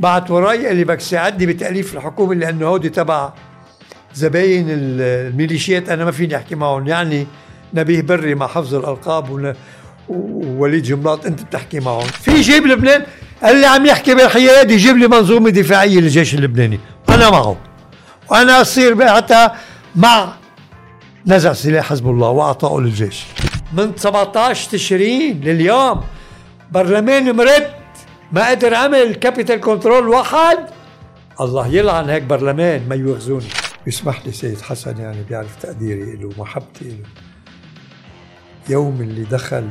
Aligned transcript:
بعت 0.00 0.30
وراي 0.30 0.66
قال 0.66 0.76
لي 0.76 0.84
بدك 0.84 0.98
تساعدني 0.98 1.46
بتأليف 1.46 1.96
الحكومة 1.96 2.34
لأنه 2.34 2.66
هودي 2.66 2.88
تبع 2.88 3.32
زباين 4.14 4.66
الميليشيات 4.68 5.88
أنا 5.88 6.04
ما 6.04 6.10
فيني 6.10 6.36
أحكي 6.36 6.54
معهم. 6.54 6.86
يعني 6.86 7.26
نبيه 7.74 8.02
بري 8.02 8.34
مع 8.34 8.46
حفظ 8.46 8.74
الألقاب 8.74 9.54
ووليد 10.08 10.82
جنبلاط 10.82 11.26
أنت 11.26 11.42
بتحكي 11.42 11.80
معهم. 11.80 12.06
في 12.06 12.40
جيب 12.40 12.66
لبنان؟ 12.66 13.02
اللي 13.44 13.66
عم 13.66 13.86
يحكي 13.86 14.14
بالحياد 14.14 14.70
يجيب 14.70 14.96
لي 14.96 15.08
منظومة 15.08 15.50
دفاعية 15.50 16.00
للجيش 16.00 16.34
اللبناني. 16.34 16.80
أنا 17.08 17.30
معه 17.30 17.56
وأنا 18.30 18.60
أصير 18.60 19.08
حتى 19.08 19.48
مع 19.96 20.32
نزع 21.26 21.52
سلاح 21.52 21.84
حزب 21.90 22.08
الله 22.08 22.28
واعطائه 22.28 22.80
للجيش. 22.80 23.24
من 23.72 23.92
17 23.96 24.70
تشرين 24.70 25.40
لليوم 25.40 26.00
برلمان 26.72 27.36
مرد 27.36 27.66
ما 28.32 28.50
قدر 28.50 28.74
عمل 28.74 29.14
capital 29.14 29.60
control 29.60 30.08
واحد؟ 30.08 30.58
الله 31.40 31.66
يلعن 31.66 32.10
هيك 32.10 32.22
برلمان 32.22 32.88
ما 32.88 32.94
يواخذوني 32.94 33.46
يسمح 33.86 34.26
لي 34.26 34.32
سيد 34.32 34.60
حسن 34.60 35.00
يعني 35.00 35.22
بيعرف 35.22 35.56
تقديري 35.62 36.16
له 36.16 36.30
ومحبتي 36.38 36.84
له 36.84 37.08
يوم 38.68 39.00
اللي 39.00 39.22
دخل 39.24 39.68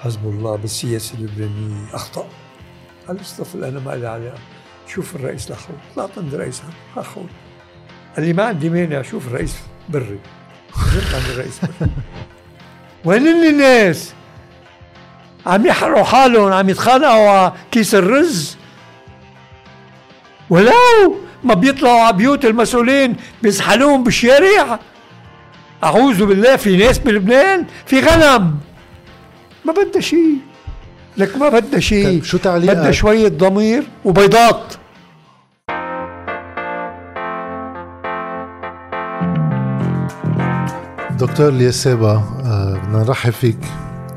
حزب 0.00 0.26
الله 0.26 0.56
بالسياسة 0.56 1.14
اللبنانية 1.14 1.94
أخطأ. 1.94 2.28
قال 3.08 3.20
اصطفل 3.20 3.64
أنا 3.64 3.80
ما 3.80 3.90
لي 3.90 4.06
علاقة 4.06 4.38
شوف 4.86 5.16
الرئيس 5.16 5.50
لحود 5.50 5.76
طلعت 5.96 6.18
عند 6.18 6.34
الرئيس 6.34 6.62
لحود 6.96 7.26
قال 8.16 8.26
لي 8.26 8.32
ما 8.32 8.44
عندي 8.44 8.70
مانع 8.70 9.02
شوف 9.02 9.26
الرئيس 9.26 9.56
بري. 9.88 10.18
رحت 10.76 11.14
عند 11.14 11.24
الرئيس 11.32 11.60
بري. 11.80 11.90
وين 13.04 13.26
الناس؟ 13.26 14.14
عم 15.46 15.66
يحرقوا 15.66 16.04
حالهم 16.04 16.52
عم 16.52 16.68
يتخانقوا 16.68 17.28
على 17.30 17.52
كيس 17.70 17.94
الرز. 17.94 18.56
ولو 20.50 21.16
ما 21.44 21.54
بيطلعوا 21.54 22.00
على 22.00 22.16
بيوت 22.16 22.44
المسؤولين 22.44 23.16
بيزحلوهم 23.42 24.04
بالشارع. 24.04 24.78
أعوذ 25.84 26.26
بالله 26.26 26.56
في 26.56 26.76
ناس 26.76 26.98
بلبنان 26.98 27.66
في 27.86 28.00
غنم. 28.00 28.58
ما 29.64 29.72
بدها 29.72 30.00
شيء. 30.00 30.38
لك 31.16 31.36
ما 31.36 31.48
بدها 31.48 31.80
شيء. 31.80 32.04
طيب 32.04 32.24
شو 32.24 32.38
تعليقك؟ 32.38 32.76
بدها 32.76 32.90
شوية 32.90 33.28
ضمير 33.28 33.82
وبيضات. 34.04 34.74
دكتور 41.10 41.48
اليسابة 41.48 42.12
آه، 42.12 42.80
بدنا 42.84 43.04
نرحب 43.04 43.32
فيك. 43.32 43.58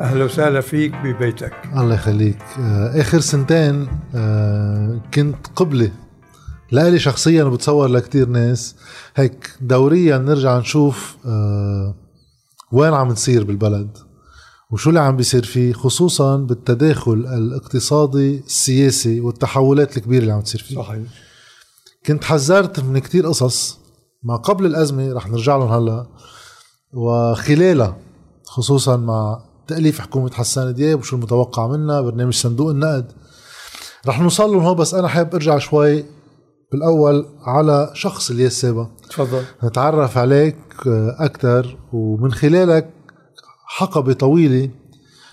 أهلا 0.01 0.25
وسهلا 0.25 0.61
فيك 0.61 0.95
ببيتك. 0.95 1.53
الله 1.77 1.95
يخليك. 1.95 2.41
آه، 2.59 3.01
آخر 3.01 3.19
سنتين 3.19 3.87
آه، 4.15 5.01
كنت 5.13 5.47
قبلة 5.55 5.91
لإلي 6.71 6.99
شخصيا 6.99 7.43
وبتصور 7.43 7.87
لكتير 7.87 8.29
ناس. 8.29 8.75
هيك 9.15 9.49
دوريا 9.61 10.17
نرجع 10.17 10.57
نشوف 10.59 11.17
وين 12.71 12.93
عم 12.93 13.07
نصير 13.07 13.43
بالبلد 13.43 13.97
وشو 14.71 14.89
اللي 14.89 14.99
عم 14.99 15.17
بيصير 15.17 15.43
فيه 15.43 15.73
خصوصا 15.73 16.37
بالتداخل 16.37 17.13
الاقتصادي 17.13 18.39
السياسي 18.45 19.19
والتحولات 19.21 19.97
الكبيرة 19.97 20.21
اللي 20.21 20.33
عم 20.33 20.41
تصير 20.41 20.61
فيه. 20.61 20.75
صحيح. 20.75 21.03
كنت 22.05 22.23
حذرت 22.23 22.79
من 22.79 22.99
كتير 22.99 23.27
قصص 23.27 23.79
ما 24.23 24.35
قبل 24.35 24.65
الأزمة 24.65 25.13
رح 25.13 25.27
نرجع 25.27 25.57
لهم 25.57 25.71
هلأ. 25.71 26.07
وخلالها 26.93 27.97
خصوصا 28.45 28.97
مع 28.97 29.50
تأليف 29.67 29.99
حكومة 29.99 30.31
حسان 30.31 30.73
دياب 30.73 30.99
وشو 30.99 31.15
المتوقع 31.15 31.67
منها 31.67 32.01
برنامج 32.01 32.33
صندوق 32.33 32.69
النقد. 32.69 33.11
رح 34.07 34.19
نوصل 34.19 34.51
لهم 34.51 34.63
هو 34.63 34.75
بس 34.75 34.93
أنا 34.93 35.07
حابب 35.07 35.35
أرجع 35.35 35.57
شوي 35.57 36.05
بالأول 36.71 37.25
على 37.41 37.91
شخص 37.93 38.31
الياس 38.31 38.61
سابا 38.61 38.89
تفضل. 39.09 39.43
نتعرف 39.63 40.17
عليك 40.17 40.57
أكثر 41.19 41.77
ومن 41.93 42.33
خلالك 42.33 42.89
حقبة 43.67 44.13
طويلة 44.13 44.69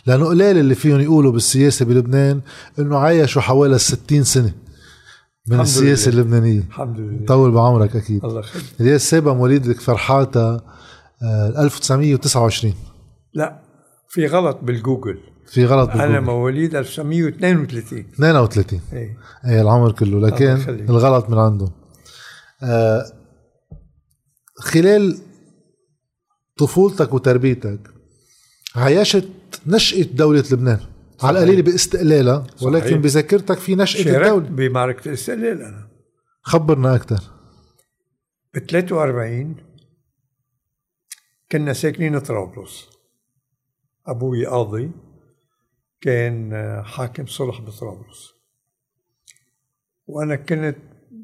لأنه 0.07 0.27
قليل 0.27 0.59
اللي 0.59 0.75
فيهم 0.75 1.01
يقولوا 1.01 1.33
بالسياسة 1.33 1.85
بلبنان 1.85 2.41
إنه 2.79 2.99
عايشوا 2.99 3.43
حوالي 3.43 3.79
60 3.79 4.25
سنة 4.25 4.53
من 5.49 5.61
السياسة 5.61 6.11
لله. 6.11 6.21
اللبنانية. 6.21 6.61
الحمد 6.61 7.01
لله. 7.01 7.27
طول 7.27 7.51
بعمرك 7.51 7.97
أكيد. 7.97 8.25
الله 8.25 8.41
يخليك. 8.41 8.65
الياس 8.81 9.11
سابا 9.11 9.33
مواليد 9.33 9.73
كفرحاتا 9.73 10.61
1929 11.59 12.75
لا. 13.35 13.68
في 14.09 14.27
غلط 14.27 14.59
بالجوجل. 14.63 15.21
في 15.47 15.65
غلط 15.65 15.91
أنا 15.91 16.07
بالجوجل. 16.07 16.25
مواليد 16.25 16.75
1932 16.77 17.99
32 17.99 18.81
إيه. 18.93 19.19
إيه 19.45 19.63
العمر 19.63 19.93
كله 19.93 20.21
لكن. 20.21 20.47
الغلط 20.91 21.31
من 21.31 21.39
عندهم. 21.39 21.73
آه 22.63 23.13
خلال 24.57 25.19
طفولتك 26.59 27.15
وتربيتك 27.15 27.81
عايشت 28.77 29.29
نشأة 29.67 30.03
دولة 30.03 30.45
لبنان. 30.53 30.81
على 31.23 31.39
القليل 31.39 31.63
باستقلالها 31.63 32.47
ولكن 32.63 32.87
صحيح. 32.87 32.99
بذاكرتك 32.99 33.59
في 33.59 33.75
نشأة 33.75 34.17
الدولة. 34.17 34.49
بمعركة 34.49 35.09
الاستقلال 35.09 35.63
أنا. 35.63 35.89
خبرنا 36.43 36.95
أكثر 36.95 37.21
ب 38.55 38.59
43 38.59 39.57
كنا 41.53 41.73
ساكنين 41.73 42.19
طرابلس. 42.19 42.98
أبوي 44.09 44.47
قاضي 44.47 44.91
كان 46.01 46.53
حاكم 46.85 47.27
صلح 47.27 47.61
بطرابلس. 47.61 48.33
وأنا 50.07 50.37
كنت 50.37 50.77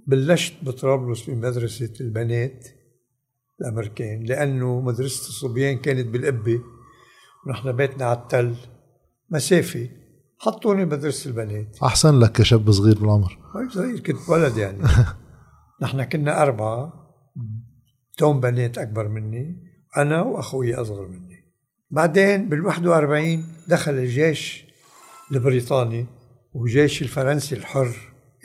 بلشت 0.06 0.54
بطرابلس 0.62 1.30
بمدرسة 1.30 1.92
البنات 2.00 2.66
الأمريكان 3.60 4.24
لأنه 4.24 4.80
مدرسة 4.80 5.28
الصبيان 5.28 5.78
كانت 5.78 6.06
بالقبة. 6.06 6.60
ونحن 7.46 7.72
بيتنا 7.72 8.04
على 8.04 8.18
التل 8.18 8.56
مسافة. 9.30 9.88
حطوني 10.38 10.84
مدرسة 10.84 11.28
البنات. 11.30 11.78
أحسن 11.82 12.18
لك 12.18 12.32
كشاب 12.32 12.70
صغير 12.70 12.98
بالعمر. 12.98 13.38
هاي 13.54 13.68
صغير 13.70 14.00
كنت 14.00 14.28
ولد 14.28 14.56
يعني. 14.56 14.78
نحن 15.82 16.04
كنا 16.04 16.42
أربعة. 16.42 16.92
توم 18.16 18.40
بنات 18.40 18.78
أكبر 18.78 19.08
مني. 19.08 19.56
أنا 19.96 20.22
وأخوي 20.22 20.74
أصغر 20.74 21.08
مني. 21.08 21.33
بعدين 21.90 22.48
بال 22.48 22.66
41 22.66 23.44
دخل 23.68 23.92
الجيش 23.92 24.64
البريطاني 25.32 26.06
وجيش 26.54 27.02
الفرنسي 27.02 27.54
الحر 27.54 27.96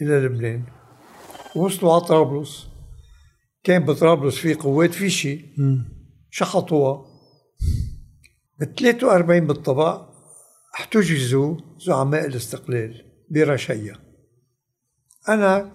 إلى 0.01 0.19
لبنان. 0.19 0.63
وصلوا 1.55 1.93
على 1.93 2.01
طرابلس. 2.01 2.67
كان 3.63 3.85
بطرابلس 3.85 4.35
في 4.35 4.53
قوات 4.53 4.93
في 4.93 5.09
شيء. 5.09 5.45
شحطوها 6.29 7.05
بال 8.59 8.75
43 8.75 9.47
بالطبع 9.47 10.09
احتجزوا 10.75 11.57
زعماء 11.85 12.25
الاستقلال 12.25 13.05
برشية. 13.29 13.99
أنا 15.29 15.71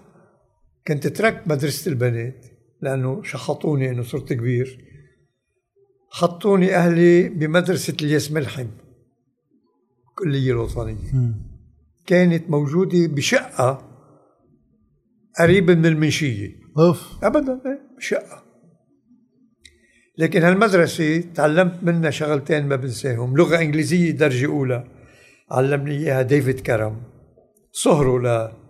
كنت 0.87 1.07
تركت 1.07 1.47
مدرسة 1.47 1.89
البنات 1.89 2.45
لأنه 2.81 3.23
شحطوني 3.23 3.89
إنه 3.89 4.03
صرت 4.03 4.33
كبير. 4.33 4.84
حطوني 6.17 6.75
أهلي 6.75 7.29
بمدرسة 7.29 7.93
الياس 8.01 8.31
ملحم 8.31 8.67
الكلية 10.09 10.51
الوطنية. 10.51 11.11
كانت 12.05 12.49
موجودة 12.49 13.07
بشقة 13.07 13.81
قريبة 15.39 15.75
من 15.75 15.85
المنشية. 15.85 16.55
أوف. 16.77 17.23
ابدا 17.23 17.61
إيه، 17.65 17.81
شقه 17.99 18.43
لكن 20.17 20.43
هالمدرسة 20.43 21.21
تعلمت 21.35 21.83
منها 21.83 22.09
شغلتين 22.09 22.67
ما 22.67 22.75
بنساهم. 22.75 23.37
لغة 23.37 23.61
إنجليزية 23.61 24.11
درجة 24.11 24.45
أولى. 24.45 24.87
علمني 25.51 25.97
إياها 25.97 26.21
ديفيد 26.21 26.59
كرم. 26.59 27.03
صهره 27.71 28.19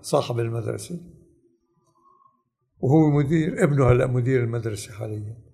لصاحب 0.02 0.40
المدرسة. 0.40 1.00
وهو 2.80 3.10
مدير 3.10 3.64
ابنه 3.64 3.92
هلأ 3.92 4.08
مدير 4.08 4.44
المدرسة 4.44 4.94
حاليا. 4.94 5.45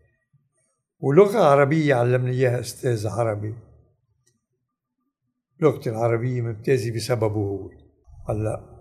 ولغة 1.01 1.39
عربية 1.39 1.95
علمني 1.95 2.31
إياها 2.31 2.59
أستاذ 2.59 3.07
عربي. 3.07 3.55
لغتي 5.59 5.89
العربية 5.89 6.41
ممتازة 6.41 6.95
بسببه. 6.95 7.35
هو 7.35 7.69
هلأ 8.29 8.71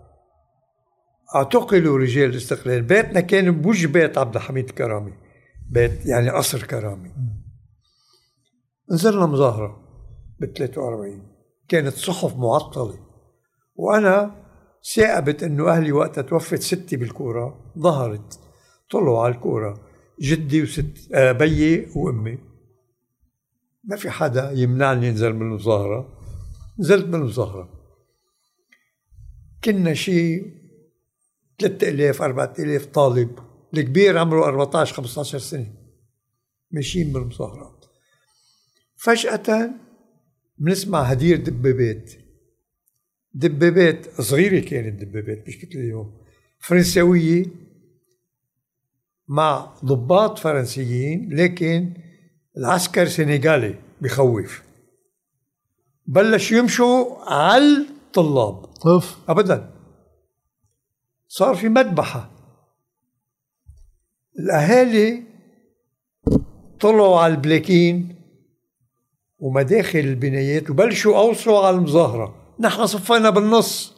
اعتقلوا 1.35 1.97
رجال 1.97 2.29
الاستقلال. 2.29 2.81
بيتنا 2.81 3.21
كان 3.21 3.61
بوجه 3.61 3.87
بيت 3.87 4.17
عبد 4.17 4.35
الحميد 4.35 4.69
كرامي. 4.69 5.13
بيت 5.69 6.05
يعني 6.05 6.29
قصر 6.29 6.63
كرامي. 6.63 7.11
نزلنا 8.91 9.25
مظاهرة 9.25 9.81
ب 10.39 10.45
43 10.45 11.31
كانت 11.67 11.93
صحف 11.93 12.35
معطلة. 12.35 12.99
وأنا 13.75 14.41
ثاقبت 14.95 15.43
إنه 15.43 15.69
أهلي 15.69 15.91
وقتها 15.91 16.21
توفت 16.21 16.59
ستي 16.61 16.95
بالكورة. 16.97 17.73
ظهرت 17.79 18.39
طلعوا 18.91 19.23
على 19.23 19.35
الكورة. 19.35 19.90
جدي 20.19 20.61
وست 20.61 21.15
بيي 21.15 21.87
وأمي. 21.95 22.37
ما 23.83 23.95
في 23.95 24.09
حدا 24.09 24.51
يمنعني 24.51 25.09
انزل 25.09 25.33
من 25.33 25.41
المظاهرة 25.41 26.19
نزلت 26.79 27.05
من 27.05 27.15
المظاهرة 27.15 27.81
كنا 29.63 29.93
شيء 29.93 30.61
3000 31.59 32.21
4000 32.21 32.85
طالب. 32.85 33.39
الكبير 33.73 34.17
عمره 34.17 34.45
14 34.45 34.95
15 34.95 35.39
سنة. 35.39 35.73
ماشيين 36.71 37.13
بالمظاهرات 37.13 37.85
فجأة 38.97 39.69
بنسمع 40.57 41.01
هدير 41.01 41.37
دبابات. 41.37 42.11
دبابات 43.33 44.21
صغيرة 44.21 44.59
كانت 44.59 45.01
دبابات 45.03 45.47
مش 45.47 45.57
مثل 45.57 45.79
اليوم. 45.79 46.21
فرنساوية. 46.59 47.45
مع 49.31 49.73
ضباط 49.85 50.39
فرنسيين 50.39 51.29
لكن 51.33 51.93
العسكر 52.57 53.07
سنغالي 53.07 53.75
بخوف. 54.01 54.61
بلش 56.07 56.51
يمشوا 56.51 57.05
على 57.33 57.63
الطلاب. 57.63 58.65
أوف. 58.85 59.17
ابدا. 59.29 59.69
صار 61.27 61.55
في 61.55 61.69
مذبحة. 61.69 62.29
الأهالي 64.39 65.23
طلعوا 66.79 67.19
على 67.19 67.33
البلاكين 67.33 68.15
ومداخل 69.39 69.99
البنايات 69.99 70.69
وبلشوا 70.69 71.17
اوصوا 71.17 71.65
على 71.65 71.75
المظاهرة. 71.75 72.55
نحن 72.59 72.85
صفينا 72.85 73.29
بالنص. 73.29 73.93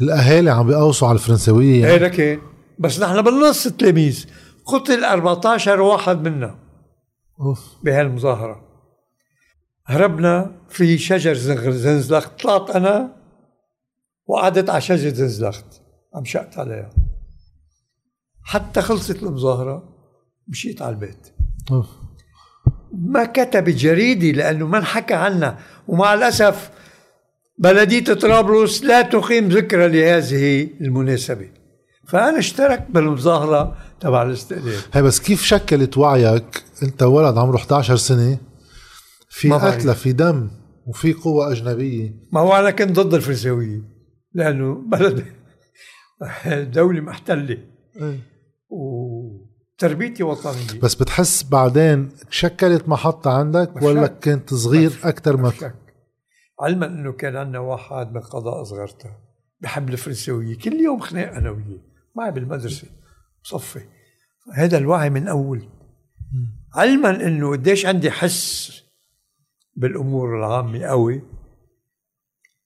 الأهالي 0.00 0.50
عم 0.50 0.66
بيقوصوا 0.66 1.08
على 1.08 1.14
الفرنسوية 1.14 1.80
يعني. 1.80 1.92
هيدا 1.92 2.08
كان. 2.08 2.40
بس 2.78 3.00
نحن 3.00 3.22
بالنص 3.22 3.66
التلاميذ. 3.66 4.26
قتل 4.68 5.04
14 5.04 5.80
واحد 5.80 6.28
منا 6.28 6.58
أوف. 7.40 7.60
بهالمظاهرة. 7.82 8.64
هربنا 9.86 10.60
في 10.68 10.98
شجر 10.98 11.34
زنزلخت. 11.34 12.42
طلعت 12.42 12.70
أنا 12.70 13.16
وقعدت 14.26 14.70
على 14.70 14.80
شجرة 14.80 15.14
زنزلخت. 15.14 15.82
عم 16.14 16.24
شقت 16.24 16.58
عليها. 16.58 16.90
حتى 18.42 18.82
خلصت 18.82 19.22
المظاهرة 19.22 19.88
مشيت 20.48 20.82
على 20.82 20.94
البيت. 20.94 21.34
أوف. 21.70 21.86
ما 22.92 23.24
كتبت 23.24 23.74
جريدة 23.74 24.30
لأنه 24.30 24.66
ما 24.66 24.78
انحكى 24.78 25.14
عنا 25.14 25.58
ومع 25.88 26.14
الأسف 26.14 26.70
بلدية 27.58 28.14
طرابلس 28.14 28.84
لا 28.84 29.02
تقيم 29.02 29.48
ذكرى 29.48 29.88
لهذه 29.88 30.70
المناسبة. 30.80 31.50
فأنا 32.08 32.38
اشتركت 32.38 32.86
بالمظاهرة 32.90 33.76
تبع 34.00 34.22
الاستقلال. 34.22 34.80
هي 34.92 35.02
بس 35.02 35.20
كيف 35.20 35.42
شكلت 35.42 35.98
وعيك؟ 35.98 36.64
انت 36.82 37.02
ولد 37.02 37.38
عمره 37.38 37.56
11 37.56 37.96
سنة 37.96 38.38
في. 39.28 39.52
قتلى 39.52 39.94
في 39.94 40.12
دم 40.12 40.50
وفي 40.86 41.12
قوة 41.12 41.52
أجنبية. 41.52 42.14
ما 42.32 42.40
هو 42.40 42.52
أنا 42.52 42.70
كنت 42.70 43.00
ضد 43.00 43.14
الفرنساوية 43.14 43.82
لأنه 44.34 44.74
بلد 44.74 45.24
دولة 46.74 47.00
محتلة. 47.00 47.58
وتربيتي 48.70 50.22
وطنية. 50.22 50.80
بس 50.82 50.94
بتحس 50.94 51.42
بعدين 51.42 52.08
شكلت 52.30 52.88
محطة 52.88 53.30
عندك 53.30 53.82
ولا. 53.82 54.06
كنت 54.06 54.54
صغير 54.54 54.92
أكتر 55.04 55.36
ما 55.36 55.50
شك 55.50 55.74
علما 56.60 56.86
إنه 56.86 57.12
كان 57.12 57.36
عندنا 57.36 57.58
واحد 57.58 58.12
من 58.12 58.20
قضاء 58.20 58.64
صغرتها 58.64 59.18
بحب 59.60 59.88
الفرنساوية. 59.88 60.58
كل 60.58 60.72
يوم 60.80 61.00
خناق 61.00 61.32
أنا 61.32 61.50
وياه 61.50 61.80
معي 62.16 62.30
بالمدرسة. 62.30 62.88
صفي. 63.48 63.80
هذا 64.54 64.78
الوعي 64.78 65.10
من 65.10 65.28
أول. 65.28 65.68
علما 66.74 67.10
إنه 67.10 67.50
قديش 67.50 67.86
عندي 67.86 68.10
حس 68.10 68.72
بالأمور 69.76 70.38
العامة 70.38 70.84
قوي. 70.84 71.22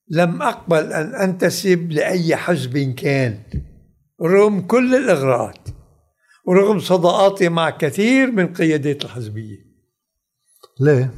لم 0.08 0.42
أقبل 0.42 0.92
أن 0.92 1.14
أنتسب 1.14 1.90
لأي 1.90 2.36
حزب 2.36 2.78
كان 2.78 3.42
رغم 4.22 4.60
كل 4.60 4.94
الإغراءات 4.94 5.68
ورغم 6.46 6.78
صداقاتي 6.78 7.48
مع 7.48 7.70
كثير 7.70 8.30
من 8.30 8.52
قيادات 8.54 9.04
الحزبية. 9.04 9.58
ليه؟ 10.80 11.14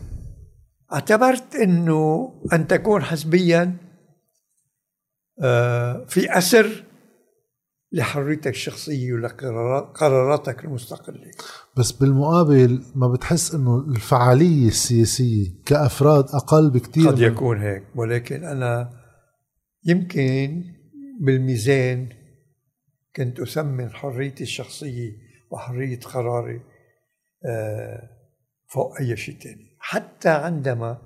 اعتبرت 0.93 1.55
إنه 1.55 2.33
أن 2.53 2.67
تكون 2.67 3.03
حزبيا 3.03 3.77
آه، 5.43 6.05
في 6.09 6.39
اثر 6.39 6.85
لحريتك 7.95 8.47
الشخصية 8.47 9.13
ولقراراتك 9.13 10.65
المستقلة. 10.65 11.31
بس 11.77 11.93
بالمقابل 11.93 12.83
ما 12.95 13.09
بتحس 13.09 13.55
إنه 13.55 13.79
الفعالية 13.79 14.69
السياسية 14.69 15.51
كأفراد 15.67 16.25
أقل 16.25 16.71
بكتير 16.71 17.09
قد 17.09 17.19
يكون 17.19 17.59
هيك 17.59 17.85
ولكن 17.95 18.45
أنا 18.45 18.91
يمكن 19.87 20.65
بالميزان 21.21 22.09
كنت 23.17 23.41
أثمن 23.41 23.91
حريتي 23.91 24.43
الشخصية 24.43 25.13
وحرية 25.51 26.01
قراري 26.01 26.61
آه، 27.47 28.11
فوق 28.67 29.01
أي 29.01 29.17
شيء 29.17 29.39
ثاني 29.39 29.77
حتى 29.79 30.29
عندما 30.29 30.99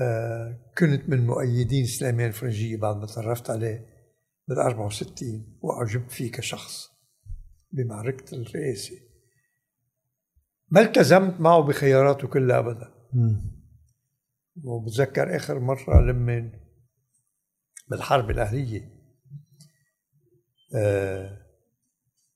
آه، 0.00 0.58
كنت 0.78 1.08
من 1.08 1.26
مؤيدين 1.26 1.86
سليمان 1.86 2.30
فرنجية 2.30 2.76
بعد 2.76 2.96
ما 2.96 3.06
تعرفت 3.06 3.50
عليه 3.50 3.89
بال 4.50 4.58
64 4.58 5.58
وأعجبت 5.62 6.10
فيه 6.10 6.32
كشخص 6.32 6.90
بمعركة 7.72 8.34
الرئاسة. 8.34 8.96
ما 10.68 10.80
التزمت 10.80 11.40
معه 11.40 11.60
بخياراته 11.60 12.28
كلها 12.28 12.58
ابدا. 12.58 12.94
مم. 13.12 13.60
وبتذكر 14.64 15.36
آخر 15.36 15.58
مرة 15.58 16.00
لمن 16.00 16.50
بالحرب 17.90 18.30
الأهلية 18.30 19.00
آه، 20.76 21.46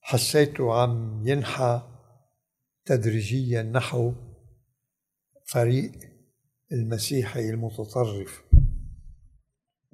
حسيته 0.01 0.75
عم 0.75 1.23
ينحى 1.29 1.83
تدريجيا 2.85 3.63
نحو 3.63 4.13
فريق 5.47 5.93
المسيحي 6.73 7.51
المتطرف. 7.51 8.45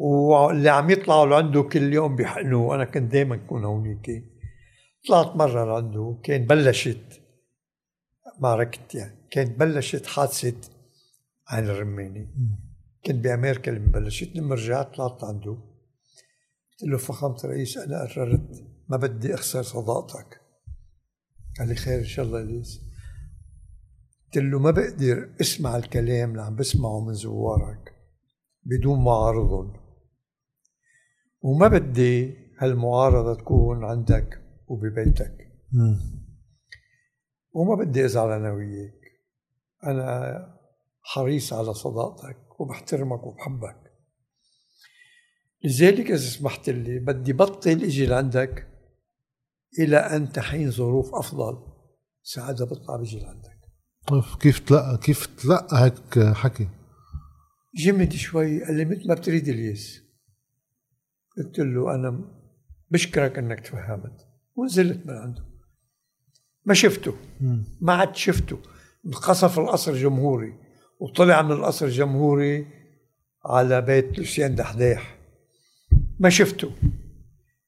واللي 0.01 0.69
عم 0.69 0.91
يطلعوا 0.91 1.27
لعنده 1.27 1.63
كل 1.63 1.93
يوم 1.93 2.17
بيحقنوه. 2.17 2.67
وأنا 2.67 2.85
كنت 2.85 3.13
دائما 3.13 3.37
كون 3.37 3.65
هونيك. 3.65 4.25
طلعت 5.09 5.37
مرة 5.37 5.65
لعنده 5.65 6.17
كان 6.23 6.47
بلشت 6.47 7.21
معركة 8.39 8.99
يعني 8.99 9.29
كانت 9.31 9.59
بلشت 9.61 10.07
حادثة 10.07 10.71
عين 11.49 11.65
الرماني. 11.65 12.29
كنت 13.07 13.17
بأمريكا 13.17 13.71
لما 13.71 13.93
بلشت 13.93 14.37
لما 14.37 14.55
رجعت 14.55 14.95
طلعت 14.95 15.25
عنده 15.25 15.57
قلت 16.73 16.91
له 16.91 16.99
فخامة 16.99 17.37
الرئيس 17.45 17.79
أنا 17.79 18.05
قررت 18.05 18.65
ما 18.89 18.97
بدي 18.97 19.35
أخسر 19.35 19.63
صداقتك. 19.63 20.41
قال 21.59 21.69
لي 21.69 21.75
خير 21.75 21.99
إن 21.99 22.05
شاء 22.05 22.25
الله 22.25 22.43
ليس 22.43 22.81
قلت 24.27 24.45
له 24.45 24.59
ما 24.59 24.71
بقدر 24.71 25.31
أسمع 25.41 25.77
الكلام 25.77 26.31
اللي 26.31 26.43
عم 26.43 26.57
بسمعه 26.57 27.01
من 27.01 27.15
زوارك 27.15 27.93
بدون 28.65 29.05
معارضهم 29.05 29.90
وما 31.41 31.69
بدي 31.69 32.37
هالمعارضة 32.59 33.35
تكون 33.35 33.85
عندك 33.85 34.41
وببيتك. 34.67 35.37
مم. 35.73 35.99
وما 37.53 37.85
بدي 37.85 38.05
أزعل 38.05 38.33
أنا 38.33 38.53
وياك. 38.53 39.01
أنا 39.87 40.37
حريص 41.03 41.53
على 41.53 41.75
صداقتك 41.75 42.61
وبحترمك 42.61 43.23
وبحبك. 43.27 43.77
لذلك 45.65 46.11
إذا 46.11 46.17
سمحت 46.17 46.71
لي 46.71 46.99
بدي 46.99 47.33
بطل 47.33 47.71
إجي 47.71 48.07
لعندك 48.07 48.67
إلى 49.79 49.97
أن 49.97 50.33
تحين 50.33 50.71
ظروف 50.71 51.15
أفضل 51.15 51.71
ساعتها 52.23 52.65
بطلع 52.65 52.97
بيجي 52.97 53.21
لعندك. 53.21 53.61
أوف، 54.13 54.37
كيف 54.37 54.59
تلقى 54.59 54.99
كيف 55.03 55.27
تلقى 55.27 55.85
هيك 55.85 56.19
حكي؟ 56.19 56.69
جمد 57.75 58.13
شوي 58.13 58.65
قال 58.65 58.77
لي 58.77 58.85
مثل 58.85 59.09
ما 59.09 59.15
بتريد 59.15 59.49
إلياس. 59.49 60.00
قلت 61.45 61.59
له 61.59 61.95
أنا 61.95 62.21
بشكرك 62.91 63.39
أنك 63.39 63.61
تفهمت. 63.61 64.27
ونزلت 64.57 65.07
من 65.07 65.15
عنده. 65.15 65.45
ما 66.65 66.75
شفته. 66.75 67.15
ما 67.81 67.93
عاد 67.93 68.17
شفته. 68.17 68.59
انقصف 69.07 69.59
القصر 69.59 69.93
الجمهوري 69.93 70.55
وطلع 71.01 71.43
من 71.43 71.53
القصر 71.53 71.87
الجمهوري 71.87 72.67
على 73.45 73.81
بيت 73.81 74.19
لوسيان 74.19 74.55
دحداح 74.55 75.19
ما 76.19 76.31
شفته. 76.31 76.71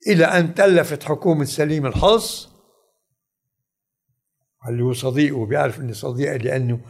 إلى 0.07 0.25
أن 0.25 0.55
تألفت 0.55 1.03
حكومة 1.03 1.45
سليم 1.45 1.87
الحظ 1.87 2.49
اللي 4.69 4.83
هو 4.83 4.93
صديقه 4.93 5.37
وبيعرف 5.37 5.81
إني 5.81 5.93
صديقي 5.93 6.39
لأنه 6.39 6.81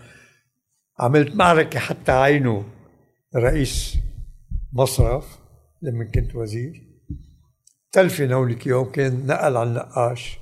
عملت 0.99 1.37
معركة 1.37 1.79
حتى 1.79 2.13
عينه 2.13 2.65
رئيس 3.37 3.95
مصرف. 4.73 5.42
لما 5.83 6.05
كنت 6.05 6.35
وزير. 6.35 6.89
تلفن 7.93 8.33
هونيك 8.33 8.67
يوم 8.67 8.93
كان 8.93 9.27
نقل 9.27 9.57
على 9.57 9.63
النقاش 9.63 10.39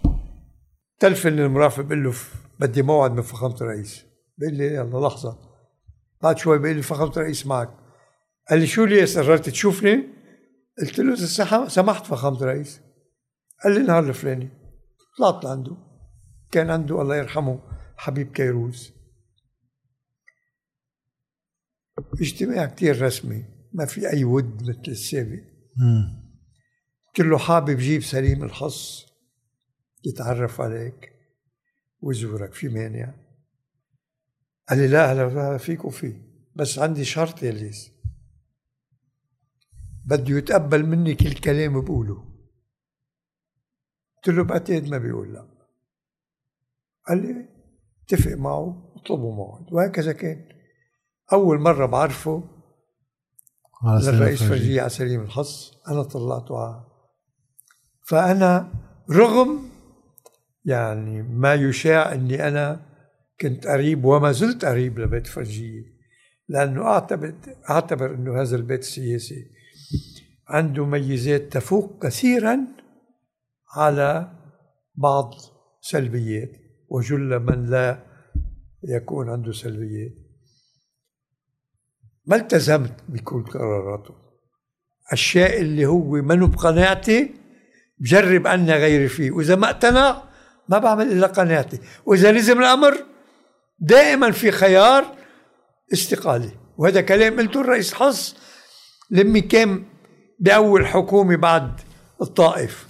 تلفن 0.99 1.39
المرافق 1.39 1.83
بقول 1.83 2.05
له 2.05 2.15
بدي 2.61 2.83
موعد 2.83 3.13
من 3.13 3.23
فخامة 3.23 3.57
الرئيس. 3.61 4.05
بقول 4.39 4.55
لي 4.55 4.67
يلا 4.67 5.07
لحظة. 5.07 5.39
بعد 6.23 6.39
شوي 6.39 6.59
بقول 6.59 6.77
لي 6.77 6.83
فخامة 6.83 7.11
الرئيس 7.11 7.47
معك. 7.47 7.71
قال 8.51 8.61
لي 8.61 8.67
شو 8.67 8.85
ليش 8.85 9.19
قررت 9.19 9.49
تشوفني؟ 9.49 10.09
قلت 10.79 10.99
له 10.99 11.15
سمحت 11.69 12.07
فخامة 12.07 12.41
الرئيس. 12.41 12.81
قال 13.65 13.75
لي 13.75 13.81
النهار 13.81 14.09
الفلاني. 14.09 14.49
طلعت 15.19 15.45
لعنده. 15.45 15.77
كان 16.51 16.71
عنده 16.71 17.03
الله 17.03 17.17
يرحمه 17.17 17.61
حبيب 17.97 18.33
كيروز. 18.33 18.93
اجتماع 22.21 22.67
كتير 22.67 23.03
رسمي. 23.03 23.60
ما 23.73 23.87
في 23.87 24.13
أي 24.13 24.25
ود 24.25 24.63
مثل 24.63 24.83
السابق 24.89 25.43
قلت 27.07 27.27
له 27.27 27.39
حابب 27.39 27.77
جيب 27.77 28.03
سليم 28.03 28.45
الحص 28.45 29.07
يتعرف 30.07 30.61
عليك 30.61 31.13
ويزورك 32.01 32.55
في 32.55 32.69
مانع 32.69 33.15
قال 34.69 34.79
لي 34.79 34.89
لا 34.89 35.13
هلا 35.13 35.59
فيك 35.59 35.85
وفي. 35.85 36.23
بس 36.57 36.79
عندي 36.79 37.05
شرط 37.05 37.43
يا 37.43 37.51
ليس. 37.51 37.91
بده 40.07 40.37
يتقبل 40.39 40.87
مني 40.87 41.15
كل 41.15 41.33
كلام 41.33 41.81
بقوله. 41.81 42.31
قلت 44.17 44.37
له 44.37 44.45
بعتقد 44.45 44.89
ما 44.89 44.99
بيقول 44.99 45.33
لا. 45.33 45.49
قال 47.09 47.23
لي 47.23 47.49
اتفق 48.05 48.33
معه 48.33 48.95
اطلبوا 48.97 49.35
موعد. 49.35 49.73
وهكذا 49.73 50.13
كان. 50.13 50.49
أول 51.33 51.61
مرة 51.61 51.87
بعرفه 51.87 52.60
للرئيس 53.85 54.43
فرجية 54.43 54.81
على 54.81 54.91
سليم 54.91 55.21
الحص 55.21 55.73
أنا 55.89 56.03
طلعته 56.03 56.59
على 56.59 56.85
فأنا 58.09 58.73
رغم 59.11 59.71
يعني 60.65 61.23
ما 61.23 61.55
يشاع 61.55 62.13
إني 62.15 62.49
أنا 62.49 62.81
كنت 63.41 63.67
قريب 63.67 64.05
وما 64.05 64.33
زلت 64.33 64.65
قريب 64.65 64.99
لبيت 64.99 65.27
فرجية 65.27 65.83
لأنه 66.49 66.83
اعتبر 66.87 67.35
أعتبر 67.71 68.15
إنه 68.15 68.43
هذا 68.43 68.57
البيت 68.57 68.81
السياسي 68.81 69.51
عنده 70.49 70.87
ميزات 70.87 71.41
تفوق 71.41 72.07
كثيرا 72.07 72.67
على 73.77 74.33
بعض 74.95 75.35
سلبيات 75.81 76.51
وجل 76.89 77.39
من 77.39 77.71
لا 77.71 78.03
يكون 78.85 79.31
عنده 79.31 79.53
سلبيات. 79.53 80.13
ما 82.31 82.37
التزمت 82.37 82.93
بكل 83.09 83.43
قراراته؟ 83.43 84.15
الشيء 85.13 85.61
اللي 85.61 85.87
هو 85.87 86.11
منه 86.11 86.47
بقناعتي 86.47 87.35
بجرب 87.99 88.47
أن 88.47 88.71
غيري 88.71 89.09
فيه. 89.09 89.31
وإذا 89.31 89.57
ما 89.57 89.71
اقتنع 89.71 90.23
ما 90.69 90.79
بعمل 90.79 91.13
إلا 91.13 91.27
قناعتي. 91.27 91.79
وإذا 92.07 92.33
لزم 92.33 92.59
الأمر 92.59 92.97
دائما 93.79 94.31
في 94.31 94.51
خيار 94.51 95.05
استقالة. 95.93 96.53
وهذا 96.77 97.01
كلام 97.01 97.41
قلته 97.41 97.61
الرئيس 97.61 97.95
حص 97.95 98.37
لمي 99.11 99.41
كان 99.41 99.85
بأول 100.39 100.87
حكومة 100.87 101.37
بعد 101.37 101.81
الطائف. 102.23 102.87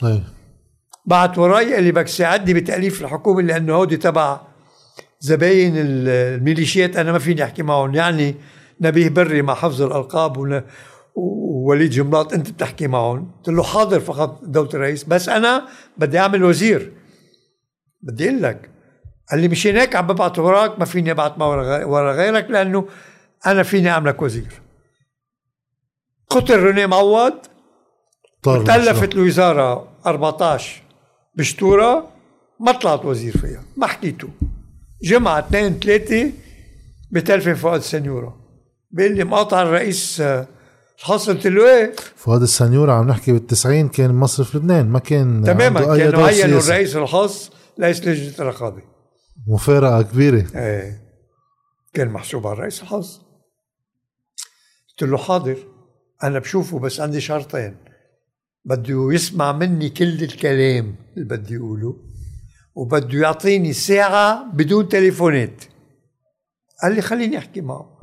بعت 1.07 1.39
وراي 1.39 1.75
قال 1.75 1.85
لي 1.85 1.93
بدك 1.93 2.07
تساعدني 2.07 2.61
بتأليف 2.61 3.03
الحكومة 3.03 3.43
لأنه 3.43 3.75
هودي 3.75 3.97
تبع 3.97 4.41
زباين 5.21 5.73
الميليشيات 5.77 6.97
أنا 6.97 7.13
ما 7.13 7.19
فيني 7.19 7.45
أحكي 7.45 7.63
معهم. 7.63 7.95
يعني 7.95 8.35
نبيه 8.81 9.09
بري 9.09 9.43
مع 9.43 9.55
حفظ 9.55 9.83
الألقاب 9.83 10.63
ووليد 11.15 11.91
جملاط 11.91 12.33
أنت 12.33 12.51
بتحكي 12.51 12.87
معهم. 12.87 13.33
قلت 13.37 13.49
له 13.49 13.63
حاضر 13.63 14.01
فقط 14.01 14.45
دولة 14.45 14.71
الرئيس. 14.75 15.05
بس 15.05 15.29
أنا 15.29 15.69
بدي 15.97 16.19
أعمل 16.19 16.45
وزير. 16.45 16.93
بدي 18.03 18.29
أقول 18.29 18.43
لك 18.43 18.71
قال 19.31 19.41
لي 19.41 19.49
مشان 19.49 19.77
هيك 19.77 19.97
عم 19.97 20.07
ببعت 20.07 20.39
وراك 20.39 20.79
ما 20.79 20.85
فيني 20.85 21.11
ابعت 21.11 21.41
ورا 21.41 22.13
غيرك 22.13 22.51
لأنه 22.51 22.89
أنا 23.47 23.63
فيني 23.63 23.91
أعملك 23.91 24.23
وزير. 24.23 24.61
قتل 26.31 26.61
روني 26.61 26.87
معوض. 26.87 27.33
تألفت 28.43 29.15
الوزارة 29.15 29.89
14 30.07 30.83
بشتورة 31.35 32.09
ما 32.61 32.73
طلعت 32.73 33.05
وزير 33.05 33.37
فيها. 33.37 33.63
ما 33.77 33.87
حكيته 33.87 34.29
جمعة 35.03 35.39
اثنين 35.39 35.81
ثلاثة 35.81 36.33
بتلفن 37.11 37.55
فؤاد 37.55 37.79
السنيورة 37.79 38.40
بيقول 38.91 39.17
لي 39.17 39.25
مقاطع 39.25 39.63
الرئيس 39.63 40.23
الحصل 40.99 41.35
قلت 41.35 41.47
له 41.47 41.77
إيه 41.77 41.93
فؤاد 42.17 42.43
السنيورة 42.43 42.93
عم 42.93 43.09
نحكي 43.09 43.33
بالتسعين 43.33 43.89
كان 43.89 44.15
مصرف 44.15 44.57
لبنان 44.57 44.89
ما 44.89 44.99
كان 44.99 45.43
تماما 45.45 45.97
كانوا 45.97 46.27
عينوا 46.27 46.61
الرئيس 46.61 46.97
الخاص 46.97 47.51
ليس 47.79 48.07
لجنة 48.07 48.35
الرقابة. 48.39 48.83
مفارقة 49.47 50.03
كبيرة. 50.03 50.47
إيه. 50.55 51.01
كان 51.93 52.09
محسوب 52.09 52.47
على 52.47 52.55
الرئيس 52.55 52.83
الحظ 52.83 53.21
قلت 54.89 55.11
له 55.11 55.19
حاضر 55.19 55.57
أنا 56.23 56.39
بشوفه 56.39 56.79
بس 56.79 57.01
عندي 57.01 57.21
شرطين. 57.21 57.77
بده 58.65 59.09
يسمع 59.13 59.53
مني 59.53 59.89
كل 59.89 60.23
الكلام 60.23 60.97
اللي 61.17 61.25
بدي 61.25 61.57
اقوله 61.57 61.97
وبده 62.75 63.19
يعطيني 63.19 63.73
ساعة 63.73 64.53
بدون 64.53 64.89
تليفونات. 64.89 65.65
قال 66.83 66.95
لي 66.95 67.03
خليني 67.03 67.39
أحكي 67.39 67.61
معه. 67.61 68.01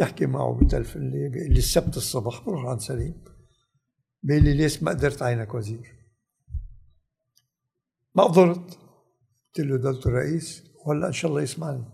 يحكي 0.00 0.26
معه 0.26 0.52
بالتلفون 0.52 1.02
اللي 1.02 1.28
بيقول 1.28 1.52
لي 1.52 1.58
السبت 1.58 1.96
الصبح 1.96 2.44
بروح 2.46 2.64
عند 2.66 2.80
سليم. 2.80 3.24
بيقول 4.22 4.44
لي 4.44 4.54
ليش 4.54 4.82
ما 4.82 4.90
قدرت 4.90 5.22
عينك 5.22 5.54
وزير؟ 5.54 6.00
ما 8.14 8.24
قدرت. 8.24 8.78
قلت 9.56 9.66
له 9.66 9.76
دولة 9.76 10.06
الرئيس 10.06 10.62
ولا 10.86 11.06
إن 11.06 11.12
شاء 11.12 11.30
الله 11.30 11.42
يسمعني. 11.42 11.84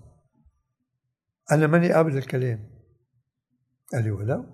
أنا 1.53 1.67
ماني 1.67 1.93
قابل 1.93 2.17
الكلام. 2.17 2.71
قال 3.93 4.05
لي 4.05 4.11
ولو 4.11 4.47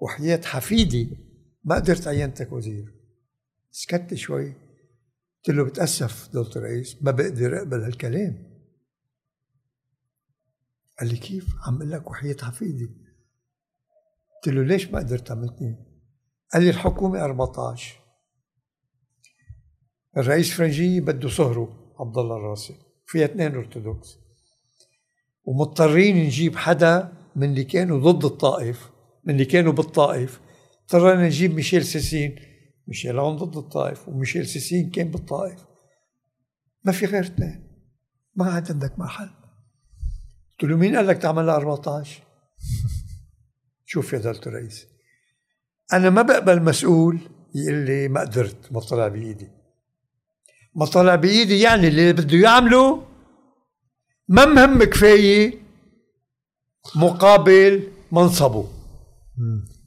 وحياة 0.00 0.40
حفيدي 0.44 1.16
ما 1.64 1.74
قدرت 1.74 2.06
عينتك 2.06 2.52
وزير. 2.52 2.94
سكت 3.70 4.14
شوي. 4.14 4.54
قلت 5.46 5.56
له 5.56 5.64
بتأسف 5.64 6.32
دولة 6.32 6.56
الرئيس 6.56 7.02
ما 7.02 7.10
بقدر 7.10 7.58
أقبل 7.58 7.82
هالكلام. 7.82 8.49
قال 11.00 11.08
لي 11.08 11.16
كيف؟ 11.16 11.46
عم 11.66 11.82
لك 11.82 12.10
وحياة 12.10 12.36
حفيدي 12.42 12.90
قلت 14.44 14.54
له 14.54 14.62
ليش 14.62 14.88
ما 14.88 14.98
قدرت 14.98 15.26
تعملتني 15.26 15.86
قال 16.52 16.62
لي 16.62 16.70
الحكومة 16.70 17.24
14 17.24 18.00
الرئيس 20.16 20.52
فرنجي 20.54 21.00
بده 21.00 21.28
صهره 21.28 21.94
عبد 22.00 22.18
الله 22.18 22.36
الراسي. 22.36 22.74
فيها 23.06 23.24
اثنين 23.24 23.54
أرثوذكس. 23.54 24.18
ومضطرين 25.44 26.16
نجيب 26.16 26.56
حدا 26.56 27.12
من 27.36 27.50
اللي 27.50 27.64
كانوا 27.64 28.12
ضد 28.12 28.24
الطائف 28.24 28.90
من 29.24 29.34
اللي 29.34 29.44
كانوا 29.44 29.72
بالطائف. 29.72 30.40
اضطرينا 30.82 31.26
نجيب 31.26 31.54
ميشيل 31.54 31.84
سيسين. 31.84 32.36
ميشيل 32.88 33.18
هون 33.18 33.36
ضد 33.36 33.56
الطائف 33.56 34.08
وميشيل 34.08 34.46
سيسين 34.46 34.90
كان 34.90 35.10
بالطائف. 35.10 35.64
ما 36.84 36.92
في 36.92 37.06
غير 37.06 37.24
اثنين. 37.24 37.70
ما 38.34 38.50
عاد 38.50 38.72
عندك 38.72 38.98
محل. 38.98 39.39
قلت 40.60 40.70
له 40.70 40.76
مين 40.76 40.96
قال 40.96 41.06
لك 41.06 41.18
تعملها 41.18 41.56
14 41.56 42.22
شوف 43.86 44.12
يا 44.12 44.18
دولة 44.18 44.40
الرئيس 44.46 44.86
أنا 45.92 46.10
ما 46.10 46.22
بقبل 46.22 46.62
مسؤول 46.62 47.18
يقول 47.54 47.74
لي 47.74 48.08
ما 48.08 48.20
قدرت 48.20 48.72
ما 48.72 48.80
طلع 48.80 49.08
بإيدي 49.08 49.48
ما 50.74 50.86
طلع 50.86 51.14
بإيدي 51.14 51.60
يعني 51.60 51.88
اللي 51.88 52.12
بده 52.12 52.38
يعمله 52.38 53.06
ما 54.28 54.44
مهم 54.44 54.84
كفاية 54.84 55.62
مقابل 56.96 57.88
منصبه 58.12 58.68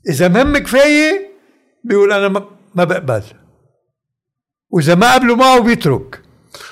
إذا 0.10 0.28
مهم 0.28 0.58
كفاية 0.58 1.30
بيقول 1.84 2.14
أنا 2.14 2.28
ما 2.76 2.84
بقبل 2.84 3.24
وإذا 4.70 4.96
ما 4.96 5.14
قبلوا 5.14 5.36
معه 5.36 5.60
بيترك 5.60 6.22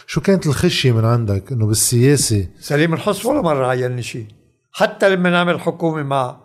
شو 0.07 0.21
كانت 0.21 0.47
الخشية 0.47 0.91
من 0.91 1.05
عندك؟ 1.05 1.51
إنه 1.51 1.67
بالسياسة؟ 1.67 2.47
سليم 2.59 2.93
الحص 2.93 3.25
ولا 3.25 3.41
مرة 3.41 3.67
عينني 3.67 4.01
شيء. 4.01 4.27
حتى 4.71 5.09
لما 5.09 5.29
نعمل 5.29 5.59
حكومه 5.59 6.03
مع 6.03 6.41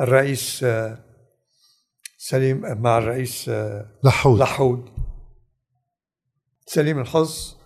الرئيس 0.00 0.64
آه، 0.64 1.04
سليم 2.18 2.82
مع 2.82 2.98
الرئيس 2.98 3.48
آه، 3.48 4.00
لحود. 4.04 4.38
لحود. 4.40 4.88
سليم 6.66 6.98
الحظ 6.98 7.56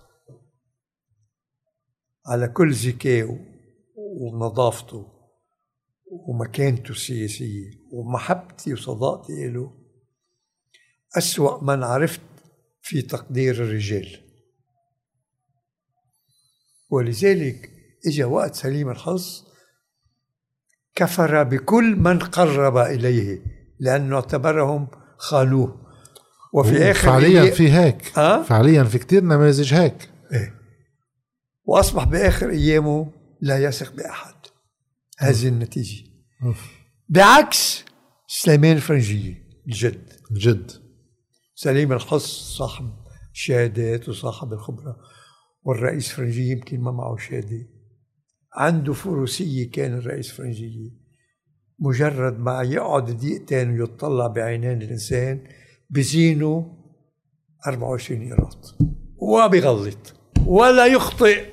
على 2.27 2.47
كل 2.47 2.73
ذكائه 2.73 3.39
ونظافته 3.95 5.07
ومكانته 6.27 6.91
السياسية 6.91 7.71
ومحبتي 7.91 8.73
وصداقتي 8.73 9.47
له 9.47 9.71
أسوأ 11.17 11.63
من 11.63 11.83
عرفت 11.83 12.21
في 12.81 13.01
تقدير 13.01 13.55
الرجال. 13.55 14.24
ولذلك 16.89 17.69
اجى 18.07 18.23
وقت 18.23 18.55
سليم 18.55 18.89
الحظ 18.89 19.43
كفر 20.95 21.43
بكل 21.43 21.95
من 21.95 22.19
قرب 22.19 22.77
إليه 22.77 23.39
لأنه 23.79 24.15
اعتبرهم 24.15 24.87
خانوه 25.17 25.85
وفي 26.53 26.91
آخر 26.91 27.07
فعليا 27.07 27.51
في 27.51 27.71
هيك. 27.71 28.17
أه؟ 28.17 28.43
فعليا 28.43 28.83
في 28.83 28.97
كتير 28.97 29.23
نماذج 29.23 29.73
هيك. 29.73 30.09
إيه. 30.33 30.53
وأصبح 31.65 32.03
بآخر 32.03 32.49
أيامه 32.49 33.11
لا 33.41 33.63
يثق 33.63 33.93
بأحد. 33.93 34.35
هذه 35.19 35.47
النتيجة. 35.47 36.03
أوف. 36.43 36.67
بعكس 37.09 37.85
سليمان 38.27 38.75
الفرنجيه 38.75 39.45
الجد. 39.67 40.13
جد 40.31 40.71
سليم 41.55 41.93
الحص 41.93 42.57
صاحب 42.57 42.93
شهادات 43.33 44.09
وصاحب 44.09 44.53
الخبرة. 44.53 44.97
والرئيس 45.65 46.11
فرنجي 46.11 46.49
يمكن 46.49 46.79
ما 46.79 46.91
معه 46.91 47.17
شهادة 47.17 47.67
عنده 48.53 48.93
فروسية 48.93 49.71
كان 49.71 49.93
الرئيس 49.97 50.31
فرنجية 50.31 50.91
مجرد 51.79 52.39
ما 52.39 52.61
يقعد 52.61 53.17
دقيقتين 53.17 53.71
ويطلع 53.81 54.27
بعينين 54.27 54.81
الإنسان 54.81 55.39
بزينوا 55.89 56.63
24 57.67 58.19
قيراط 58.19 58.75
وبغلط 59.17 60.13
ولا 60.45 60.85
يخطئ 60.85 61.45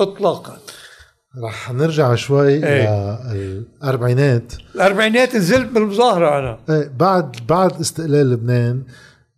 إطلاقا. 0.00 0.58
رح 1.44 1.72
نرجع 1.72 2.14
شوي 2.14 2.66
إيه. 2.66 3.32
للأربعينات 3.32 4.52
الأربعينات 4.74 5.36
نزلت 5.36 5.72
بالمظاهرة 5.72 6.38
أنا. 6.38 6.58
إيه 6.70 6.88
بعد 6.88 7.36
بعد 7.48 7.80
استقلال 7.80 8.30
لبنان 8.30 8.82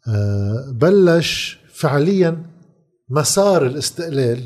آه، 0.08 0.72
بلش 0.72 1.58
فعليا 1.72 2.53
مسار 3.16 3.66
الاستقلال 3.66 4.42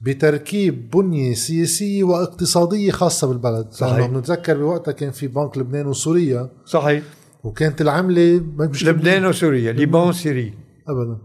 بتركيب 0.00 0.90
بنية 0.90 1.34
سياسية 1.34 2.04
واقتصادية 2.04 2.90
خاصة 2.90 3.26
بالبلد. 3.26 3.70
صحيح. 3.70 3.96
لأنه 3.96 4.06
بنتذكر 4.06 4.58
بوقتها 4.58 4.92
كان 4.92 5.10
في 5.10 5.26
بنك 5.26 5.58
لبنان 5.58 5.86
وسوريا. 5.86 6.50
صحيح. 6.66 7.04
وكانت 7.44 7.80
العملة 7.80 8.44
مش 8.56 8.84
لبنان 8.84 9.26
وسوريا 9.26 9.72
لبنان. 9.72 10.12
سوريا 10.12 10.54
ابدا. 10.88 11.18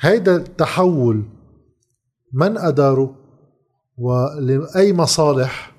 هيدا 0.00 0.36
التحول 0.36 1.24
من 2.32 2.58
أداره 2.58 3.16
ولأي 3.98 4.92
مصالح؟ 4.92 5.72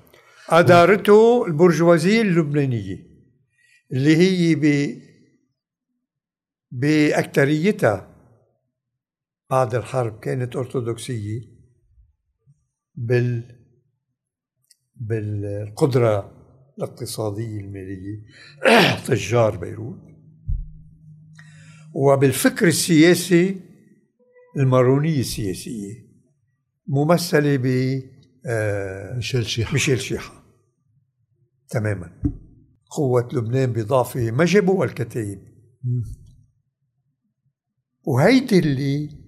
أدارته 0.48 1.46
البرجوازية 1.46 2.22
اللبنانية 2.22 3.06
اللي 3.92 4.16
هي 4.16 4.54
ب 4.54 4.96
بأكتريتها 6.70 8.11
بعد 9.52 9.74
الحرب 9.74 10.20
كأنت 10.20 10.56
أرثوذكسية 10.56 11.40
بال 12.94 13.58
بالقدرة 14.96 16.32
الاقتصادية 16.78 17.60
المالية 17.60 18.24
تجار 19.06 19.56
بيروت. 19.56 20.00
وبالفكر 21.94 22.66
السياسي 22.68 23.60
المارونية 24.56 25.20
السياسية 25.20 25.94
ممثلة 26.86 27.56
ب 27.56 27.66
آه، 28.46 29.14
ميشيل 29.14 29.46
شيحة 29.46 29.72
ميشيل 29.72 30.00
شيحة 30.00 30.44
تماما. 31.68 32.22
قوة 32.90 33.28
لبنان 33.32 33.72
بضعفه 33.72 34.30
ما 34.30 34.44
جابوا 34.44 34.84
الكتائب 34.84 35.38
وهيدي 38.04 38.58
اللي 38.58 39.21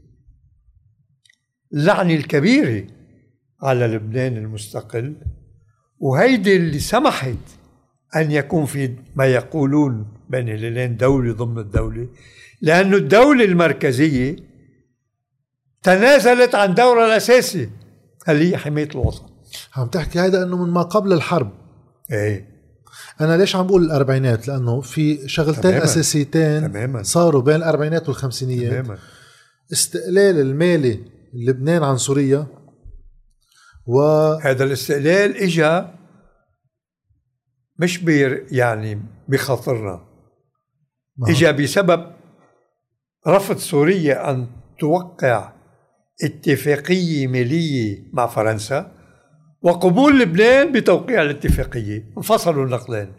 اللعنة 1.75 2.15
الكبيرة 2.15 2.87
على 3.63 3.87
لبنان 3.87 4.37
المستقل 4.37 5.15
وهيدي 5.99 6.57
اللي 6.57 6.79
سمحت 6.79 7.39
أن 8.17 8.31
يكون 8.31 8.67
في 8.67 8.97
ما 9.17 9.27
يقولون 9.27 10.07
بين 10.31 10.49
الهلالين 10.49 10.97
دولة 10.97 11.33
ضمن 11.33 11.59
الدولة 11.59 12.09
لأن 12.63 12.95
الدولة 12.95 13.45
المركزية 13.45 14.37
تنازلت 15.83 16.55
عن 16.55 16.75
دورها 16.75 17.07
الأساسي 17.07 17.71
اللي 18.29 18.51
هي 18.53 18.57
حماية 18.57 18.89
الوطن 18.95 19.23
عم 19.77 19.87
تحكي 19.87 20.21
هيدا 20.21 20.43
إنه 20.43 20.65
من 20.65 20.73
ما 20.73 20.83
قبل 20.83 21.13
الحرب. 21.13 21.53
إيه. 22.13 22.49
أنا 23.21 23.37
ليش 23.37 23.57
عم 23.57 23.67
بقول 23.67 23.85
الأربعينات؟ 23.85 24.49
لأنه 24.49 24.81
في 24.81 25.29
شغلتين 25.29 25.63
تماماً. 25.63 25.85
أساسيتين 25.85 26.73
تماماً. 26.73 27.03
صاروا 27.03 27.43
بين 27.43 27.57
الأربعينات 27.57 28.09
والخمسينيات. 28.09 28.73
تماما. 28.73 28.99
استقلال 29.73 30.41
المالي 30.41 31.14
لبنان 31.35 31.83
عن 31.83 31.97
سوريا. 31.97 32.47
و 33.87 34.01
هذا 34.43 34.65
الاستقلال 34.65 35.37
اجى 35.37 35.83
مش 37.79 37.99
بير 37.99 38.47
يعني 38.51 39.03
بخاطرنا. 39.29 40.05
نعم. 41.19 41.31
اجى 41.31 41.53
بسبب 41.53 42.13
رفض 43.29 43.57
سوريا 43.57 44.31
أن 44.31 44.47
توقع 44.79 45.53
اتفاقية 46.23 47.27
مالية 47.27 48.11
مع 48.13 48.27
فرنسا 48.27 48.93
وقبول 49.63 50.21
لبنان 50.21 50.73
بتوقيع 50.73 51.23
الاتفاقية. 51.23 52.13
انفصلوا 52.17 52.65
النقلين. 52.65 53.13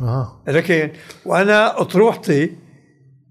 آه. 0.00 0.42
لكن 0.48 0.92
وأنا 1.26 1.80
أطروحتي 1.80 2.56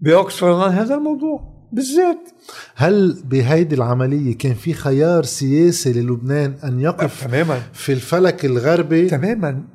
باوكسفورد 0.01 0.55
عن 0.55 0.71
هذا 0.71 0.95
الموضوع. 0.95 1.50
بالذات. 1.71 2.29
هل 2.75 3.23
بهيدي 3.23 3.75
العملية 3.75 4.37
كان 4.37 4.53
في 4.53 4.73
خيار 4.73 5.23
سياسي 5.23 5.93
للبنان 5.93 6.57
أن 6.63 6.79
يقف 6.79 7.23
تماما. 7.27 7.59
في 7.73 7.93
الفلك 7.93 8.45
الغربي؟ 8.45 9.09
تماما. 9.09 9.67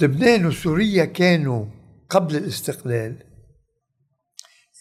لبنان 0.00 0.46
وسوريا 0.46 1.04
كانوا 1.04 1.66
قبل 2.10 2.36
الاستقلال 2.36 3.16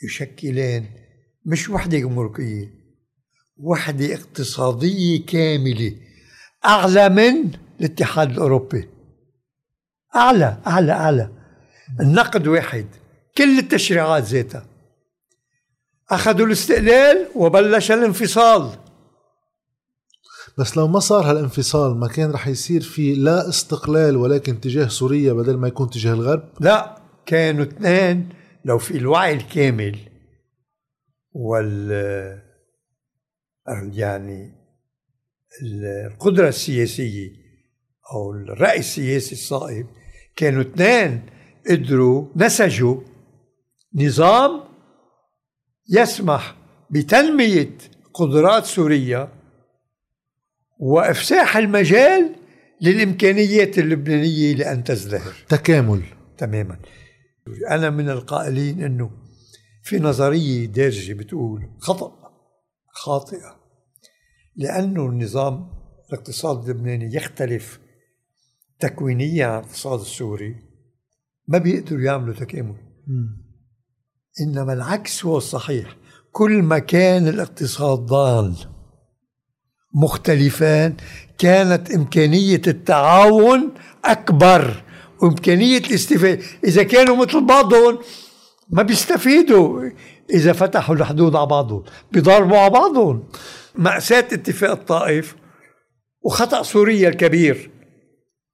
يشكلان 0.04 0.86
مش 1.46 1.70
وحدة 1.70 1.98
جمركية 2.00 2.74
وحدة 3.58 4.14
اقتصادية 4.14 5.26
كاملة 5.26 5.96
أعلى 6.66 7.10
من 7.10 7.52
الاتحاد 7.80 8.32
الأوروبي. 8.32 8.90
أعلى 10.16 10.58
أعلى 10.68 10.92
أعلى. 10.92 11.30
النقد 12.00 12.48
واحد 12.48 12.86
كل 13.38 13.60
التشريعات 13.60 14.24
ذاتها. 14.24 14.73
أخذوا 16.12 16.46
الاستقلال 16.46 17.28
وبلش 17.36 17.92
الانفصال. 17.92 18.70
بس 20.58 20.78
لو 20.78 20.88
ما 20.88 21.00
صار 21.00 21.30
هالانفصال 21.30 21.98
ما 22.00 22.08
كان 22.08 22.32
رح 22.32 22.48
يصير 22.48 22.82
في 22.82 23.16
لا 23.16 23.50
استقلال 23.50 24.18
ولكن 24.18 24.60
تجاه 24.60 24.88
سوريا 24.88 25.34
بدل 25.34 25.58
ما 25.58 25.68
يكون 25.68 25.90
تجاه 25.90 26.14
الغرب؟ 26.14 26.50
لا 26.60 26.98
كانوا 27.26 27.64
اثنين 27.64 28.30
لو 28.66 28.78
في 28.78 28.98
الوعي 28.98 29.34
الكامل 29.34 30.00
وال 31.32 31.92
يعني 33.94 34.52
القدرة 36.12 36.48
السياسية 36.48 37.30
أو 38.14 38.32
الرأي 38.32 38.80
السياسي 38.80 39.36
الصائب 39.36 39.88
كانوا 40.36 40.62
اثنين 40.62 41.26
قدروا 41.70 42.28
نسجوا 42.36 43.02
نظام 43.96 44.64
يسمح 45.90 46.56
بتنمية 46.90 47.78
قدرات 48.14 48.66
سوريا 48.66 49.32
وإفساح 50.80 51.58
المجال 51.58 52.36
للإمكانيات 52.82 53.78
اللبنانية 53.78 54.56
لأن 54.56 54.84
تزدهر. 54.84 55.34
تكامل. 55.50 56.04
تماما. 56.38 56.80
أنا 57.70 57.90
من 57.90 58.10
القائلين 58.10 58.84
أنه 58.84 59.12
في 59.84 60.00
نظرية 60.00 60.66
دارجة 60.66 61.14
بتقول 61.14 61.70
خطأ 61.80 62.14
خاطئة 62.92 63.60
لأنه 64.56 65.06
النظام 65.06 65.70
الاقتصاد 66.10 66.70
اللبناني 66.70 67.16
يختلف 67.16 67.80
تكوينيا 68.80 69.46
عن 69.46 69.60
الاقتصاد 69.60 70.00
السوري 70.00 70.56
ما 71.48 71.58
بيقدروا 71.58 72.02
يعملوا 72.02 72.34
تكامل. 72.34 72.76
إنما 74.42 74.74
العكس 74.74 75.26
هو 75.26 75.38
الصحيح. 75.38 75.96
كل 76.32 76.52
ما 76.52 76.80
كان 76.80 77.28
الاقتصاد 77.28 78.00
ضال. 78.00 78.56
مختلفان. 79.96 80.96
كانت 81.38 81.92
إمكانية 81.92 82.62
التعاون 82.68 83.74
أكبر. 84.06 84.84
وإمكانية 85.22 85.78
الاستفادة. 85.78 86.44
إذا 86.64 86.84
كانوا 86.84 87.16
مثل 87.16 87.46
بعضهم 87.46 88.00
ما 88.70 88.84
بيستفيدوا. 88.84 89.90
إذا 90.30 90.54
فتحوا 90.54 90.96
الحدود 90.96 91.36
على 91.36 91.46
بعضهم. 91.46 91.84
بيضربوا 92.12 92.58
على 92.58 92.70
بعضهم. 92.70 93.24
مأساة 93.76 94.20
اتفاق 94.20 94.72
الطائف 94.72 95.36
وخطأ 96.22 96.64
سوريا 96.64 97.10
الكبير 97.10 97.72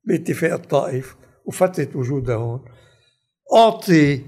باتفاق 0.07 0.53
الطائف 0.53 1.15
وفترة 1.45 1.89
وجودها 1.95 2.35
هون. 2.35 2.65
أعطي 3.55 4.25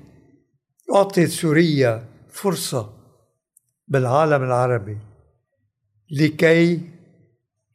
أعطت 0.95 1.19
سوريا 1.19 2.05
فرصة 2.29 2.93
بالعالم 3.87 4.43
العربي 4.43 4.97
لكي 6.11 6.81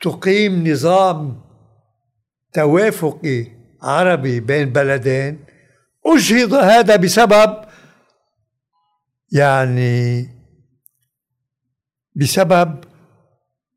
تقيم 0.01 0.69
نظام 0.69 1.41
توافقي 2.53 3.47
عربي 3.83 4.41
بين 4.41 4.73
بلدين. 4.73 5.45
أجهض 6.07 6.55
هذا 6.55 6.97
بسبب 6.97 7.65
يعني 9.33 10.29
بسبب 12.17 12.85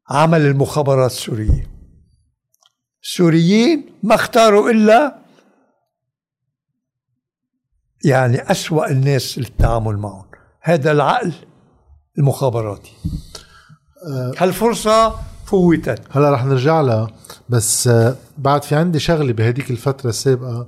عمل 0.10 0.41
المخابرات 0.41 1.12
السورية. 1.12 1.71
السوريين 3.04 3.99
ما 4.04 4.15
اختاروا 4.15 4.69
إلا 4.69 5.19
يعني 8.05 8.51
أسوأ 8.51 8.91
الناس 8.91 9.38
للتعامل 9.38 9.97
معهم. 9.97 10.25
هذا 10.62 10.91
العقل 10.91 11.33
المخابراتي. 12.17 12.91
هالفرصة 14.38 15.13
فوتت. 15.45 16.01
هلا 16.12 16.31
رح 16.31 16.45
نرجع 16.45 16.81
لها 16.81 17.07
بس 17.49 17.88
آه، 17.88 18.15
بعد 18.38 18.63
في 18.63 18.75
عندي 18.75 18.99
شغلة 18.99 19.33
بهديك 19.33 19.71
الفترة 19.71 20.09
السابقة. 20.09 20.67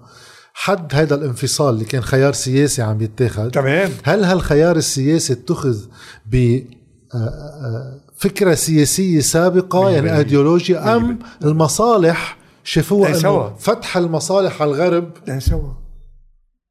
حد 0.53 0.95
هذا 0.95 1.15
الانفصال 1.15 1.73
اللي 1.73 1.85
كان 1.85 2.01
خيار 2.01 2.33
سياسي 2.33 2.81
عم 2.81 3.01
يتاخذ 3.01 3.49
تمام. 3.49 3.91
هل 4.03 4.23
هالخيار 4.23 4.75
السياسي 4.75 5.33
اتخذ 5.33 5.77
ب 6.25 6.59
آه، 7.15 7.99
فكرة 8.17 8.53
سياسية 8.53 9.19
سابقة 9.19 9.89
يعني. 9.89 10.17
إيديولوجيا 10.17 10.95
أم 10.95 11.19
المصالح 11.43 12.37
شافوها 12.63 13.19
إنه. 13.19 13.53
فتح 13.59 13.97
المصالح 13.97 14.61
على 14.61 14.71
الغرب؟ 14.71 15.11
سوا 15.39 15.80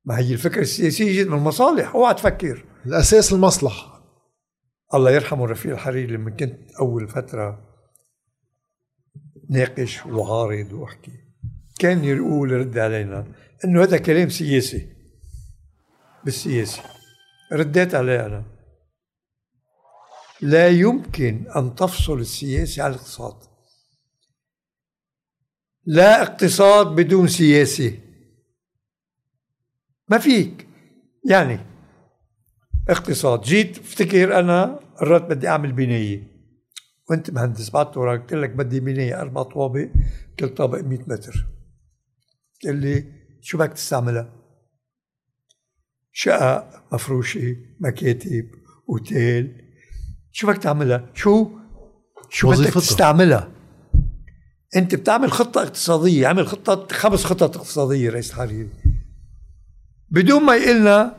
ما 0.04 0.18
هي 0.18 0.32
الفكرة 0.32 0.60
السياسية 0.60 1.22
جد 1.22 1.28
من 1.28 1.38
المصالح. 1.38 1.94
اوعى 1.94 2.14
تفكر. 2.14 2.64
الأساس 2.86 3.32
المصلحة. 3.32 4.00
الله 4.94 5.10
يرحمه 5.10 5.46
رفيق 5.46 5.72
الحريري 5.72 6.12
لما 6.16 6.30
كنت 6.30 6.72
أول 6.80 7.08
فترة 7.08 7.70
ناقش 9.50 10.06
وعارض 10.06 10.72
وأحكي 10.72 11.12
كان 11.78 12.04
يقول 12.04 12.52
يرد 12.52 12.78
علينا 12.78 13.32
إنه 13.64 13.82
هذا 13.82 13.98
كلام 13.98 14.28
سياسي. 14.28 14.92
بالسياسي. 16.24 16.82
رديت 17.52 17.94
عليه 17.94 18.26
أنا. 18.26 18.44
لا 20.40 20.68
يمكن 20.68 21.44
أن 21.56 21.74
تفصل 21.74 22.18
السياسي 22.18 22.82
عن 22.82 22.90
الاقتصاد. 22.90 23.34
لا 25.86 26.22
اقتصاد 26.22 26.86
بدون 26.86 27.28
سياسي. 27.28 28.09
ما 30.10 30.18
فيك 30.18 30.66
يعني 31.28 31.60
اقتصاد 32.88 33.40
جيت 33.40 33.78
افتكر 33.78 34.38
أنا 34.38 34.80
قررت 35.00 35.22
بدي 35.22 35.48
أعمل 35.48 35.72
بناية 35.72 36.30
وانت 37.10 37.30
مهندس 37.30 37.70
بعت 37.70 37.96
وراك 37.96 38.20
قلت 38.20 38.34
لك 38.34 38.50
بدي 38.50 38.80
بناية 38.80 39.20
أربع 39.20 39.42
طوابق 39.42 39.88
كل 40.38 40.48
طابق 40.48 40.78
100 40.80 40.98
متر 41.06 41.46
قال 42.64 42.76
لي 42.76 43.04
شو 43.40 43.58
بدك 43.58 43.72
تستعملها؟ 43.72 44.32
شقق 46.12 46.84
مفروشة 46.92 47.56
مكاتب 47.80 48.50
أوتيل 48.88 49.62
شو 50.32 50.46
بدك 50.46 50.62
تعملها؟ 50.62 51.10
شو؟ 51.14 51.50
شو 52.28 52.50
بدك. 52.50 52.74
تستعملها؟ 52.74 53.50
أنت 54.76 54.94
بتعمل 54.94 55.32
خطة 55.32 55.62
اقتصادية 55.62 56.26
عمل 56.26 56.46
خطة 56.46 56.86
خمس 56.96 57.24
خطط 57.24 57.56
اقتصادية 57.56 58.10
رئيس 58.10 58.30
الحريري 58.30 58.70
بدون 60.10 60.42
ما 60.42 60.54
يقلنا 60.54 61.16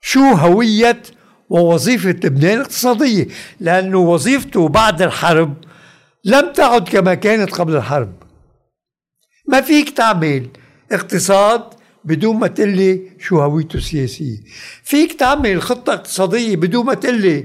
شو 0.00 0.20
هوية 0.20 1.02
ووظيفة 1.48 2.10
لبنان 2.10 2.56
الاقتصادية 2.56 3.28
لأنه 3.60 3.98
وظيفته 3.98 4.68
بعد 4.68 5.02
الحرب 5.02 5.54
لم 6.24 6.52
تعد 6.52 6.88
كما 6.88 7.14
كانت 7.14 7.52
قبل 7.52 7.76
الحرب. 7.76 8.12
ما 9.48 9.60
فيك 9.60 9.90
تعمل 9.90 10.48
اقتصاد 10.92 11.62
بدون 12.04 12.36
ما 12.36 12.46
تقلي 12.46 13.10
شو 13.20 13.40
هويته 13.40 13.76
السياسية. 13.76 14.38
فيك 14.84 15.12
تعمل 15.12 15.62
خطة 15.62 15.92
اقتصادية 15.92 16.56
بدون 16.56 16.86
ما 16.86 16.94
تقلي 16.94 17.44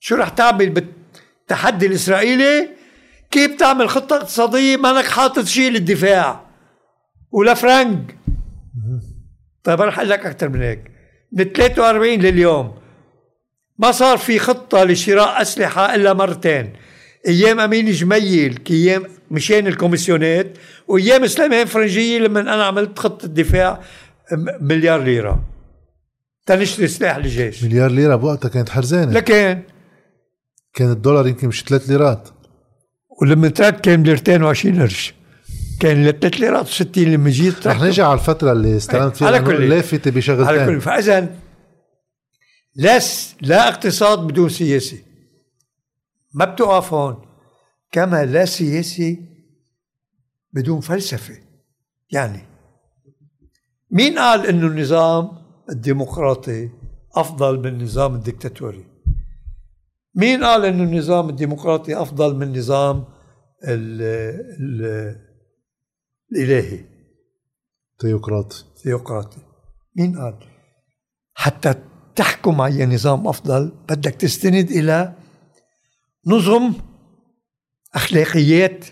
شو 0.00 0.14
رح 0.14 0.28
تعمل 0.28 0.70
بالتحدي 0.70 1.86
الإسرائيلي؟ 1.86 2.68
كيف 3.30 3.54
تعمل 3.54 3.88
خطة 3.88 4.16
اقتصادية؟ 4.16 4.76
مانك 4.76 5.04
حاطط 5.04 5.44
شيء 5.44 5.70
للدفاع. 5.70 6.46
ولا 7.32 7.54
فرنك 7.54 8.16
طيب 9.64 9.80
رح 9.80 9.98
أقول 9.98 10.10
لك 10.10 10.26
أكثر 10.26 10.48
من 10.48 10.62
هيك. 10.62 10.90
من 11.32 11.44
43 11.44 12.20
لليوم 12.20 12.74
ما 13.78 13.92
صار 13.92 14.18
في 14.18 14.38
خطة 14.38 14.84
لشراء 14.84 15.42
أسلحة 15.42 15.94
إلا 15.94 16.12
مرتين. 16.12 16.72
أيام 17.28 17.60
أمين 17.60 17.90
جميل 17.90 18.58
أيام 18.70 19.04
مشان 19.30 19.66
الكوميسيونات 19.66 20.58
وأيام 20.88 21.26
سليمان 21.26 21.66
فرنجيه 21.66 22.18
لما 22.18 22.40
أنا 22.40 22.64
عملت 22.64 22.98
خطة 22.98 23.28
دفاع 23.28 23.80
مليار 24.60 25.02
ليرة. 25.02 25.44
تنشتري 26.46 26.88
سلاح 26.88 27.16
للجيش. 27.16 27.64
مليار 27.64 27.90
ليرة 27.90 28.16
بوقتها 28.16 28.48
كانت 28.48 28.68
حرزانة. 28.68 29.12
لكن؟ 29.12 29.62
كان 30.74 30.90
الدولار 30.90 31.26
يمكن 31.26 31.48
مش 31.48 31.62
3 31.64 31.88
ليرات. 31.88 32.28
ولما 33.22 33.48
ترك 33.48 33.80
كان 33.80 34.02
ليرتين 34.02 34.42
وعشرين 34.42 34.82
قرش. 34.82 35.14
كان 35.82 36.06
ل 36.06 36.12
3 36.20 36.38
ليرات 36.38 36.68
و60 36.68 36.98
لما 36.98 37.30
جيت 37.30 37.66
رح 37.66 37.80
نرجع 37.80 38.06
على 38.08 38.20
الفترة 38.20 38.52
اللي 38.52 38.76
استلمت 38.76 39.16
فيها 39.16 39.26
على 39.26 39.40
كل- 39.40 39.68
لافتة 39.68 40.08
على 40.08 40.16
بشغلتين 40.18 40.66
كل 40.66 40.80
فاذا 40.80 41.20
لا 42.74 43.00
لا 43.40 43.68
اقتصاد 43.68 44.18
بدون 44.18 44.48
سياسي. 44.48 45.02
ما 46.34 46.44
بتوقف 46.44 46.92
هون 46.94 47.16
كما 47.92 48.24
لا 48.24 48.44
سياسي 48.44 49.20
بدون 50.52 50.80
فلسفة. 50.80 51.34
يعني 52.12 52.40
مين 53.90 54.18
قال 54.18 54.46
إنه 54.46 54.66
النظام 54.66 55.30
الديمقراطي 55.70 56.70
أفضل 57.16 57.58
من 57.58 57.66
النظام 57.66 58.14
الدكتاتوري 58.14 58.84
مين 60.14 60.44
قال 60.44 60.64
إنه 60.64 60.82
النظام 60.82 61.28
الديمقراطي 61.28 62.02
أفضل 62.02 62.36
من 62.36 62.42
النظام 62.42 63.04
ال 63.64 64.02
ال 64.60 65.31
الالهي 66.32 66.84
تيوقراطي 67.98 68.64
ثيوقراطي 68.82 69.38
مين 69.96 70.18
قال 70.18 70.34
حتى 71.34 71.74
تحكم 72.16 72.60
أي 72.60 72.86
نظام 72.86 73.28
أفضل 73.28 73.72
بدك 73.88 74.14
تستند 74.14 74.70
إلى 74.70 75.14
نظم 76.26 76.72
أخلاقيات 77.94 78.84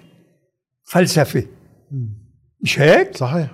فلسفة 0.85 1.46
مش 2.61 2.81
هيك؟ 2.81 3.16
صحيح 3.16 3.50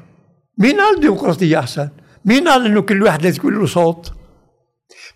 مين 0.58 0.80
قال 0.80 0.94
الديمقراطية 0.94 1.58
أحسن؟ 1.58 1.88
مين 2.24 2.48
قال 2.48 2.66
إنه 2.66 2.82
كل 2.82 3.02
واحد 3.02 3.22
لازم 3.22 3.36
يكون 3.36 3.58
له 3.58 3.66
صوت؟ 3.66 4.12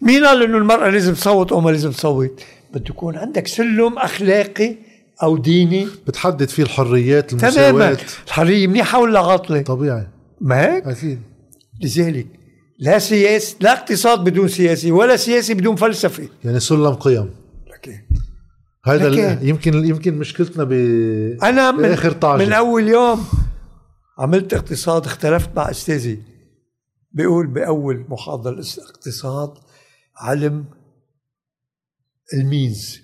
مين 0.00 0.24
قال 0.24 0.42
إنه 0.42 0.58
المرأة 0.58 0.90
لازم 0.90 1.14
تصوت 1.14 1.52
أو 1.52 1.60
ما 1.60 1.70
لازم 1.70 1.90
تصوت؟ 1.90 2.42
بده 2.74 2.84
يكون 2.90 3.16
عندك 3.16 3.46
سلم 3.46 3.98
أخلاقي 3.98 4.76
أو 5.22 5.36
ديني. 5.36 5.88
بتحدد 6.06 6.48
فيه 6.48 6.62
الحريات 6.62 7.30
تماما. 7.34 7.48
المساواة. 7.88 7.98
الحرية 8.26 8.66
منيحة 8.66 8.98
ولا 9.00 9.20
عاطلة؟ 9.20 9.62
طبيعي. 9.62 10.06
ما 10.40 10.60
هيك؟ 10.76 10.84
أكيد. 10.86 11.22
لذلك 11.82 12.26
لا 12.78 12.98
سياسي 12.98 13.56
لا 13.60 13.72
اقتصاد 13.72 14.24
بدون 14.24 14.48
سياسي 14.48 14.92
ولا 14.92 15.16
سياسي 15.16 15.54
بدون 15.54 15.76
فلسفة. 15.76 16.28
يعني 16.44 16.60
سلم 16.60 16.94
قيم. 16.94 17.30
لكن. 17.72 18.00
هذا 18.84 19.08
لكن- 19.08 19.48
يمكن 19.48 19.84
يمكن 19.84 20.18
مشكلتنا 20.18 20.64
ب 20.64 20.72
أنا 21.42 21.70
من, 21.70 22.10
طاجة. 22.20 22.44
من 22.46 22.52
أول 22.52 22.88
يوم 22.88 23.24
عملت 24.18 24.54
اقتصاد 24.54 25.04
اختلفت 25.06 25.50
مع 25.56 25.70
أستاذي. 25.70 26.22
بيقول 27.12 27.46
بأول 27.46 28.04
محاضرة 28.08 28.52
الاقتصاد 28.78 29.50
علم 30.16 30.64
المينز. 32.34 33.00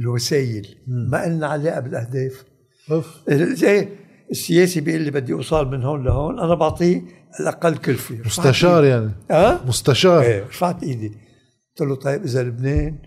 الوسائل. 0.00 0.76
ما 0.86 1.26
لنا 1.26 1.46
علاقة 1.46 1.80
بالأهداف. 1.80 2.44
أوف. 2.90 3.30
زي 3.32 3.88
السياسي 4.30 4.80
بيقول 4.80 5.00
لي 5.00 5.10
بدي 5.10 5.32
أوصل 5.32 5.70
من 5.70 5.82
هون 5.82 6.04
لهون 6.04 6.40
أنا 6.40 6.54
بعطيه 6.54 7.02
الأقل 7.40 7.76
كلفة. 7.76 8.14
مستشار 8.14 8.84
يعني. 8.84 9.10
ها؟ 9.30 9.64
مستشار. 9.66 10.22
إيه 10.22 10.42
رفعت 10.42 10.82
إيدي. 10.82 11.08
قلت 11.08 11.88
له 11.88 11.94
طيب 11.94 12.22
إذا 12.22 12.42
لبنان 12.42 12.98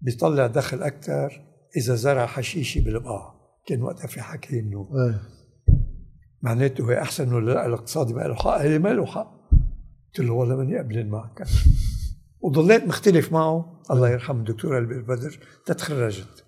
بيطلع 0.00 0.46
دخل 0.46 0.82
أكثر 0.82 1.42
إذا 1.76 1.94
زرع 1.94 2.26
حشيشه 2.26 2.80
بالبقاع. 2.80 3.34
كان 3.66 3.82
وقتها 3.82 4.06
في 4.06 4.20
حكي 4.20 4.60
إنه 4.60 4.88
إيه. 4.94 5.20
معناته 6.42 6.84
هو 6.84 6.92
أحسن 6.92 7.32
ولا 7.32 7.52
لا 7.52 7.66
الاقتصادي 7.66 8.14
بقى 8.14 8.28
له 8.28 8.34
حق. 8.34 8.50
قال 8.50 8.70
لي 8.70 8.78
ما 8.78 8.88
له 8.88 9.06
حق. 9.06 9.36
قلت 10.06 10.26
له 10.26 10.32
والله 10.32 10.56
ماني 10.56 10.78
قبلان 10.78 11.08
معك. 11.08 11.46
وضليت 12.40 12.84
مختلف 12.84 13.32
معه. 13.32 13.82
الله 13.90 14.10
يرحم 14.10 14.36
الدكتور 14.36 14.76
ألبير 14.76 14.94
بدر 14.94 15.38
تتخرجت. 15.66 16.44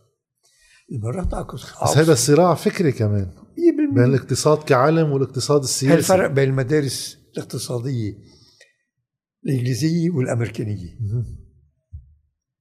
لما 0.91 1.11
رحت 1.11 1.35
على 1.35 1.47
بس 1.55 1.97
هذا 1.99 2.13
الصراع 2.13 2.55
فكري 2.55 2.93
كمان. 2.93 3.33
بين 3.95 4.05
الاقتصاد 4.05 4.59
كعلم 4.59 5.13
والاقتصاد 5.13 5.63
السياسي. 5.63 5.95
الفرق 5.95 6.31
بين 6.31 6.49
المدارس 6.49 7.19
الاقتصادية 7.35 8.19
الإنجليزية 9.47 10.11
والأمريكانية؟ 10.11 10.99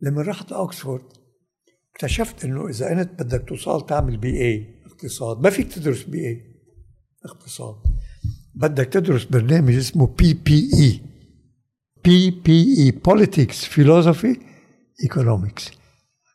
لما 0.02 0.22
رحت 0.22 0.52
اوكسفورد 0.52 1.04
اكتشفت 1.96 2.46
إنه 2.46 2.70
إذا 2.70 2.92
أنت 2.92 3.24
بدك 3.24 3.50
توصل 3.50 3.86
تعمل 3.86 4.18
BA 4.18 4.84
اقتصاد 4.86 5.40
ما 5.40 5.50
فيك 5.50 5.74
تدرس 5.74 6.04
BA 6.04 6.42
اقتصاد. 7.26 7.76
بدك 8.56 8.86
تدرس 8.86 9.24
برنامج 9.24 9.76
اسمه 9.76 10.08
PPE. 10.08 11.02
اي 12.08 12.92
politics 13.06 13.66
philosophy 13.66 14.40
economics 15.04 15.72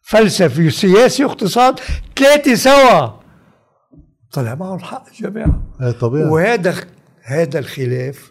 فلسفي 0.02 0.66
وسياسي 0.66 1.24
واقتصاد 1.24 1.80
ثلاثة 2.16 2.54
سوا 2.54 3.22
طلع 4.32 4.54
معهم 4.54 4.78
حق 4.78 5.06
الجماعه 5.08 5.62
إيه 5.82 5.90
طبيعي. 5.90 6.28
وهذا 6.28 6.74
هذا 7.22 7.58
الخلاف 7.58 8.30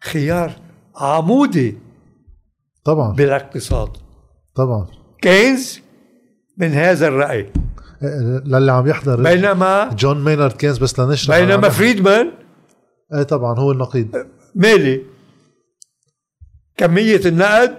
خيار 0.00 0.52
عمودي 0.96 1.78
طبعا. 2.84 3.12
بالاقتصاد. 3.12 3.88
طبعا. 4.54 4.86
كينز 5.22 5.80
من 6.56 6.72
هذا 6.72 7.08
الرأي. 7.08 7.52
للي 8.46 8.72
عم 8.72 8.86
يحضر. 8.86 9.22
بينما 9.22 9.88
جون 9.98 10.24
مينارد 10.24 10.52
كينز 10.52 10.78
بس 10.78 11.00
لنشرح. 11.00 11.38
بينما 11.38 11.68
فريدمان 11.68 12.32
إيه 13.14 13.22
طبعا 13.22 13.58
هو 13.58 13.72
النقيض. 13.72 14.26
مالي. 14.54 15.11
كمية 16.86 17.20
النقد 17.26 17.74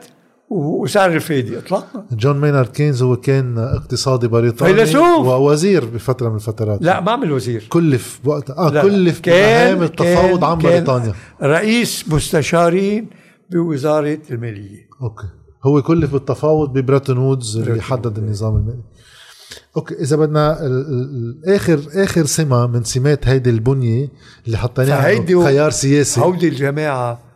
وسعر 0.49 1.11
الفايدة 1.13 1.57
اطلاقا. 1.59 2.05
جون 2.11 2.41
مينارد 2.41 2.67
كينز 2.67 3.03
هو 3.03 3.15
كان 3.15 3.57
اقتصادي 3.57 4.27
بريطاني 4.27 4.73
فيلسوف. 4.73 5.27
ووزير 5.27 5.85
بفترة 5.85 6.29
من 6.29 6.35
الفترات. 6.35 6.81
لا 6.81 6.99
ما 7.01 7.11
عمل 7.11 7.31
وزير. 7.31 7.65
كلف 7.69 8.19
بوقتها 8.23 8.57
آه 8.57 8.69
لا، 8.69 8.81
كلف 8.81 9.19
كان- 9.19 9.73
بمهام 9.75 9.83
التفاوض 9.83 10.43
عن 10.43 10.57
كان 10.61 10.71
بريطانيا. 10.71 11.13
رئيس 11.43 12.05
مستشارين 12.09 13.09
بوزارة 13.51 14.19
المالية. 14.31 14.87
أوكي. 15.01 15.27
هو 15.65 15.81
كلف 15.81 16.11
بالتفاوض 16.13 16.73
ببريتون 16.73 17.17
وودز 17.17 17.57
اللي 17.57 17.81
حدد 17.81 18.17
النظام 18.17 18.55
المالي. 18.55 18.83
أوكي 19.77 19.93
إذا 20.01 20.15
بدنا 20.15 20.65
ال- 20.65 21.41
اخر 21.47 21.79
آخر 21.95 22.25
سمة 22.25 22.67
من 22.67 22.83
سمات 22.83 23.27
هيدي 23.27 23.49
البنية 23.49 24.07
اللي 24.45 24.57
حطيناها 24.57 25.25
خيار 25.43 25.69
سياسي. 25.69 26.21
هودي 26.21 26.47
الجماعة 26.47 27.32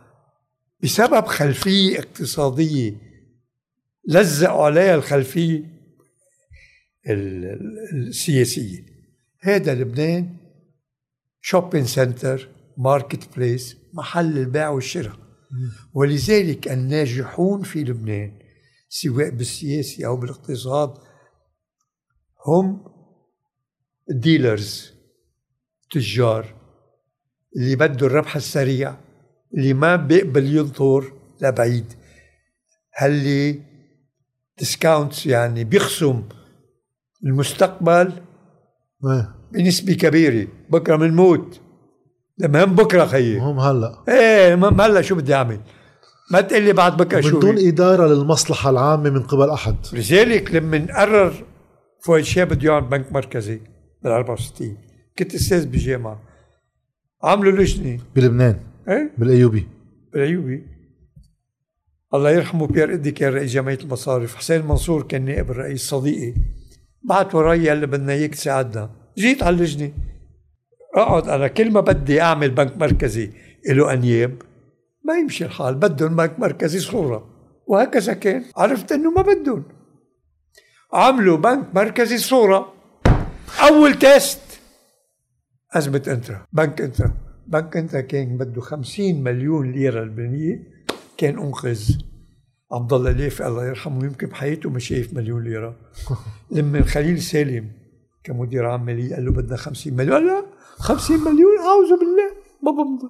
بسبب 0.82 1.26
خلفية 1.26 1.98
اقتصادية 1.98 2.94
لزقوا 4.08 4.64
عليها 4.64 4.94
الخلفية 4.94 5.58
ال- 7.06 7.44
ال- 7.44 8.08
السياسية. 8.08 8.84
هذا 9.40 9.74
لبنان 9.74 10.36
shopping 11.40 11.86
center 11.86 12.48
market 12.76 13.36
place 13.36 13.76
محل 13.92 14.38
البيع 14.38 14.68
والشراء. 14.68 15.16
ولذلك 15.94 16.68
الناجحون 16.68 17.62
في 17.62 17.84
لبنان 17.84 18.38
سواء 18.88 19.30
بالسياسة 19.30 20.06
أو 20.06 20.16
بالاقتصاد 20.16 20.94
هم 22.46 22.84
ديلرز 24.10 24.92
تجار 25.90 26.54
اللي 27.56 27.76
بده 27.76 28.06
الربح 28.06 28.36
السريع. 28.36 28.96
اللي 29.54 29.74
ما 29.74 29.96
بيقبل 29.96 30.56
ينطر 30.56 31.12
لبعيد. 31.42 31.92
هاللي 32.98 33.60
ديسكاونتس 34.58 35.26
يعني 35.26 35.64
بيخصم 35.64 36.22
المستقبل؟ 37.24 38.12
إيه. 39.04 39.34
بنسبة 39.52 39.92
كبيرة. 39.94 40.48
بكرة 40.70 40.96
بنموت 40.96 41.60
المهم 42.44 42.74
بكرة 42.74 43.06
خيي. 43.06 43.38
هم 43.38 43.58
هلأ. 43.58 44.04
إيه 44.08 44.54
ما 44.54 44.86
هلأ 44.86 45.02
شو 45.02 45.14
بدي 45.14 45.34
أعمل؟ 45.34 45.60
ما 46.32 46.40
تقول 46.40 46.62
لي 46.62 46.72
بعد 46.72 46.96
بكرة 46.96 47.16
من 47.16 47.22
شو 47.22 47.40
دون 47.40 47.58
هي. 47.58 47.68
إدارة 47.68 48.06
للمصلحة 48.06 48.70
العامة 48.70 49.10
من 49.10 49.22
قبل 49.22 49.50
أحد. 49.50 49.76
لذلك 49.92 50.54
لما 50.54 50.86
قرر 50.96 51.44
فؤاد 52.04 52.22
شاب 52.22 52.48
بده 52.48 52.72
يعمل 52.72 52.88
بنك 52.88 53.12
مركزي 53.12 53.60
بال 54.02 54.12
64 54.12 54.76
كنت 55.18 55.34
أستاذ 55.34 55.66
بجامعة. 55.66 56.20
عملوا 57.22 57.52
لجنة. 57.52 58.00
بلبنان. 58.16 58.60
إيه؟ 58.88 59.12
بالأيوبي. 59.18 59.68
بالعيوبي 60.12 60.66
الله 62.14 62.30
يرحمه 62.30 62.66
بيير 62.66 62.94
إدي 62.94 63.10
كان 63.10 63.32
رئيس 63.32 63.52
جمعية 63.52 63.78
المصارف. 63.78 64.36
حسين 64.36 64.66
منصور 64.66 65.02
كان 65.02 65.24
نائب 65.24 65.50
الرئيس 65.50 65.88
صديقي. 65.88 66.34
بعت 67.02 67.34
وراي 67.34 67.68
قال 67.68 67.78
لي 67.78 67.86
بدنا 67.86 68.12
إياك 68.12 68.34
تساعدنا. 68.34 68.90
جيت 69.18 69.42
على 69.42 69.56
اللجنه 69.56 69.92
أقعد 70.96 71.28
أنا 71.28 71.48
كل 71.48 71.70
ما 71.70 71.80
بدي 71.80 72.20
أعمل 72.20 72.50
بنك 72.50 72.76
مركزي 72.76 73.30
له 73.68 73.92
أنياب 73.92 74.42
ما 75.04 75.18
يمشي 75.18 75.44
الحال. 75.44 75.74
بدهم 75.74 76.16
بنك 76.16 76.38
مركزي 76.38 76.78
صوره 76.78 77.30
وهكذا 77.66 78.12
كان. 78.12 78.44
عرفت 78.56 78.92
إنه 78.92 79.10
ما 79.10 79.22
بدهم. 79.22 79.64
عملوا 80.92 81.36
بنك 81.36 81.74
مركزي 81.74 82.18
صوره 82.18 82.72
أول 83.68 83.94
test 83.94 84.40
أزمة 85.72 86.02
إنترا. 86.08 86.46
بنك 86.52 86.80
إنترا. 86.80 87.27
بنك 87.48 87.76
انترا 87.76 88.00
كان 88.00 88.38
بده 88.38 88.60
50 88.60 89.22
مليون 89.22 89.72
ليرة 89.72 90.04
لبنانية 90.04 90.62
كان 91.16 91.38
أنقذ 91.38 91.98
عبد 92.72 92.92
الله 92.92 93.10
ليفي 93.10 93.46
الله 93.46 93.66
يرحمه 93.66 94.04
يمكن 94.04 94.26
بحياته 94.26 94.70
ما 94.70 94.78
شايف 94.78 95.14
مليون 95.14 95.44
ليرة. 95.44 95.76
لما 96.56 96.84
خليل 96.84 97.22
سالم 97.22 97.70
كمدير 98.24 98.66
عام 98.66 98.84
مالية 98.84 99.14
قال 99.14 99.24
له 99.24 99.32
بدنا 99.32 99.56
50 99.56 99.92
مليون 99.92 100.14
قال 100.14 100.26
لا 100.26 100.44
50 100.78 101.18
مليون 101.18 101.58
أعوذ 101.58 101.98
بالله 101.98 102.30
ما 102.62 102.70
بمضي 102.70 103.08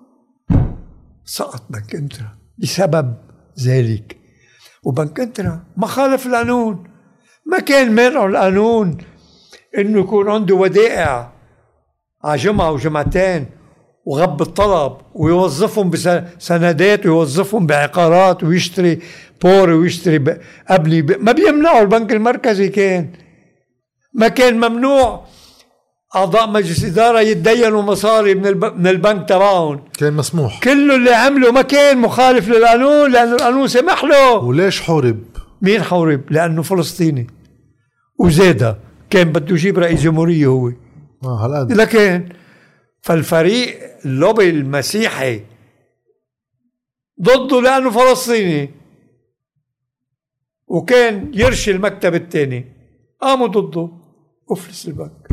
سقط 1.25 1.63
بنك 1.71 1.95
انترا 1.95 2.39
بسبب 2.59 3.15
ذلك. 3.65 4.17
وبنك 4.83 5.21
انترا 5.21 5.65
ما 5.77 5.87
خالف 5.87 6.27
القانون. 6.27 6.85
ما 7.47 7.59
كان 7.59 7.95
مانعه 7.95 8.27
القانون 8.27 8.99
إنه 9.79 10.01
يكون 10.01 10.31
عنده 10.31 10.55
ودائع 10.55 11.33
على 12.25 12.39
جمعة 12.39 12.73
وجمعتين. 12.73 13.58
وغب 14.09 14.43
الطلب 14.43 14.93
ويوظفهم 15.15 15.91
بسندات 15.91 17.07
ويوظفهم 17.07 17.67
بعقارات 17.67 18.45
ويشتري 18.45 18.99
بور 19.43 19.71
ويشتري 19.71 20.19
ب... 20.19 20.39
ما 21.21 21.33
بيمنعوا 21.33 21.81
البنك 21.81 22.13
المركزي 22.13 22.69
كان. 22.69 23.11
ما 24.15 24.29
كان 24.29 24.57
ممنوع 24.57 25.25
أعضاء 26.17 26.51
مجلس 26.51 26.85
إدارة 26.85 27.21
يتدينوا 27.21 27.83
مصاري 27.83 28.35
من. 28.35 28.61
من 28.77 28.87
البنك 28.87 29.29
تبعهم. 29.29 29.81
كان 29.99 30.13
مسموح. 30.13 30.61
كله 30.61 30.95
اللي 30.97 31.11
عمله 31.11 31.53
ما 31.53 31.63
كان 31.63 31.99
مخالف 31.99 32.49
للقانون 32.49 33.13
لأنه 33.13 33.35
القانون 33.35 33.69
سمح 33.69 34.05
له. 34.05 34.35
وليش 34.35 34.81
حورب؟ 34.81 35.19
مين 35.63 35.83
حورب؟ 35.83 36.21
لأنه 36.31 36.63
فلسطيني. 36.63 37.27
وزادة 38.19 38.79
كان 39.11 39.33
بده 39.33 39.55
يجيب 39.55 39.79
رئيس 39.79 40.03
جمهورية 40.03 40.47
هو. 40.47 40.69
آه 41.25 41.45
هالقد. 41.45 41.73
لكن 41.73 42.29
فالفريق 43.03 43.88
اللوبي 44.05 44.51
المسيحي 44.51 45.43
ضده 47.23 47.61
لأنه 47.61 47.91
فلسطيني. 47.91 48.71
وكان 50.67 51.31
يرشي 51.35 51.71
المكتب 51.71 52.15
الثاني 52.15 52.73
قاموا 53.21 53.47
ضده. 53.47 53.89
أفلس 54.51 54.87
البنك. 54.89 55.29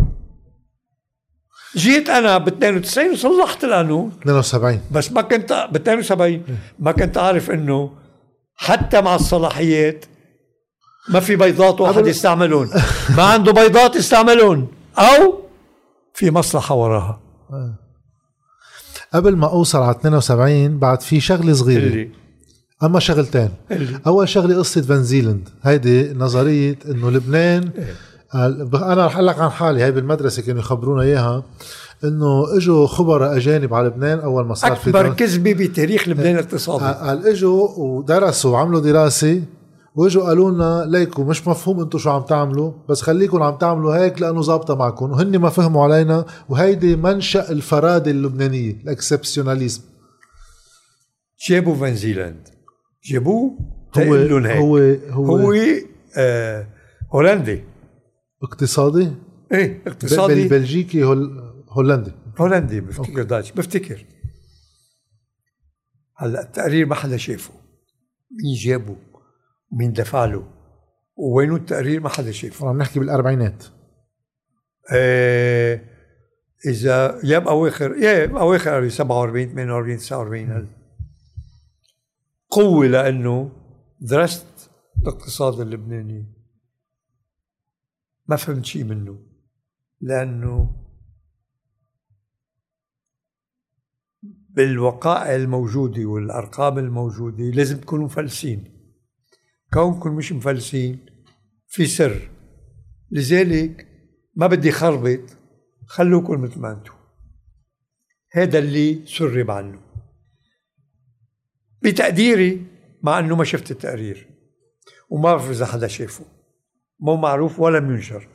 جيت 1.76 2.10
أنا 2.10 2.38
ب 2.38 2.48
92 2.48 3.12
وصلحت 3.12 3.64
القانون. 3.64 4.12
72 4.22 4.82
بس 4.92 5.12
ما 5.12 5.22
كنت 5.22 5.68
ب 5.72 5.76
72 5.76 6.44
ما 6.80 6.92
كنت 6.92 7.18
عارف 7.18 7.52
إنه 7.52 7.92
حتى 8.56 9.02
مع 9.02 9.16
الصلاحيات 9.16 10.06
ما 11.10 11.20
في 11.20 11.36
بيضات 11.36 11.82
واحد 11.82 12.08
يستعملون. 12.08 12.70
ما 13.18 13.24
عنده 13.24 13.52
بيضات 13.52 13.96
يستعملون. 13.96 14.68
أو 14.98 15.42
في 16.14 16.32
مصلحة 16.32 16.76
وراها. 16.76 17.20
قبل 19.16 19.36
ما 19.36 19.48
أوصل 19.48 19.80
على 19.80 19.92
72 19.92 20.80
بعد 20.80 21.02
في 21.02 21.20
شغلة 21.20 21.54
صغيرة. 21.54 21.80
اللي 21.88 22.10
أما 22.84 23.00
شغلتين. 23.00 23.50
اللي 23.72 24.00
أول 24.08 24.30
شغلة 24.30 24.58
قصة 24.58 24.82
فان 24.82 25.01
زيلاند 25.01 25.50
هيدي 25.64 26.14
نظرية 26.14 26.76
إنه 26.90 27.12
لبنان. 27.12 27.70
قال- 28.34 28.66
ب- 28.66 28.76
أنا 28.76 29.06
رح 29.06 29.14
أقول 29.16 29.28
لك 29.28 29.40
عن 29.40 29.50
حالي. 29.50 29.84
هاي 29.84 29.92
بالمدرسة 29.92 30.42
كانوا 30.42 30.60
يخبرونا 30.60 31.02
إياها 31.02 31.44
إنه 32.04 32.58
إجوا 32.58 32.88
خبراء 32.88 33.38
أجانب 33.38 33.74
على 33.74 33.88
لبنان 33.88 34.20
أول 34.20 34.46
ما 34.46 34.54
صار 34.54 34.76
في 34.76 34.90
أكبر 34.90 35.14
كذبة 35.14 35.54
بتاريخ 35.54 36.08
لبنان 36.10 36.34
الاقتصادي. 36.36 36.84
قال 37.08 37.28
إجوا 37.28 37.68
ودرسوا 37.78 38.52
وعملوا 38.52 38.80
دراسة. 38.80 39.42
واجوا 39.96 40.24
قالوا 40.24 40.52
لنا 40.52 40.86
ليكوا 40.88 41.24
مش 41.24 41.48
مفهوم 41.48 41.80
أنتم 41.80 42.00
شو 42.00 42.10
عم 42.10 42.22
تعملوا 42.22 42.74
بس 42.90 43.02
خليكم 43.02 43.44
عم 43.44 43.58
تعملوا 43.58 43.98
هيك 43.98 44.22
لأنه 44.22 44.42
ظابطة 44.42 44.76
معكم 44.76 45.12
وهن 45.12 45.38
ما 45.38 45.50
فهموا 45.50 45.84
علينا 45.84 46.26
وهيدي 46.50 46.96
منشأ 46.96 47.52
الفرادة 47.52 48.12
اللبنانية 48.12 48.72
ال 48.72 48.79
exceptionalism. 48.79 49.82
جابوا 51.50 51.76
فنزيلاند 51.76 52.50
جابوه 53.04 53.58
هو 53.98 54.16
هو 54.16 54.78
هو, 55.10 55.38
هو 55.38 55.54
آه 56.18 56.68
هولندي. 57.14 57.64
اقتصادي؟ 58.44 59.12
إيه 59.52 59.82
اقتصادي. 59.88 60.48
بلجيكي 60.48 61.04
هول 61.04 61.54
هولندي. 61.70 62.12
هولندي 62.40 62.82
بفتكر 62.82 63.24
داتش 63.24 63.52
بفتكر. 63.52 64.06
هلا 66.18 66.42
التقرير 66.42 66.86
ما 66.86 66.96
حدا 66.96 67.18
شافه. 67.18 67.54
مين 68.44 68.56
جابه؟ 68.56 68.96
مين 69.76 69.94
دفع 69.94 70.26
له؟ 70.26 70.48
وينه 71.16 71.56
التقرير؟ 71.56 72.02
ما 72.02 72.10
حدا 72.10 72.32
شافه 72.32 72.70
عم 72.70 72.78
نحكي 72.78 73.00
بالأربعينات. 73.00 73.64
آه 74.94 75.82
إذا 76.66 77.20
يا 77.24 77.40
بأواخر 77.40 77.96
يا 77.96 78.26
بأواخر 78.26 78.90
47 78.90 79.48
48 79.50 79.98
49 79.98 80.52
هل 80.52 80.68
قوة 82.50 82.88
لأنه 82.88 83.52
درست 84.02 84.72
الاقتصاد 85.02 85.60
اللبناني. 85.60 86.26
ما 88.28 88.36
فهمت 88.36 88.66
شيء 88.66 88.84
منه. 88.84 89.20
لأنه 90.02 90.82
بالوقائع 94.50 95.36
الموجودة 95.36 96.06
والأرقام 96.06 96.78
الموجودة 96.78 97.44
لازم 97.44 97.78
تكونوا 97.78 98.06
مفلسين. 98.06 98.75
كونكم 99.74 100.16
مش 100.16 100.32
مفلسين. 100.32 101.06
في 101.68 101.86
سر. 101.86 102.30
لذلك 103.12 103.88
ما 104.36 104.48
بدي 104.48 104.72
خربط. 104.72 105.38
خلوكم 105.88 106.42
مثل 106.42 106.60
ما 106.60 106.72
أنتم 106.72 106.94
هذا 108.32 108.60
اللي 108.60 109.06
سرب 109.06 109.52
عنه 109.52 109.82
بتقديري 111.82 112.66
مع 113.04 113.20
إنه 113.20 113.36
ما 113.36 113.44
شفت 113.44 113.72
التقرير. 113.72 114.28
وما 115.10 115.24
بعرف 115.24 115.50
إذا 115.50 115.66
حدا 115.66 115.88
شافه. 115.88 116.26
مو 117.00 117.16
معروف 117.16 117.60
ولا 117.60 117.80
منشر. 117.80 118.28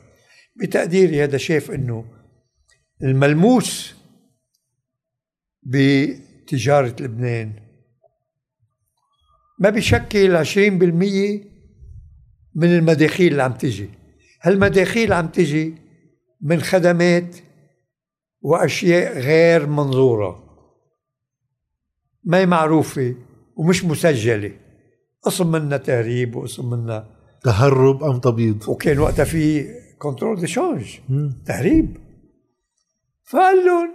بتقديري 0.55 1.23
هذا 1.23 1.37
شاف 1.37 1.71
إنه 1.71 2.05
الملموس 3.03 3.95
بتجارة 5.63 6.95
لبنان 7.03 7.60
ما 9.61 9.69
بيشكل 9.69 10.45
20% 10.45 10.49
من 12.55 12.75
المداخيل 12.75 13.31
اللي 13.31 13.43
عم 13.43 13.53
تجي 13.53 13.89
هالمداخيل 14.41 15.13
عم 15.13 15.27
تجي 15.27 15.75
من 16.41 16.61
خدمات 16.61 17.35
وأشياء 18.41 19.19
غير 19.19 19.67
منظورة. 19.67 20.43
ما 22.23 22.37
هي 22.37 22.45
معروفة 22.45 23.15
ومش 23.55 23.85
مسجلة. 23.85 24.51
قسم 25.21 25.51
منها 25.51 25.77
تهريب 25.77 26.35
وقسم 26.35 26.69
منها 26.69 27.09
تهرب 27.43 28.03
أم 28.03 28.19
تبييض 28.19 28.69
وكان 28.69 28.99
وقتها 28.99 29.25
في 29.25 29.67
كنترول 29.99 30.39
دي 30.39 30.47
شانج 30.47 30.97
تهريب. 31.45 31.97
فقال 33.23 33.65
لهم 33.65 33.93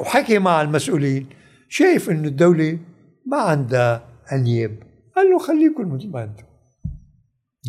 وحكي 0.00 0.38
مع 0.38 0.62
المسؤولين 0.62 1.26
شايف 1.68 2.10
إنه 2.10 2.28
الدولة 2.28 2.78
ما 3.26 3.36
عندها 3.36 4.15
انياب 4.32 4.78
قال 5.16 5.30
له 5.30 5.38
خليكم 5.38 5.94
مثل 5.94 6.10
ما 6.10 6.24
أنتم 6.24 6.44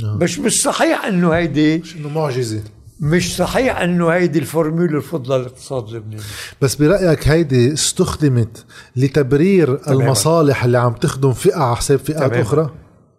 مش 0.03 0.39
مش 0.39 0.61
صحيح 0.61 1.05
إنه 1.05 1.31
هيدي 1.31 1.77
مش 1.77 1.95
إنه 1.95 2.09
معجزة. 2.09 2.63
مش 3.01 3.35
صحيح 3.35 3.79
إنه 3.81 4.09
هيدي 4.09 4.39
الفورمولا 4.39 4.97
الفضلى 4.97 5.37
للاقتصاد 5.37 5.87
اللبناني. 5.87 6.21
بس 6.61 6.75
برأيك 6.75 7.27
هيدي 7.27 7.73
استخدمت 7.73 8.65
لتبرير 8.95 9.75
تماما. 9.75 10.03
المصالح 10.03 10.63
اللي 10.63 10.77
عم 10.77 10.93
تخدم 10.93 11.33
فئة 11.33 11.55
على 11.55 11.75
حساب 11.75 11.99
فئات 11.99 12.17
تماما. 12.17 12.41
أخرى؟ 12.41 12.75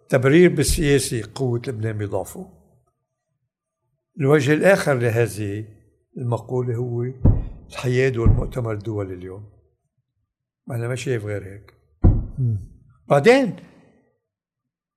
تبرير 0.09 0.55
بالسياسي 0.55 1.21
قوة 1.21 1.61
لبنان 1.67 1.97
بيضعفوا. 1.97 2.45
الوجه 4.19 4.53
الآخر 4.53 4.93
لهذه 4.93 5.65
المقولة 6.17 6.75
هو 6.75 7.05
الحياد 7.69 8.17
والمؤتمر 8.17 8.73
الدولي 8.73 9.13
اليوم. 9.13 9.49
أنا 10.71 10.87
ما 10.87 10.95
شايف 10.95 11.25
غير 11.25 11.43
هيك. 11.43 11.73
بعدين 13.09 13.55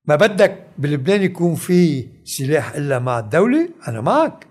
ما 0.05 0.17
بدك 0.17 0.67
بلبنان 0.79 1.23
يكون 1.23 1.55
في 1.55 2.09
سلاح 2.25 2.75
إلا 2.75 2.99
مع 2.99 3.19
الدولة؟ 3.19 3.69
أنا 3.89 4.01
معك. 4.01 4.47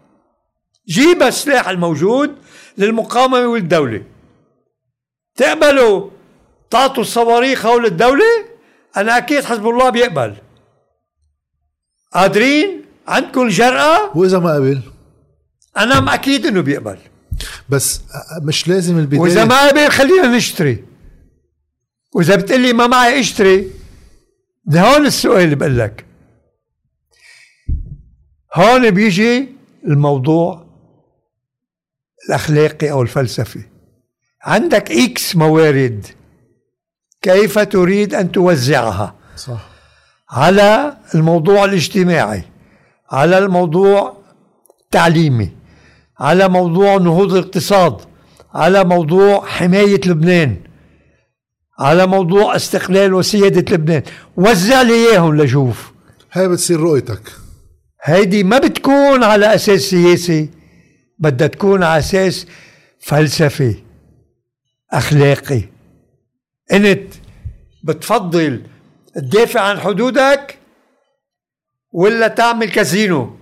جيب 0.87 1.23
السلاح 1.23 1.69
الموجود 1.69 2.35
للمقاومة 2.77 3.47
والدولة. 3.47 4.03
تقبلوا؟ 5.35 6.09
تعطوا 6.69 7.03
الصواريخ 7.03 7.65
هول 7.65 7.85
الدولة؟ 7.85 8.45
أنا 8.97 9.17
أكيد 9.17 9.43
حزب 9.43 9.67
الله 9.67 9.89
بيقبل. 9.89 10.35
قادرين؟ 12.13 12.85
عندكم 13.07 13.41
الجرأة؟ 13.41 14.17
واذا 14.17 14.39
ما 14.39 14.55
قبل. 14.55 14.81
أنا 15.77 16.13
أكيد 16.13 16.45
إنه 16.45 16.61
بيقبل. 16.61 16.97
بس 17.69 18.01
مش 18.41 18.67
لازم 18.67 18.97
البداية. 18.97 19.19
وإذا 19.19 19.45
ما 19.45 19.67
قبل 19.67 19.91
خلينا 19.91 20.37
نشتري. 20.37 20.85
وإذا 22.15 22.35
بتقلي 22.35 22.73
ما 22.73 22.87
معي 22.87 23.19
اشتري 23.19 23.67
ده 24.65 24.81
هون 24.81 25.05
السؤال 25.05 25.43
اللي 25.43 25.55
بقول 25.55 25.77
لك. 25.79 26.05
هون 28.55 28.91
بيجي 28.91 29.49
الموضوع 29.87 30.65
الأخلاقي 32.29 32.91
أو 32.91 33.01
الفلسفي. 33.01 33.61
عندك 34.41 34.91
إكس 34.91 35.35
موارد 35.35 36.05
كيف 37.21 37.59
تريد 37.59 38.13
أن 38.13 38.31
توزعها؟ 38.31 39.15
صح. 39.35 39.69
على 40.29 40.97
الموضوع 41.15 41.65
الاجتماعي 41.65 42.43
على 43.11 43.37
الموضوع 43.37 44.17
التعليمي 44.83 45.49
على 46.19 46.49
موضوع 46.49 46.97
نهوض 46.97 47.33
الاقتصاد 47.33 47.97
على 48.53 48.83
موضوع 48.83 49.45
حماية 49.45 50.01
لبنان. 50.05 50.57
على 51.81 52.07
موضوع 52.07 52.55
استقلال 52.55 53.13
وسيادة 53.13 53.75
لبنان. 53.75 54.03
وزع 54.37 54.81
لي 54.81 54.93
إياهم 54.93 55.41
لشوف 55.41 55.91
هاي 56.31 56.47
بتصير 56.47 56.79
رؤيتك. 56.79 57.31
هيدي 58.03 58.43
ما 58.43 58.57
بتكون 58.57 59.23
على 59.23 59.55
أساس 59.55 59.81
سياسي 59.81 60.49
بدها 61.19 61.47
تكون 61.47 61.83
على 61.83 61.99
أساس 61.99 62.47
فلسفي 62.99 63.75
أخلاقي. 64.91 65.61
إنت 66.71 67.13
بتفضل 67.83 68.63
تدافع 69.15 69.61
عن 69.61 69.79
حدودك 69.79 70.57
ولا 71.91 72.27
تعمل 72.27 72.69
كازينو؟ 72.71 73.35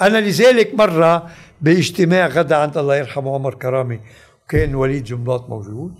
أنا 0.00 0.18
لذلك 0.18 0.74
مرة 0.74 1.30
باجتماع 1.60 2.26
غدا 2.26 2.56
عند 2.56 2.78
الله 2.78 2.96
يرحمه 2.96 3.34
عمر 3.34 3.54
كرامي 3.54 4.00
وكان 4.44 4.74
وليد 4.74 5.04
جنباط 5.04 5.48
موجود. 5.50 5.94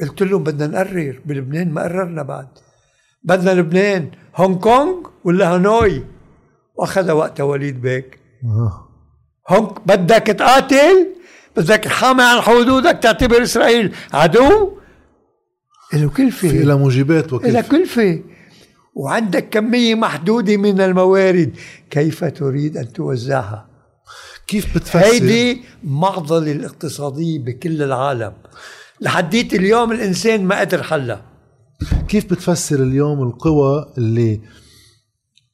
قلت 0.00 0.22
لهم 0.22 0.42
بدنا 0.44 0.66
نقرر 0.66 1.20
بلبنان 1.24 1.72
ما 1.72 1.82
قررنا 1.82 2.22
بعد. 2.22 2.48
بدنا 3.22 3.50
لبنان 3.50 4.10
هونغ 4.36 4.58
كونغ 4.58 4.94
ولا 5.24 5.54
هانوي؟ 5.54 6.04
وأخذ 6.74 7.10
وقتها 7.10 7.44
وليد 7.44 7.80
بيك. 7.82 8.18
هونغ 9.48 9.72
بدك 9.86 10.26
تقاتل؟ 10.26 11.06
بدك 11.56 11.84
تحامي 11.84 12.22
عن 12.22 12.40
حدودك 12.40 12.98
تعتبر 13.02 13.42
إسرائيل 13.42 13.94
عدو؟ 14.12 14.78
له 15.92 16.10
كلفة. 16.10 16.48
في 16.48 16.62
لها 16.62 16.76
موجبات 16.76 17.32
وكلفة. 17.32 17.52
لها 17.52 17.60
كلفة. 17.60 18.22
وعندك 18.94 19.48
كمية 19.48 19.94
محدودة 19.94 20.56
من 20.56 20.80
الموارد. 20.80 21.56
كيف 21.90 22.24
تريد 22.24 22.76
أن 22.76 22.92
توزعها؟ 22.92 23.68
كيف 24.46 24.74
بتفسر؟ 24.74 24.98
هيدي 24.98 25.62
معضلة 25.84 26.52
الاقتصادية 26.52 27.38
بكل 27.38 27.82
العالم. 27.82 28.32
لحديت 29.00 29.54
اليوم 29.54 29.92
الإنسان 29.92 30.44
ما 30.44 30.60
قدر 30.60 30.82
حلها. 30.82 31.22
كيف 32.08 32.24
بتفسر 32.24 32.82
اليوم 32.82 33.22
القوى 33.22 33.92
اللي 33.98 34.40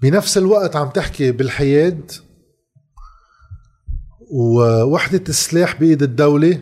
بنفس 0.01 0.39
الوقت 0.39 0.77
عم 0.77 0.89
تحكي 0.89 1.33
بالحياد 1.33 2.11
ووحدة 4.31 5.25
السلاح 5.29 5.81
بإيد 5.81 6.03
الدولة 6.03 6.61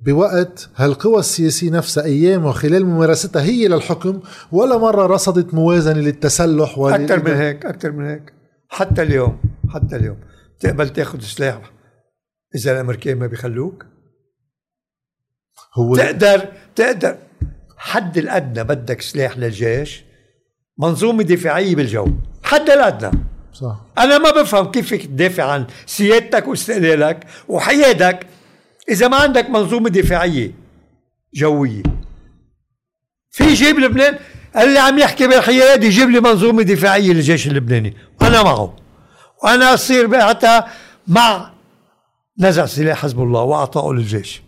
بوقت 0.00 0.70
هالقوى 0.76 1.18
السياسية 1.18 1.70
نفسها 1.70 2.04
أيام 2.04 2.44
وخلال 2.44 2.86
ممارستها 2.86 3.42
هي 3.42 3.68
للحكم 3.68 4.20
ولا 4.52 4.78
مرة 4.78 5.06
رصدت 5.06 5.54
موازنة 5.54 6.00
للتسلح 6.00 6.78
أكثر 6.78 7.24
من 7.24 7.32
هيك 7.32 7.66
أكثر 7.66 7.92
من 7.92 8.06
هيك. 8.06 8.32
حتى 8.68 9.02
اليوم 9.02 9.38
حتى 9.68 9.96
اليوم. 9.96 10.16
تقبل 10.60 10.88
تاخذ 10.88 11.20
سلاح 11.20 11.72
إذا 12.54 12.72
الأمريكان 12.72 13.18
ما 13.18 13.26
بيخلوك؟ 13.26 13.86
هو 15.78 15.96
تقدر 15.96 16.48
تقدر. 16.76 17.16
حد 17.76 18.18
الأدنى 18.18 18.64
بدك 18.64 19.00
سلاح 19.00 19.38
للجيش 19.38 20.04
منظومة 20.78 21.22
دفاعية 21.22 21.74
بالجو. 21.74 22.08
حد 22.42 22.70
الأدنى. 22.70 23.10
صح. 23.52 23.80
أنا 23.98 24.18
ما 24.18 24.30
بفهم 24.30 24.70
كيف 24.70 24.88
فيك 24.88 25.06
تدافع 25.06 25.44
عن 25.44 25.66
سيادتك 25.86 26.48
واستقلالك 26.48 27.26
وحيادك 27.48 28.26
إذا 28.88 29.08
ما 29.08 29.16
عندك 29.16 29.50
منظومة 29.50 29.88
دفاعية 29.88 30.52
جوية. 31.34 31.82
في 33.30 33.54
جيب 33.54 33.78
لبنان؟ 33.78 34.18
اللي 34.56 34.78
عم 34.78 34.98
يحكي 34.98 35.26
بالحياد 35.26 35.84
يجيب 35.84 36.10
لي 36.10 36.20
منظومة 36.20 36.62
دفاعية 36.62 37.12
للجيش 37.12 37.46
اللبناني. 37.46 37.96
وأنا 38.20 38.42
معه. 38.42 38.76
وأنا 39.44 39.74
أصير 39.74 40.20
حتى 40.20 40.62
مع 41.06 41.50
نزع 42.38 42.66
سلاح 42.66 42.98
حزب 43.02 43.22
الله 43.22 43.42
واعطائه 43.42 43.92
للجيش. 43.92 44.42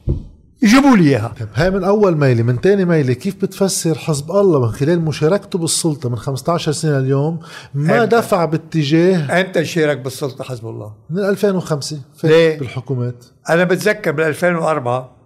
يجيبوا 0.63 0.97
لي 0.97 1.09
إياها. 1.11 1.35
طيب 1.39 1.49
هاي 1.55 1.71
من 1.71 1.85
أول 1.85 2.17
ميله 2.17 2.43
من 2.43 2.57
ثاني 2.57 2.85
ميله 2.85 3.13
كيف 3.13 3.37
بتفسر 3.37 3.95
حزب 3.99 4.31
الله 4.31 4.61
من 4.61 4.73
خلال 4.73 5.01
مشاركته 5.01 5.59
بالسلطة 5.59 6.09
من 6.09 6.17
15 6.17 6.73
سنة 6.73 6.99
اليوم؟ 6.99 7.41
ما 7.75 8.05
أمتى. 8.05 8.17
دفع 8.17 8.45
باتجاه 8.45 9.41
إمتى 9.41 9.65
شارك 9.65 9.99
بالسلطة 9.99 10.45
حزب 10.45 10.67
الله؟ 10.67 10.95
من 11.11 11.19
2005 11.19 12.01
ليه؟ 12.25 12.59
بالحكومات. 12.59 13.25
أنا 13.51 13.65
بتذكر 13.65 14.11
بال 14.13 14.25
2004 14.25 15.17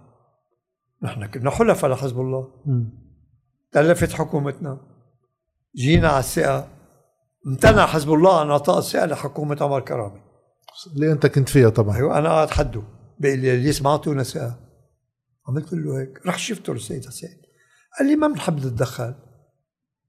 نحن 1.03 1.25
كنا 1.25 1.49
حلفاء 1.49 1.91
لحزب 1.91 2.19
الله. 2.19 2.47
تلفت 3.71 4.13
حكومتنا. 4.13 4.77
جينا 5.75 6.07
على 6.07 6.19
الثقة. 6.19 6.67
امتنع 7.47 7.85
حزب 7.85 8.13
الله 8.13 8.39
عن 8.39 8.49
إعطاء 8.49 8.77
الثقة 8.79 9.05
لحكومة 9.05 9.57
عمر 9.61 9.79
كرامي 9.79 10.21
اللي 10.95 11.11
أنت 11.11 11.25
كنت 11.25 11.49
فيها 11.49 11.69
طبعا. 11.69 11.95
أيوه 11.95 12.17
أنا 12.17 12.29
قاعد 12.29 12.49
حده 12.49 12.81
بيقول 13.19 13.39
لي 13.39 13.73
ما 13.83 13.89
اعطونا 13.89 14.23
ثقة. 14.23 14.64
عملت 15.47 15.73
له 15.73 15.99
هيك 16.01 16.25
رح 16.25 16.37
شفته 16.37 16.73
السيد 16.73 17.05
حسين. 17.05 17.41
قال 17.99 18.07
لي 18.07 18.15
ما 18.15 18.27
بنحب 18.27 18.57
نتدخل 18.57 19.15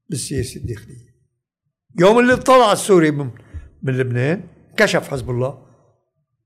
بالسياسة 0.09 0.59
الداخلية. 0.59 1.17
يوم 1.99 2.19
اللي 2.19 2.35
طلع 2.35 2.71
السوري 2.71 3.11
من, 3.11 3.31
من 3.83 3.97
لبنان 3.97 4.47
كشف 4.77 5.07
حزب 5.07 5.29
الله. 5.29 5.67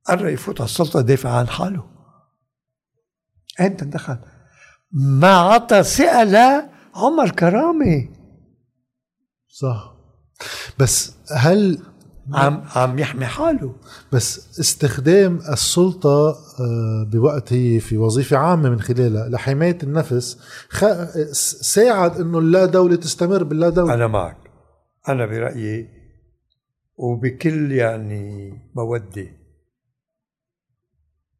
قرر 0.06 0.30
يفوت 0.30 0.62
على 0.62 0.70
السلطة 0.70 1.00
يدافع 1.00 1.30
عن 1.30 1.48
حاله. 1.48 1.92
أين 3.60 3.78
تدخل 3.78 4.18
ما 4.92 5.36
عطى 5.36 5.84
ثقه 5.84 6.24
لعمر 6.24 7.30
كرامه 7.30 8.10
صح. 9.48 9.96
بس 10.80 11.14
هل 11.32 11.84
عم 12.34 12.64
عم 12.76 13.00
يحمي 13.00 13.26
حاله 13.26 13.76
بس 14.14 14.60
استخدام 14.60 15.38
السلطة 15.38 16.30
آه، 16.60 17.10
بوقت 17.12 17.54
هي 17.54 17.80
في 17.80 17.98
وظيفة 17.98 18.38
عامة 18.38 18.70
من 18.70 18.82
خلالها 18.82 19.30
لحماية 19.30 19.78
النفس 19.84 20.40
خ... 20.70 20.86
ساعد 21.62 22.22
إنه 22.22 22.40
اللا 22.40 22.66
دولة 22.66 22.96
تستمر 22.96 23.44
باللا 23.44 23.70
دولة. 23.70 23.94
أنا 23.94 24.08
معك. 24.08 24.38
أنا 25.10 25.26
برأيي 25.26 25.90
وبكل 26.98 27.72
يعني 27.72 28.54
مودة 28.76 29.28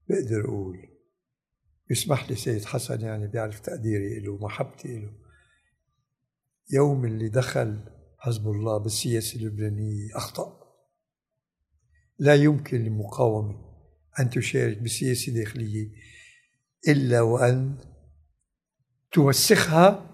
بقدر 0.10 0.46
أقول. 0.46 0.78
يسمح 1.90 2.30
لي 2.30 2.36
سيد 2.36 2.66
حسن 2.66 3.02
يعني 3.02 3.28
بيعرف 3.28 3.60
تقديري 3.60 4.20
له 4.20 4.32
ومحبتي 4.32 5.00
له 5.00 5.12
يوم 6.74 7.06
اللي 7.06 7.30
دخل 7.30 7.80
حزب 8.18 8.48
الله 8.48 8.78
بالسياسة 8.78 9.40
اللبنانية 9.40 10.16
أخطأ. 10.16 10.61
لا 12.22 12.36
يمكن 12.36 12.78
للمقاومة 12.78 13.60
أن 14.20 14.30
تشارك 14.30 14.78
بسياسة 14.78 15.34
داخلية 15.34 15.90
إلا 16.88 17.22
وأن 17.22 17.78
توسخها 19.12 20.08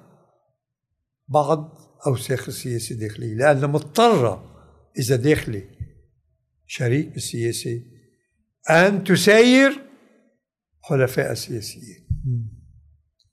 بعض 1.28 1.78
أوساخ 2.08 2.47
السياسة 2.47 2.95
الداخلية 2.95 3.36
لأنها 3.36 3.68
مضطرة 3.68 4.58
إذا 4.99 5.16
داخلي 5.16 5.64
شريك 6.66 7.08
بالسياسة 7.14 7.82
أن 8.70 9.03
تساير 9.03 9.84
حلفاء 10.82 11.32
السياسيين 11.32 12.08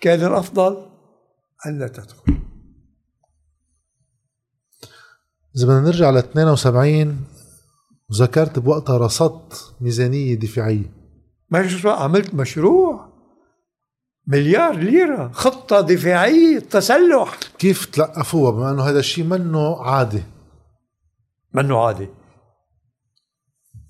كان 0.00 0.26
الأفضل 0.26 0.90
أن 1.66 1.78
لا 1.78 1.88
تدخل. 1.88 2.40
إذا 5.56 5.66
بدنا 5.66 5.80
نرجع 5.80 6.10
ل 6.10 6.16
72 6.16 7.33
وذكرت 8.14 8.58
بوقتها 8.58 8.98
رصدت 8.98 9.74
ميزانية 9.80 10.34
دفاعية. 10.34 10.92
مشروع 11.50 12.02
عملت 12.02 12.34
مشروع. 12.34 13.14
مليار 14.26 14.76
ليرة. 14.76 15.30
خطة 15.32 15.80
دفاعية 15.80 16.58
تسلح. 16.58 17.38
كيف 17.58 17.86
تلقفوها؟ 17.86 18.50
بما 18.50 18.70
إنه 18.70 18.82
هذا 18.82 18.98
الشيء 18.98 19.24
منه 19.24 19.82
عادي 19.82 20.22
منه 21.54 21.78
عادي 21.78 22.08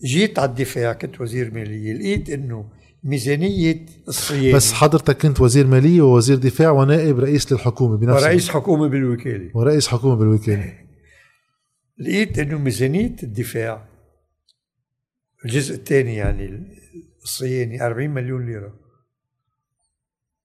جيت 0.04 0.38
على 0.38 0.50
الدفاع 0.50 0.92
كنت 0.92 1.20
وزير 1.20 1.54
مالية. 1.54 1.92
لقيت 1.92 2.30
إنه 2.30 2.70
ميزانية 3.04 3.86
الصيانة. 4.08 4.56
بس 4.56 4.72
حضرتك 4.72 5.22
كنت 5.22 5.40
وزير 5.40 5.66
مالية 5.66 6.02
ووزير 6.02 6.36
دفاع 6.36 6.70
ونائب 6.70 7.18
رئيس 7.18 7.52
للحكومة 7.52 7.96
بنفس 7.96 8.22
ورئيس 8.22 8.48
حكومة 8.48 8.88
بالوكالة. 8.88 9.50
ورئيس 9.54 9.88
حكومة 9.88 10.14
بالوكالة. 10.14 10.72
لقيت 11.98 12.38
إنه 12.38 12.58
ميزانية 12.58 13.16
الدفاع 13.22 13.93
الجزء 15.44 15.74
الثاني 15.74 16.16
يعني 16.16 16.74
الصيانة 17.22 17.86
40 17.86 18.10
مليون 18.10 18.46
ليرة. 18.46 18.80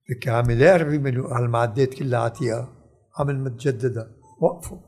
لك 0.10 0.28
عامل 0.28 0.64
40 0.64 1.02
مليون. 1.02 1.34
على 1.34 1.46
المعدات 1.46 1.94
كلها 1.94 2.20
عتيقة 2.20 2.74
عمل 3.18 3.40
متجددة. 3.40 4.12
وقفوا. 4.42 4.80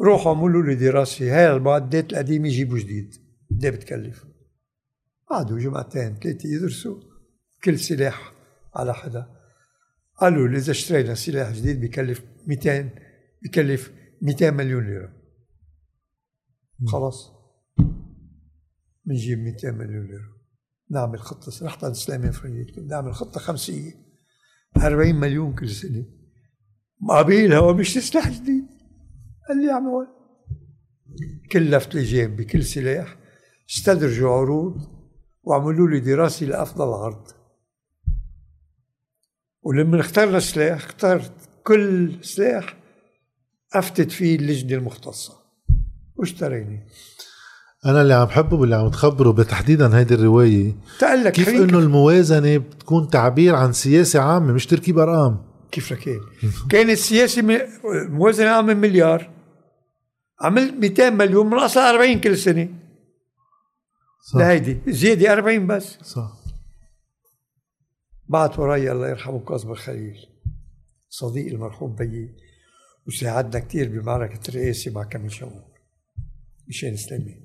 روحوا 0.00 0.36
عملوا 0.36 0.62
لي 0.62 0.74
دراسة. 0.74 1.38
هاي 1.38 1.56
المعدات 1.56 2.12
القديمة 2.12 2.48
جيبوا 2.48 2.78
جديد. 2.78 3.14
قد 3.50 3.66
بتكلف. 3.66 4.24
قعدوا 5.30 5.58
جمعتين 5.58 6.14
ثلاثة 6.22 6.48
يدرسوا. 6.48 7.00
كل 7.64 7.78
سلاح 7.78 8.32
على 8.74 8.94
حدا. 8.94 9.26
قالوا 10.16 10.48
لي 10.48 10.56
إذا 10.56 10.70
اشترينا 10.70 11.14
سلاح 11.14 11.52
جديد 11.52 11.80
بكلف 11.80 12.22
200 12.46 12.90
بكلف 13.42 13.92
200 14.22 14.50
مليون 14.50 14.86
ليرة. 14.86 15.12
خلاص. 16.86 17.31
بنجيب 19.04 19.38
200 19.38 19.70
مليون 19.70 20.06
ليرة 20.06 20.42
نعمل 20.90 21.20
خطة 21.20 21.66
رحت 21.66 21.84
عند 21.84 21.94
سليمان 21.94 22.30
فريد 22.30 22.86
نعمل 22.86 23.14
خطة 23.14 23.40
خمسية. 23.40 23.92
40 24.76 25.14
مليون 25.14 25.54
كل 25.54 25.70
سنة. 25.70 26.04
مقابلها 27.00 27.58
ومش 27.58 27.98
سلاح 27.98 28.28
جديد. 28.28 28.66
قال 29.48 29.62
لي 29.62 29.72
عمول 29.72 30.06
كلفت 31.52 31.94
لجان 31.94 32.36
بكل 32.36 32.64
سلاح. 32.64 33.16
استدرجوا 33.70 34.30
عروض 34.30 35.02
وعملوا 35.42 35.88
لي 35.88 36.00
دراسة 36.00 36.46
لأفضل 36.46 36.88
عرض. 36.88 37.26
ولما 39.62 40.00
اخترنا 40.00 40.40
سلاح 40.40 40.84
اخترت 40.84 41.48
كل 41.64 42.18
سلاح 42.24 42.76
أفتت 43.72 44.10
فيه 44.10 44.36
اللجنة 44.36 44.74
المختصة. 44.74 45.34
واشتريني. 46.16 46.86
أنا 47.86 48.02
اللي 48.02 48.14
عم 48.14 48.24
بحبه 48.24 48.56
واللي 48.56 48.76
عم 48.76 48.88
تخبره 48.88 49.30
بتحديدا 49.30 49.98
هيدي 49.98 50.14
الرواية 50.14 50.76
تقلك 50.98 51.32
كيف 51.32 51.48
إنه 51.48 51.78
الموازنة 51.78 52.56
بتكون 52.58 53.08
تعبير 53.08 53.54
عن 53.54 53.72
سياسة 53.72 54.20
عامة 54.20 54.52
مش 54.52 54.66
تركيب 54.66 54.98
أرقام. 54.98 55.44
كيف 55.70 55.92
كان 55.92 56.20
كانت 56.70 56.98
سياسه 56.98 57.42
موازنة 58.08 58.48
عامة 58.48 58.74
مليار. 58.74 59.30
عملت 60.40 60.74
200 60.74 61.10
مليون 61.10 61.46
من 61.46 61.58
أصل 61.58 61.80
40 61.80 62.20
كل 62.20 62.36
سنة. 62.38 62.68
صح. 64.32 64.38
لهيدي. 64.38 64.78
زيادة 64.86 65.32
40 65.32 65.66
بس. 65.66 65.98
صح. 66.02 66.32
بعت 68.28 68.58
وراي 68.58 68.92
الله 68.92 69.08
يرحمه 69.08 69.38
كاظم 69.38 69.70
الخليل. 69.70 70.16
صديق 71.08 71.52
المرحوم 71.52 71.94
بيي. 71.94 72.36
وساعدنا 73.06 73.58
كثير 73.58 73.88
بمعركة 73.88 74.48
الرئاسة 74.48 74.92
مع 74.92 75.02
كمال 75.02 75.32
شاور 75.32 75.64
مشان 76.68 76.96
سليمان 76.96 77.41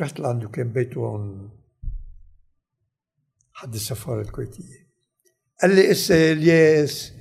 رحت 0.00 0.20
لعنده 0.20 0.48
كان 0.48 0.72
بيته 0.72 0.98
هون 0.98 1.50
حد 3.52 3.74
السفارة 3.74 4.20
الكويتية؟ 4.20 4.88
قال 5.62 5.74
لي 5.74 5.90
اسا 5.90 6.32
إلياس 6.32 7.12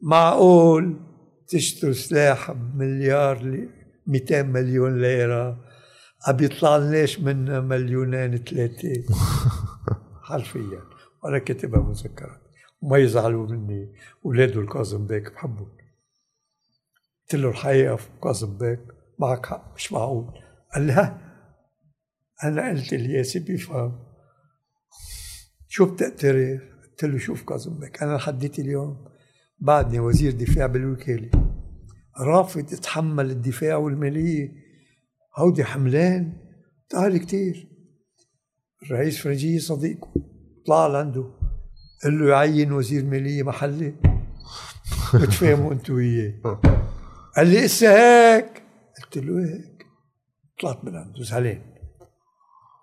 معقول 0.00 1.00
تشتروا 1.48 1.92
سلاح 1.92 2.52
بمليار 2.52 3.42
لي 3.42 3.68
200 4.06 4.42
مليون 4.42 5.00
ليرة؟ 5.00 5.66
عم 6.26 6.36
يطلع 6.40 6.76
لناش 6.76 7.20
من 7.20 7.64
مليونين 7.64 8.36
ثلاثة 8.36 9.02
حرفيا. 10.28 10.80
وأنا 11.22 11.38
كاتبها 11.38 11.80
مذكرات. 11.80 12.40
وما 12.80 12.98
يزعلوا 12.98 13.46
مني. 13.46 13.94
أولاده 14.24 14.60
الكاظم 14.60 15.06
بيك 15.06 15.32
بحبهم. 15.32 15.76
قلت 17.22 17.34
له 17.34 17.48
الحقيقة 17.50 17.96
في 17.96 18.08
كاظم 18.22 18.58
بيك 18.58 18.80
معك 19.18 19.46
حق 19.46 19.74
مش 19.74 19.92
معقول. 19.92 20.32
قال 20.74 20.82
لي 20.86 20.92
ها؟ 20.92 21.25
أنا 22.44 22.68
قلت 22.68 22.92
الياسي 22.92 23.38
بيفهم 23.38 23.98
شو 25.68 25.84
بتقترح؟ 25.84 26.60
قلت 26.82 27.04
له 27.04 27.18
شوف 27.18 27.42
كاظم 27.42 27.80
بك 27.80 28.02
أنا 28.02 28.16
لحديت 28.16 28.58
اليوم 28.58 29.08
بعدني 29.58 30.00
وزير 30.00 30.32
دفاع 30.32 30.66
بالوكالة. 30.66 31.30
رافض 32.20 32.72
اتحمل 32.72 33.30
الدفاع 33.30 33.76
والمالية. 33.76 34.52
هودي 35.38 35.64
حملان. 35.64 36.32
تعال 36.88 37.16
كتير. 37.16 37.68
الرئيس 38.82 39.20
فرنجية 39.20 39.58
صديقه 39.58 40.12
طلع 40.66 40.86
لعنده. 40.86 41.30
قال 42.04 42.18
له 42.18 42.28
يعين 42.28 42.72
وزير 42.72 43.04
مالية 43.04 43.42
محلي. 43.42 43.94
بتفهموا 45.22 45.72
أنتوا 45.72 45.96
وياه. 45.96 46.60
قال 47.36 47.46
لي 47.46 47.64
اسا 47.64 48.36
هيك؟ 48.36 48.62
قلت 49.02 49.18
له 49.18 49.38
هيك. 49.38 49.86
طلعت 50.60 50.84
من 50.84 50.96
عنده. 50.96 51.22
زعلان. 51.22 51.75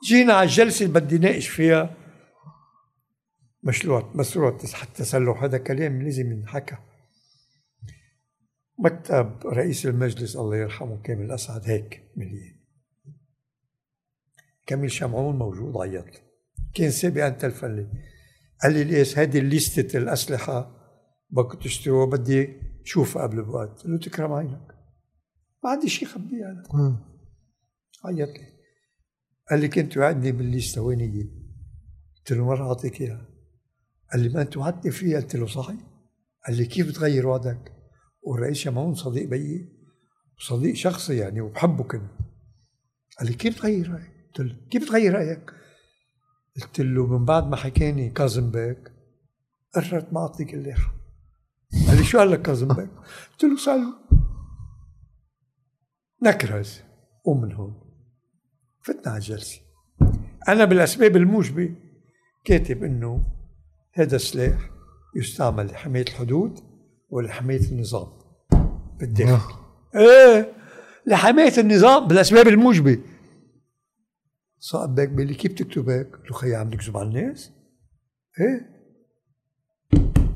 جينا 0.03 0.33
على 0.33 0.43
الجلسة 0.43 0.85
اللي 0.85 0.99
بدي 0.99 1.17
ناقش 1.17 1.47
فيها 1.47 1.95
مشروع 3.63 4.11
مشروع 4.15 4.49
التسلح 4.49 5.43
هذا 5.43 5.57
كلام 5.57 6.01
لازم 6.01 6.31
ينحكى. 6.31 6.77
مكتب 8.79 9.39
رئيس 9.45 9.85
المجلس 9.85 10.35
الله 10.35 10.57
يرحمه 10.57 11.01
كامل 11.01 11.31
أسعد 11.31 11.61
هيك 11.65 12.11
مليان. 12.15 12.59
كامل 14.65 14.91
شمعون 14.91 15.35
موجود 15.35 15.77
عيط. 15.77 16.05
كان 16.73 16.91
سابقا 16.91 17.29
تلفن 17.29 17.75
لي 17.75 17.87
قال 18.63 18.73
لي 18.73 18.83
ليش 18.83 19.17
هذه 19.17 19.39
ليستة 19.39 19.97
الأسلحة 19.97 20.71
بدك 21.29 21.63
تشتروها 21.63 22.05
بدي 22.05 22.49
شوفها 22.83 23.23
قبل 23.23 23.43
بوقت 23.43 23.69
قلت 23.69 23.85
له 23.85 23.97
تكرم 23.97 24.33
عينك. 24.33 24.67
ما 25.63 25.69
عندي 25.69 25.89
شيء 25.89 26.07
خبيه 26.07 26.45
أنا. 26.45 26.63
عيط 28.05 28.29
لي. 28.29 28.52
قال 29.49 29.59
لي 29.61 29.67
كنت 29.67 29.97
وعدني 29.97 30.31
بالليسته 30.31 30.81
وين 30.81 30.99
هي؟ 30.99 31.23
قلت 32.17 32.31
له 32.31 32.45
مرة 32.45 32.67
أعطيك 32.67 33.01
إياها. 33.01 33.29
قال 34.11 34.21
لي 34.21 34.29
ما 34.29 34.41
أنت 34.41 34.57
وعدتني 34.57 34.91
فيها؟ 34.91 35.19
قلت 35.19 35.35
له 35.35 35.47
صحيح. 35.47 35.79
قال 36.47 36.57
لي 36.57 36.65
كيف 36.65 36.87
بتغير 36.87 37.27
وعدك 37.27 37.73
والرئيس 38.21 38.57
شمعون 38.57 38.95
صديق 38.95 39.27
بيي 39.29 39.69
صديق 40.39 40.75
شخصي 40.75 41.17
يعني 41.17 41.41
وبحبه 41.41 41.83
كنت 41.83 42.11
قال 43.19 43.27
لي 43.27 43.33
كيف 43.33 43.59
تغير 43.59 43.91
رأيك؟ 43.91 44.11
قلت 44.27 44.39
له 44.39 44.55
كيف 44.71 44.89
تغير 44.89 45.13
رأيك؟ 45.13 45.53
قلت 46.61 46.79
له 46.81 47.07
من 47.07 47.25
بعد 47.25 47.47
ما 47.47 47.55
حكاني 47.55 48.09
كاظم 48.09 48.51
بيك 48.51 48.91
قررت 49.75 50.13
ما 50.13 50.19
أعطيك 50.19 50.53
الليحه 50.53 50.93
قال 51.87 51.97
لي 51.97 52.03
شو 52.03 52.17
قال 52.19 52.31
لك 52.31 52.41
كاظم 52.41 52.67
بيك؟ 52.67 52.89
قلت 53.31 53.43
له 53.43 53.57
سأله 53.57 53.93
نكرز. 56.23 56.81
ومن 57.25 57.51
هون. 57.53 57.82
فتنا 58.83 59.11
على 59.11 59.17
الجلسة. 59.17 59.61
أنا 60.47 60.65
بالأسباب 60.65 61.15
الموجبة 61.15 61.75
كاتب 62.45 62.83
إنه 62.83 63.23
هذا 63.93 64.15
السلاح 64.15 64.69
يستعمل 65.15 65.65
لحماية 65.65 66.03
الحدود 66.03 66.59
ولحماية 67.09 67.71
النظام 67.71 68.07
بالداخل. 68.99 69.53
إيه 69.95 70.53
لحماية 71.05 71.57
النظام 71.57 72.07
بالأسباب 72.07 72.47
الموجبة. 72.47 72.99
صعب 74.59 74.95
بيك 74.95 75.09
بيقول 75.09 75.27
لي 75.27 75.33
كيف 75.33 75.53
تكتب 75.53 75.89
هيك؟ 75.89 76.15
قلت 76.15 76.31
له 76.31 76.37
خيي 76.37 76.55
عم 76.55 76.67
نكذب 76.67 76.97
على 76.97 77.07
الناس؟ 77.07 77.51
إيه. 78.39 78.73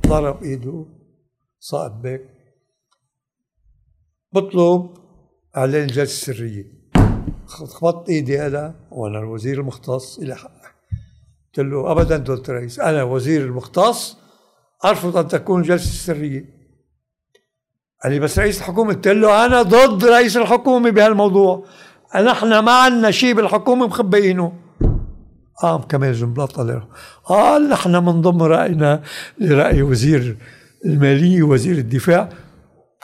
ضرب 0.08 0.44
إيده 0.44 0.86
صعب 1.60 2.02
بيك 2.02 2.22
بطلب 4.34 4.98
إعلان 5.58 5.84
الجلسة 5.84 6.32
السرية. 6.32 6.66
خبطت 7.48 8.10
ايدي 8.10 8.48
أنا 8.48 8.76
وأنا 8.92 9.20
الوزير 9.20 9.60
المختص 9.60 10.20
إلى 10.20 10.36
حق 10.36 10.52
قلت 11.48 11.60
له 11.68 11.92
ابدا 11.92 12.18
دكتور 12.18 12.56
رئيس 12.56 12.80
أنا 12.80 13.04
وزير 13.04 13.42
المختص 13.42 14.18
ارفض 14.86 15.18
ان 15.18 15.28
تكون 15.28 15.62
جلسه 15.62 15.92
سريه 15.92 16.58
قال 18.04 18.12
لي 18.14 18.20
بس 18.20 18.40
رئيس 18.40 18.58
الحكومة 18.60 18.94
قلت 18.94 19.08
له 19.08 19.46
أنا 19.46 19.62
ضد 19.62 20.06
رئيس 20.06 20.38
الحكومة 20.38 20.90
بهالموضوع 20.90 21.66
نحن 22.16 22.60
ما 22.60 22.72
عندنا 22.72 23.12
شيء 23.12 23.34
بالحكومة 23.34 23.88
مخبيينه 23.88 24.54
قام 25.62 25.82
كمال 25.82 26.14
جنبلاط 26.14 26.52
طلع 26.52 26.88
قال 27.24 27.70
نحن 27.70 27.92
من 27.92 28.22
ضمن 28.22 28.42
راينا 28.42 29.02
لراي 29.38 29.82
وزير 29.82 30.38
الماليه 30.86 31.44
وزير 31.44 31.78
الدفاع 31.78 32.30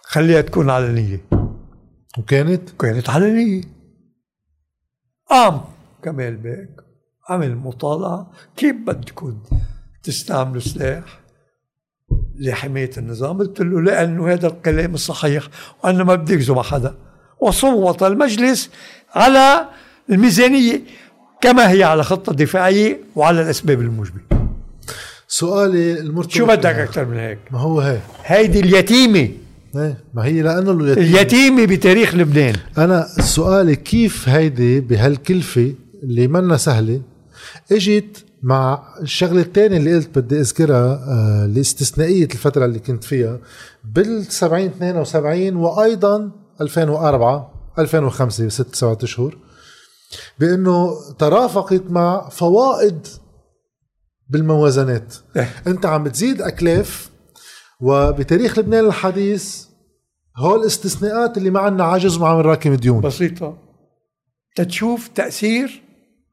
خليها 0.04 0.41
تكون 0.41 0.70
علنيه 0.70 1.26
وكانت 2.18 2.70
كانت 2.80 3.10
علنيه 3.10 3.72
قام. 5.30 5.61
كمال 6.03 6.36
بيك. 6.36 6.69
عمل 7.30 7.55
مطالعة. 7.55 8.32
كيف 8.57 8.76
بدكم 8.76 9.38
تستعملوا 10.03 10.61
سلاح. 10.61 11.19
لحماية 12.39 12.91
النظام؟ 12.97 13.38
قلت 13.38 13.61
له 13.61 13.82
لأنه 13.82 14.34
هذا 14.34 14.47
الكلام 14.47 14.93
الصحيح. 14.93 15.47
وأنا 15.84 16.03
ما 16.03 16.15
بدي 16.15 16.36
أكذب 16.36 16.59
حدا. 16.59 16.95
وصوت 17.39 18.03
المجلس 18.03 18.69
على 19.15 19.69
الميزانية. 20.09 20.82
كما 21.41 21.71
هي 21.71 21.84
على 21.84 22.03
خطة 22.03 22.34
دفاعية 22.34 22.99
وعلى 23.15 23.41
الأسباب 23.41 23.82
الموجبة. 23.82 24.21
سؤالي 25.28 25.99
المرتبط 25.99 26.34
شو 26.34 26.45
بدك 26.45 26.65
أكثر 26.65 27.05
من 27.05 27.17
هيك؟ 27.17 27.39
ما 27.51 27.59
هو 27.59 27.80
هيك؟ 27.80 28.01
هيدي 28.24 28.59
اليتيمة. 28.59 29.30
إيه 29.76 30.03
ما 30.13 30.26
هي 30.26 30.41
لأنه 30.41 30.71
اليتيمة 30.71 31.07
اليتيمة 31.07 31.65
بتاريخ 31.65 32.15
لبنان. 32.15 32.55
أنا 32.78 33.07
سؤالي 33.19 33.76
كيف 33.76 34.30
هيدي 34.30 34.80
بهالكلفة 34.80 35.74
اللي 36.03 36.28
منا 36.28 36.57
سهلة 36.57 37.01
إجت 37.71 38.26
مع 38.43 38.84
الشغلة 39.01 39.41
الثانية 39.41 39.78
اللي 39.78 39.95
قلت 39.95 40.19
بدي 40.19 40.39
أذكرها 40.39 40.93
آه 41.07 41.45
الاستثنائية 41.45 42.24
الفترة 42.26 42.65
اللي 42.65 42.80
كنت 42.80 43.03
فيها 43.03 43.39
بال 43.84 44.26
70 44.32 44.65
72 44.65 45.55
وأيضا 45.55 46.32
2004 46.61 47.53
2005 47.80 48.49
ست 48.49 48.76
سبعة 48.76 48.97
أشهر 49.03 49.38
بأنه 50.39 50.89
ترافقت 51.19 51.84
مع 51.89 52.30
فوائد 52.30 53.07
بالموازنات. 54.30 55.13
إيه. 55.38 55.49
أنت 55.67 55.86
عم 55.86 56.03
بتزيد 56.03 56.41
أكلاف 56.41 57.09
وبتاريخ 57.84 58.60
لبنان 58.60 58.86
الحديث 58.86 59.68
هول 60.38 60.60
الاستثناءات 60.60 61.38
اللي 61.38 61.50
ما 61.50 61.60
عنا 61.60 61.84
عجز 61.84 62.18
وما 62.18 62.28
عم 62.28 62.38
نراكم 62.38 62.76
ديون. 62.76 63.02
بسيطة. 63.02 63.58
تتشوف 64.56 65.08
تأثير 65.08 65.84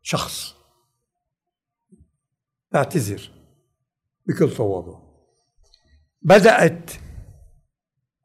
شخص. 0.02 0.54
اعتذر 2.74 3.30
بكل 4.26 4.54
تواضع. 4.54 4.98
بدأت 6.22 6.90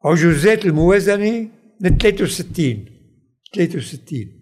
عجوزات 0.05 0.65
الموازنة 0.65 1.49
من 1.81 1.97
63 1.97 2.85
63 3.55 4.41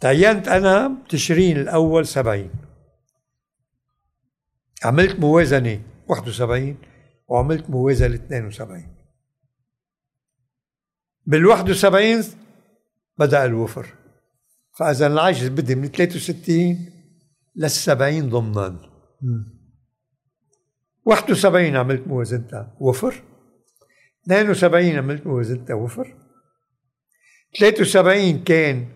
تعينت 0.00 0.48
أنا 0.48 1.04
تشرين 1.08 1.56
الأول 1.56 2.06
70 2.06 2.50
عملت 4.84 5.20
موازنة 5.20 5.91
71 6.12 6.76
وعملت 7.28 7.70
موازنة 7.70 8.14
72 8.14 8.96
بال 11.26 11.46
71 11.46 12.24
بدأ 13.18 13.44
الوفر. 13.44 13.94
فإذا 14.78 15.06
العجز 15.06 15.48
بدي 15.48 15.74
من 15.74 15.88
63 15.88 16.92
للسبعين 17.56 18.28
ضمنا. 18.28 18.80
71 21.04 21.76
عملت 21.76 22.08
موازنتها 22.08 22.76
وفر. 22.80 23.22
72 24.26 24.96
عملت 24.96 25.26
موازنتها 25.26 25.74
وفر. 25.74 26.16
73 27.58 28.44
كان 28.44 28.88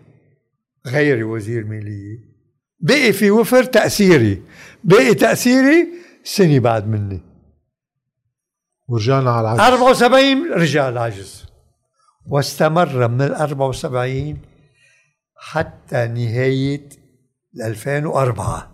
غيري 0.87 1.23
وزير 1.23 1.65
مالية. 1.65 2.37
بقي 2.81 3.13
في 3.13 3.31
وفر 3.31 3.65
تأثيري. 3.65 4.43
بقي 4.85 5.15
تأثيري 5.15 6.06
سنة 6.27 6.59
بعد 6.59 6.89
مني. 6.89 7.21
ورجعنا 8.89 9.31
على 9.31 9.55
العجز. 9.55 9.61
74 9.61 10.53
رجع 10.53 10.89
العجز. 10.89 11.45
واستمر 12.27 13.09
من 13.09 13.23
ال 13.23 13.35
74 13.35 14.39
حتى 15.37 16.07
نهاية 16.07 16.89
2004 17.65 18.71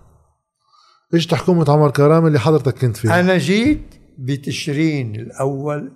اجت 1.14 1.34
حكومة 1.34 1.64
عمر 1.68 1.90
كرامة 1.90 2.26
اللي 2.26 2.40
حضرتك 2.40 2.78
كنت 2.78 2.96
فيها 2.96 3.20
أنا 3.20 3.38
جيت 3.38 3.94
بتشرين 4.18 5.14
الأول 5.16 5.92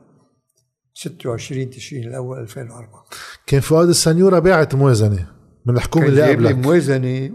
26 0.94 1.70
تشرين 1.70 2.08
الأول 2.08 2.38
2004 2.38 3.04
كان 3.46 3.60
فؤاد 3.60 3.88
السنيورة 3.88 4.38
باعت 4.38 4.74
موازنة 4.74 5.26
من 5.66 5.76
الحكومة 5.76 6.06
اللي 6.06 6.22
قبلك. 6.30 6.54
موازنة 6.54 7.30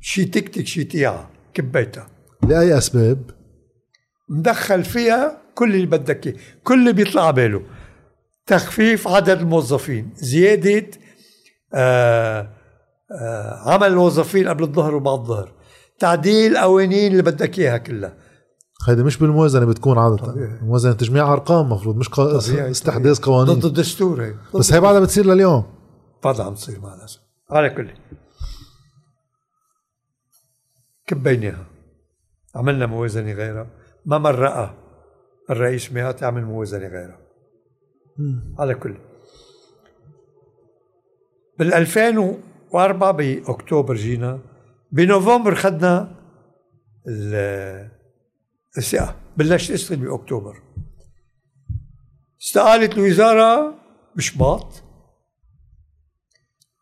شي 0.00 0.24
تكتك 0.24 0.66
شي 0.66 0.84
تيعة 0.84 1.30
كبيتها. 1.54 2.06
لأي 2.48 2.78
أسباب؟ 2.78 3.30
مدخل 4.28 4.84
فيها 4.84 5.42
كل 5.54 5.74
اللي 5.74 5.86
بدك 5.86 6.26
إياه 6.26 6.36
كل 6.64 6.78
اللي 6.78 6.92
بيطلع 6.92 7.30
باله. 7.30 7.62
تخفيف 8.46 9.08
عدد 9.08 9.40
الموظفين 9.40 10.10
زيادة 10.14 10.86
آه 11.74 12.48
آه 13.20 13.70
عمل 13.70 13.86
الموظفين 13.86 14.48
قبل 14.48 14.64
الظهر 14.64 14.94
وبعد 14.94 15.18
الظهر. 15.18 15.52
تعديل 15.98 16.58
قوانين 16.58 17.12
اللي 17.12 17.22
بدك 17.22 17.58
إياها 17.58 17.78
كلها. 17.78 18.16
هيدي 18.88 19.02
مش 19.02 19.16
بالموازنة 19.16 19.66
بتكون 19.66 19.98
عادة. 19.98 20.16
طبيعي. 20.16 20.58
الموازنة 20.62 20.92
تجميع 20.92 21.32
أرقام 21.32 21.72
مفروض 21.72 21.96
مش 21.96 22.08
قا... 22.08 22.38
طبيعي. 22.38 22.70
استحداث 22.70 23.18
قوانين. 23.18 23.54
ضد 23.54 23.64
الدستور 23.64 24.24
هيك 24.24 24.36
بس 24.54 24.72
هي 24.72 24.80
بعدها 24.80 25.00
بتصير 25.00 25.26
لليوم. 25.26 25.64
بعدها 26.24 26.46
عم 26.46 26.54
تصير 26.54 26.80
مع 26.80 26.94
الأسف. 26.94 27.20
على 27.50 27.70
كل. 27.70 27.90
كبيناها. 31.06 31.71
عملنا 32.54 32.86
موازنة 32.86 33.32
غيرها. 33.32 33.66
ما 34.06 34.18
مرقها 34.18 34.74
الرئيس 35.50 35.92
ميات 35.92 36.22
يعمل 36.22 36.44
موازنة 36.44 36.86
غيرها. 36.86 37.18
على 38.58 38.74
كل. 38.74 38.96
بال 41.58 41.74
2004 41.74 43.10
بأكتوبر 43.12 43.94
جينا 43.94 44.40
بنوفمبر 44.92 45.54
خدنا 45.54 46.14
ال- 47.08 47.90
الثقة. 48.78 49.16
بلشت 49.36 49.70
أشتغل 49.70 49.98
بأكتوبر. 49.98 50.62
استقالت 52.42 52.92
الوزارة 52.98 53.74
بشباط. 54.16 54.82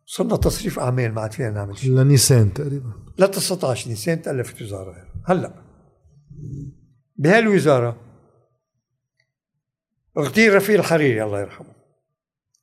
صرنا 0.06 0.36
تصريف 0.36 0.78
اعمال 0.78 1.12
ما 1.14 1.20
عاد 1.20 1.32
فينا 1.32 1.50
نعمل 1.50 1.78
شيء. 1.78 1.90
لنيسان 1.90 2.52
تقريبا. 2.54 2.92
ل 3.18 3.28
19 3.28 3.88
نيسان 3.88 4.22
تألفت 4.22 4.62
وزارة 4.62 4.92
غير 4.92 5.09
هلأ. 5.30 5.64
بهالوزارة 7.16 7.96
اغتيل 10.18 10.54
رفيق 10.54 10.78
الحريري 10.78 11.24
الله 11.24 11.40
يرحمه 11.40 11.74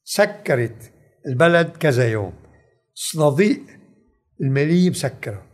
سكرت 0.03 0.93
البلد 1.27 1.77
كذا 1.77 2.11
يوم. 2.11 2.33
صناديق 2.93 3.61
المالية 4.41 4.89
مسكرة. 4.89 5.47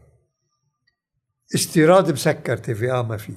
استيراد 1.56 2.12
مسكر 2.12 2.58
تي 2.58 2.76
في 2.76 2.88
ما 2.88 3.18
في 3.18 3.34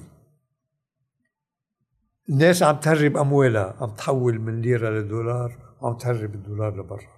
الناس 2.29 2.63
عم 2.63 2.79
تهرب 2.79 3.17
أموالها 3.17 3.77
عم 3.81 3.95
تحول 3.95 4.39
من 4.39 4.61
ليرة 4.61 4.89
لدولار 4.89 5.77
وعم 5.81 5.97
تهرب 5.97 6.35
الدولار 6.35 6.79
لبرا. 6.79 7.17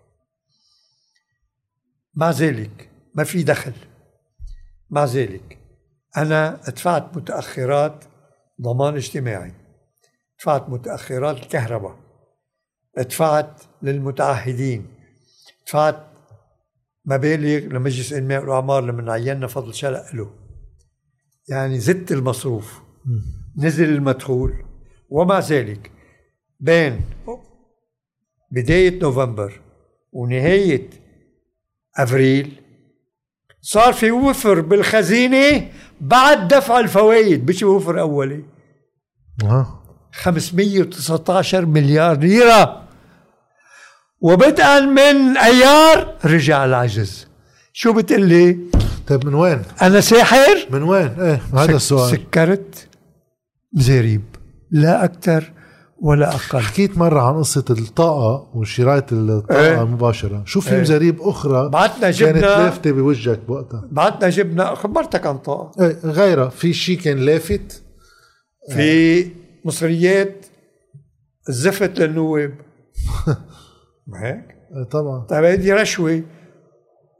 مع 2.13 2.31
ذلك 2.31 2.89
ما 3.15 3.23
في 3.23 3.43
دخل. 3.43 3.73
مع 4.89 5.05
ذلك 5.05 5.58
أنا 6.17 6.61
دفعت 6.67 7.17
متأخرات 7.17 8.05
ضمان 8.61 8.95
اجتماعي. 8.95 9.53
دفعت 10.39 10.69
متأخرات 10.69 11.37
الكهرباء. 11.37 11.99
دفعت 12.97 13.61
للمتعهدين. 13.81 14.87
دفعت 15.67 16.05
مبالغ 17.05 17.59
لمجلس 17.59 18.13
الانماء 18.13 18.41
والاعمار 18.41 18.83
لما 18.83 19.13
عينا 19.13 19.47
فضل 19.47 19.73
شلق 19.73 20.15
له. 20.15 20.33
يعني 21.49 21.79
زدت 21.79 22.11
المصروف. 22.11 22.81
نزل 23.57 23.89
المدخول. 23.89 24.65
ومع 25.09 25.39
ذلك 25.39 25.91
بين 26.59 27.01
بداية 28.51 28.99
نوفمبر 29.01 29.61
ونهاية 30.11 30.89
أفريل 31.97 32.58
صار 33.61 33.93
في 33.93 34.11
وفر 34.11 34.61
بالخزينة 34.61 35.67
بعد 36.01 36.47
دفع 36.47 36.79
الفوائد 36.79 37.49
مش 37.49 37.63
وفر 37.63 37.99
أولي 37.99 38.43
أه. 39.43 39.79
519 40.13 41.65
مليار 41.65 42.17
ليرة 42.17 42.83
وبدءا 44.21 44.79
من 44.79 45.37
أيار 45.37 46.15
رجع 46.25 46.65
العجز 46.65 47.27
شو 47.73 47.93
بتقول 47.93 48.21
لي؟ 48.21 48.59
طيب 49.07 49.25
من 49.25 49.33
وين؟ 49.33 49.61
أنا 49.81 50.01
ساحر؟ 50.01 50.67
من 50.71 50.83
وين؟ 50.83 51.19
إيه 51.19 51.41
هذا 51.53 51.75
السؤال 51.75 52.11
سكرت 52.11 52.87
مزاريب 53.73 54.21
لا 54.71 55.03
أكثر 55.03 55.51
ولا 56.01 56.35
أقل. 56.35 56.59
حكيت 56.59 56.97
مرة 56.97 57.21
عن 57.21 57.37
قصة 57.37 57.65
الطاقة 57.69 58.51
وشراية 58.57 59.05
الطاقة 59.11 59.61
إيه. 59.61 59.81
المباشرة 59.81 60.43
شو 60.45 60.61
في 60.61 60.75
إيه. 60.75 60.81
مزاريب 60.81 61.21
أخرى 61.21 61.69
بعتنا 61.69 61.99
كانت 62.01 62.15
جبنا 62.15 62.39
لافتة 62.39 62.91
بوجهك 62.91 63.39
بوقتها؟ 63.47 63.87
بعتنا 63.91 64.29
جبنا 64.29 64.75
خبرتك 64.75 65.27
عن 65.27 65.37
طاقة. 65.37 65.85
إيه 65.85 65.97
غيرها. 66.03 66.49
في 66.49 66.73
شيء 66.73 66.99
كان 66.99 67.17
لافت. 67.17 67.83
في 68.71 69.27
مصريات 69.65 70.45
زفت 71.49 71.99
للنواب. 71.99 72.53
ما 74.07 74.27
هيك؟ 74.27 74.45
إيه 74.77 74.83
طبعا. 74.83 75.19
طيب 75.19 75.43
هيدي 75.43 75.73
رشوة 75.73 76.21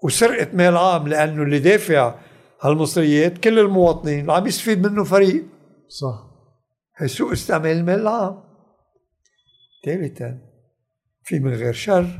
وسرقة 0.03 0.47
مال 0.53 0.77
عام 0.77 1.07
لأنه 1.07 1.43
اللي 1.43 1.59
دافع 1.59 2.15
هالمصريات 2.61 3.37
كل 3.37 3.59
المواطنين. 3.59 4.19
اللي 4.19 4.33
عم 4.33 4.47
يستفيد 4.47 4.87
منه 4.87 5.03
فريق. 5.03 5.43
صح. 5.87 6.29
هي 6.97 7.07
سوء 7.07 7.33
استعمال 7.33 7.77
المال 7.77 7.99
العام. 7.99 8.48
ثالثا 9.85 10.39
في 11.23 11.39
من 11.39 11.53
غير 11.53 11.73
شر. 11.73 12.19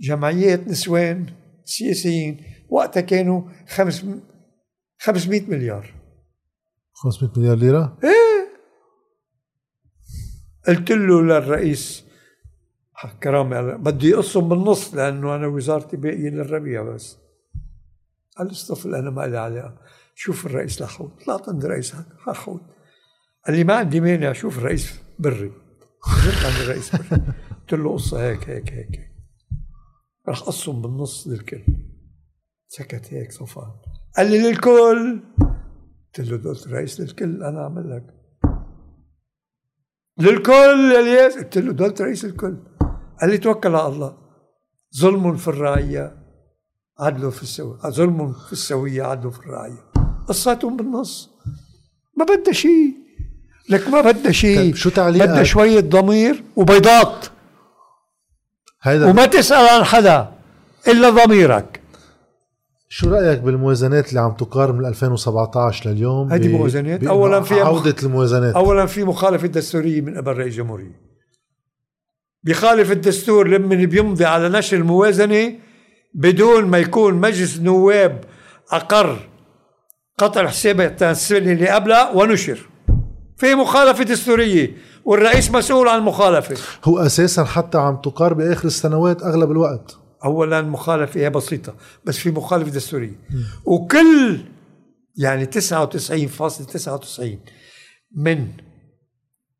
جمعيات 0.00 0.68
نسوان 0.68 1.26
سياسيين 1.64 2.44
وقتها 2.68 3.00
كانوا 3.00 3.42
خمس 3.68 4.06
500 4.98 5.42
مليار. 5.48 5.94
500 6.92 7.32
مليار 7.36 7.56
ليرة؟ 7.56 7.98
قلت 10.68 10.90
له 10.90 11.22
للرئيس 11.22 12.04
حق 12.92 13.18
كرامي 13.18 13.78
بدي 13.78 14.08
يقصهم 14.08 14.48
بالنص 14.48 14.94
لأنه 14.94 15.36
أنا 15.36 15.46
وزارتي 15.46 15.96
باقية 15.96 16.30
للربيع 16.30 16.82
بس. 16.82 17.18
قال 18.36 18.50
اصطفل 18.50 18.94
أنا 18.94 19.10
ما 19.10 19.26
لي 19.26 19.38
علاقة. 19.38 19.78
شوف 20.14 20.46
الرئيس 20.46 20.82
لحوت 20.82 21.24
طلعت 21.24 21.48
عند 21.48 21.64
الرئيس 21.64 21.94
لحوت 22.28 22.62
قال 23.46 23.56
لي 23.56 23.64
ما 23.64 23.74
عندي 23.74 24.00
مانع 24.00 24.32
شوف 24.32 24.58
الرئيس 24.58 25.00
بري. 25.18 25.63
نزلت 26.08 26.44
عند 26.44 26.56
الرئيس 26.62 26.96
قلت 26.96 27.72
له 27.72 27.92
قصة 27.92 28.22
هيك 28.22 28.50
هيك 28.50 28.72
هيك. 28.72 29.10
راح 30.28 30.40
قصهم 30.40 30.82
بالنص 30.82 31.26
للكل. 31.26 31.64
سكت 32.68 33.14
هيك 33.14 33.32
صفان 33.32 33.72
قال 34.16 34.30
لي 34.30 34.38
للكل. 34.38 35.22
قلت 36.06 36.20
له 36.20 36.50
قلت 36.50 36.66
الرئيس 36.66 37.00
للكل 37.00 37.42
أنا 37.42 37.62
أعمل 37.62 37.90
لك. 37.90 38.14
للكل 40.18 40.92
يا 40.94 41.00
الياس. 41.00 41.36
قلت 41.38 41.58
له 41.58 41.72
دولت 41.72 42.02
رئيس 42.02 42.24
الكل. 42.24 42.56
قال 43.20 43.30
لي 43.30 43.38
توكل 43.38 43.74
على 43.74 43.94
الله. 43.94 44.18
ظلم 45.00 45.36
في 45.36 45.48
الرعية 45.48 46.24
عدل 46.98 47.32
في 47.32 47.42
السوية 47.42 47.78
ظلم 47.78 48.32
في 48.32 48.52
السوية 48.52 49.02
عدل 49.02 49.32
في 49.32 49.38
الرعية. 49.38 49.90
قصتهم 50.28 50.76
بالنص. 50.76 51.30
ما 52.16 52.24
بدها 52.24 52.52
شيء 52.52 53.03
لك 53.68 53.88
ما 53.88 54.00
بدها 54.00 54.32
شيء 54.32 54.56
طيب 54.56 54.74
شو 54.76 54.90
تعليقك؟ 54.90 55.28
بدها 55.28 55.42
شوية 55.42 55.80
ضمير 55.80 56.42
وبيضات. 56.56 57.26
هيدا. 58.82 59.06
وما 59.10 59.26
تسأل 59.26 59.68
عن 59.68 59.84
حدا 59.84 60.28
إلا 60.88 61.10
ضميرك. 61.10 61.80
شو 62.88 63.10
رأيك 63.10 63.38
بالموازنات 63.40 64.08
اللي 64.08 64.20
عم 64.20 64.32
تقارن 64.32 64.74
من 64.78 64.86
2017 64.86 65.90
لليوم 65.90 66.32
هيدي 66.32 66.48
ب- 66.48 66.50
موازنات؟ 66.50 67.04
أولاً 67.04 67.40
فيها 67.40 67.56
مخ- 67.62 67.66
عودة 67.66 67.94
الموازنات. 68.02 68.54
اولا 68.54 68.86
في 68.86 69.04
مخالفه 69.04 69.46
دستوريه 69.46 70.00
من 70.00 70.16
قبل 70.16 70.32
رئيس 70.32 70.52
الجمهورية. 70.52 71.00
بيخالف 72.42 72.90
الدستور 72.92 73.48
لما 73.48 73.74
بيمضي 73.84 74.24
على 74.24 74.48
نشر 74.48 74.76
الموازنة 74.76 75.52
بدون 76.14 76.64
ما 76.64 76.78
يكون 76.78 77.14
مجلس 77.14 77.56
النواب 77.56 78.24
أقر 78.70 79.18
قطع 80.18 80.46
حسابات 80.46 81.02
السنة 81.02 81.52
اللي 81.52 81.68
قبلها 81.68 82.10
ونشر. 82.10 82.58
في 83.36 83.54
مخالفة 83.54 84.04
دستوريه 84.04 84.76
والرئيس 85.04 85.50
مسؤول 85.50 85.88
عن 85.88 85.98
المخالفة. 85.98 86.56
هو 86.84 86.98
أساسا 86.98 87.44
حتى 87.44 87.78
عم 87.78 87.96
تقار 87.96 88.34
بآخر 88.34 88.66
السنوات 88.66 89.22
أغلب 89.22 89.50
الوقت. 89.50 89.96
اولا 90.24 90.62
مخالفة 90.62 91.20
هي 91.20 91.30
بسيطة 91.30 91.74
بس 92.04 92.18
في 92.18 92.30
مخالفة 92.30 92.70
دستوريه 92.70 93.18
وكل 93.64 94.40
يعني 95.16 95.46
99.99 95.46 97.22
من 98.16 98.48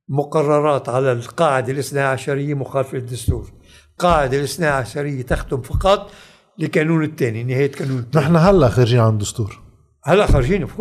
مقررات 0.09 0.89
على 0.89 1.13
القاعدة 1.13 1.73
الاثنى 1.73 2.01
عشرية 2.01 2.55
مخالفة 2.55 2.99
للدستور. 2.99 3.53
قاعدة 3.99 4.39
الاثنى 4.39 4.67
عشرية 4.67 5.23
تختم 5.23 5.63
فقط 5.63 6.11
لكانون 6.59 7.05
الثاني 7.05 7.45
نهاية 7.45 7.73
كانون 7.73 7.99
الثاني. 7.99 8.25
نحن 8.25 8.37
هلأ 8.37 8.69
خارجين 8.69 9.01
عن 9.01 9.13
الدستور. 9.13 9.61
هلأ 10.05 10.27
خارجين 10.27 10.63
أوف 10.63 10.81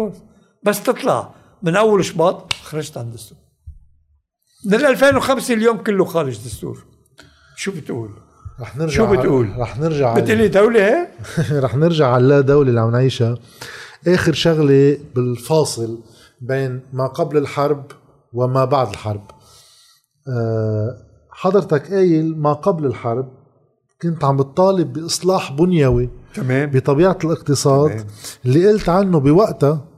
بس 0.64 0.84
تطلع. 0.84 1.43
من 1.64 1.76
أول 1.76 2.06
شباط 2.06 2.54
خرجت 2.54 2.98
عن 2.98 3.06
الدستور 3.06 3.38
من 4.66 4.74
2005 4.74 5.54
اليوم 5.54 5.78
كله 5.78 6.06
خارج 6.06 6.38
دستور 6.38 6.86
شو 7.56 7.72
بتقول؟ 7.72 8.10
رح 8.60 8.78
نرجع 8.78 8.96
شو 8.96 9.06
بتقول؟ 9.06 9.54
رح 9.58 9.80
نرجع 9.80 10.14
بتقلي 10.14 10.48
دولة 10.48 10.86
هيك؟ 10.86 11.10
رح 11.64 11.76
نرجع 11.76 12.08
على 12.08 12.24
اللا 12.24 12.42
دولة 12.42 12.70
اللي 12.70 12.82
عم 12.82 12.92
نعيشها 12.92 13.38
آخر 14.08 14.34
شغلة 14.34 14.98
بالفاصل 15.16 16.00
بين 16.42 16.82
ما 16.94 17.08
قبل 17.08 17.38
الحرب 17.38 17.84
وما 18.34 18.66
بعد 18.66 18.90
الحرب 18.90 19.32
أه 20.28 20.98
حضرتك 21.32 21.94
قايل 21.94 22.38
ما 22.38 22.54
قبل 22.54 22.86
الحرب 22.86 23.32
كنت 24.02 24.24
عم 24.24 24.38
بتطالب 24.38 24.94
بإصلاح 24.94 25.52
بنيوي 25.52 26.10
تمام 26.34 26.70
بطبيعة 26.70 27.18
الاقتصاد 27.24 27.90
تمام. 27.92 28.08
اللي 28.46 28.68
قلت 28.68 28.90
عنه 28.90 29.20
بوقتها 29.20 29.93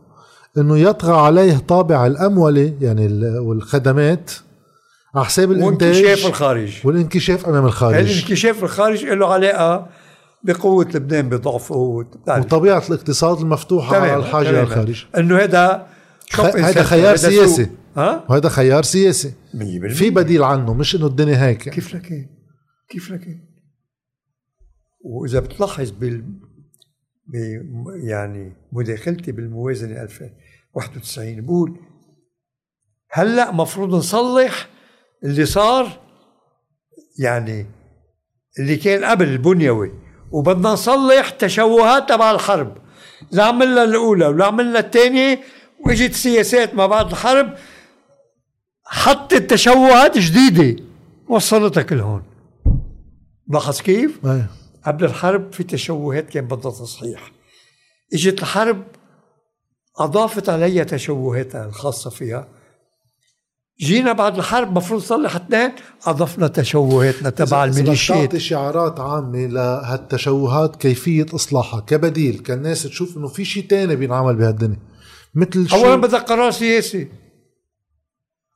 إنه 0.58 0.78
يطغى 0.78 1.14
عليه 1.18 1.58
طابع 1.58 2.08
الأمولة 2.08 2.74
يعني 2.82 3.06
ال- 3.06 3.38
والخدمات 3.40 4.32
على 5.16 5.26
حساب 5.26 5.52
الإنتاج 5.52 5.96
وانكشاف 5.96 6.26
الخارج 6.28 6.78
والانكشاف 6.84 7.46
أمام 7.50 7.66
الخارج 7.66 7.96
الانكشاف 7.96 8.64
الخارج 8.64 9.06
له 9.06 9.34
علاقة 9.34 9.88
بقوة 10.44 10.86
لبنان 10.96 11.30
بضعفه. 11.30 11.76
وطبيعة 12.28 12.84
الاقتصاد 12.90 13.40
المفتوحة 13.40 13.98
على 13.98 14.16
الحاجة 14.16 14.48
تماماً. 14.48 14.62
للخارج 14.68 15.06
إنه 15.18 15.38
هذا 15.38 15.88
هذا 16.40 16.84
خيار. 16.84 17.16
سياسي. 17.16 17.70
ها؟ 17.98 18.26
وهذا 18.30 18.50
خيار 18.50 18.84
سياسي 18.84 19.34
100% 19.54 19.94
في 19.94 20.10
بديل 20.10 20.44
عنه 20.44 20.74
مش 20.74 20.96
إنه 20.96 21.06
الدنيا 21.08 21.46
هيك 21.46 21.60
يعني. 21.68 21.76
كيف 21.76 21.96
لكين 21.96 22.28
كيف 22.90 23.12
لكين 23.12 23.46
وإذا 25.02 25.40
بتلاحظ 25.40 25.90
بال. 25.92 26.24
يعني 28.04 28.54
مداخلتي 28.72 29.32
بالموازنة 29.32 30.04
2091 30.78 31.46
بقول 31.46 31.80
هلا 33.12 33.52
مفروض 33.52 33.96
نصلح 33.96 34.68
اللي 35.24 35.46
صار؟ 35.46 36.00
يعني 37.20 37.66
اللي 38.60 38.76
كان 38.76 39.06
قبل 39.06 39.28
البنيوي. 39.28 39.92
وبدنا 40.32 40.70
نصلح 40.70 41.30
تشوهات 41.30 42.10
تبع 42.10 42.32
الحرب. 42.32 42.78
لا 43.32 43.44
عملنا 43.44 43.84
الأولى 43.84 44.28
ولا 44.28 44.46
عملنا 44.46 44.80
الثانية 44.80 45.40
وإجت 45.86 46.14
سياسات 46.14 46.76
ما 46.76 46.88
بعد 46.88 47.10
الحرب 47.10 47.54
حطت 48.86 49.34
تشوهات 49.34 50.18
جديدة. 50.18 50.84
وصلتك 51.30 51.94
لهون. 51.94 52.24
لاحظ 53.48 53.82
كيف؟ 53.82 54.26
أيه. 54.26 54.50
قبل 54.86 55.06
الحرب 55.06 55.54
في 55.54 55.64
تشوهات 55.64 56.30
كان 56.30 56.48
بدها 56.48 56.72
تصحيح. 56.72 57.32
إجت 58.14 58.40
الحرب 58.40 58.84
أضافت 60.00 60.50
عليها 60.50 60.84
تشوهاتها 60.84 61.66
الخاصة 61.66 62.10
فيها. 62.10 62.48
جينا 63.80 64.14
بعد 64.14 64.38
الحرب 64.38 64.78
مفروض 64.78 65.02
نصلح 65.02 65.36
اثنين 65.36 65.72
أضفنا 66.06 66.48
تشوهاتنا 66.48 67.30
تبع 67.30 67.64
الميليشيات. 67.64 68.20
بتعطي 68.20 68.40
شعارات 68.40 69.00
عامة 69.00 69.46
لهالتشوهات 69.46 70.76
كيفية 70.76 71.26
إصلاحها 71.34 71.80
كبديل 71.80 72.40
كان 72.40 72.58
الناس 72.58 72.84
تشوف 72.84 73.18
إنه 73.18 73.28
في 73.28 73.46
شيء 73.46 73.68
تاني 73.68 73.96
بينعمل 73.96 74.36
بهالدنيا. 74.36 74.80
مثل 75.36 75.68
اولا 75.74 75.96
بدك 75.96 76.22
قرار 76.22 76.52
سياسي. 76.52 77.08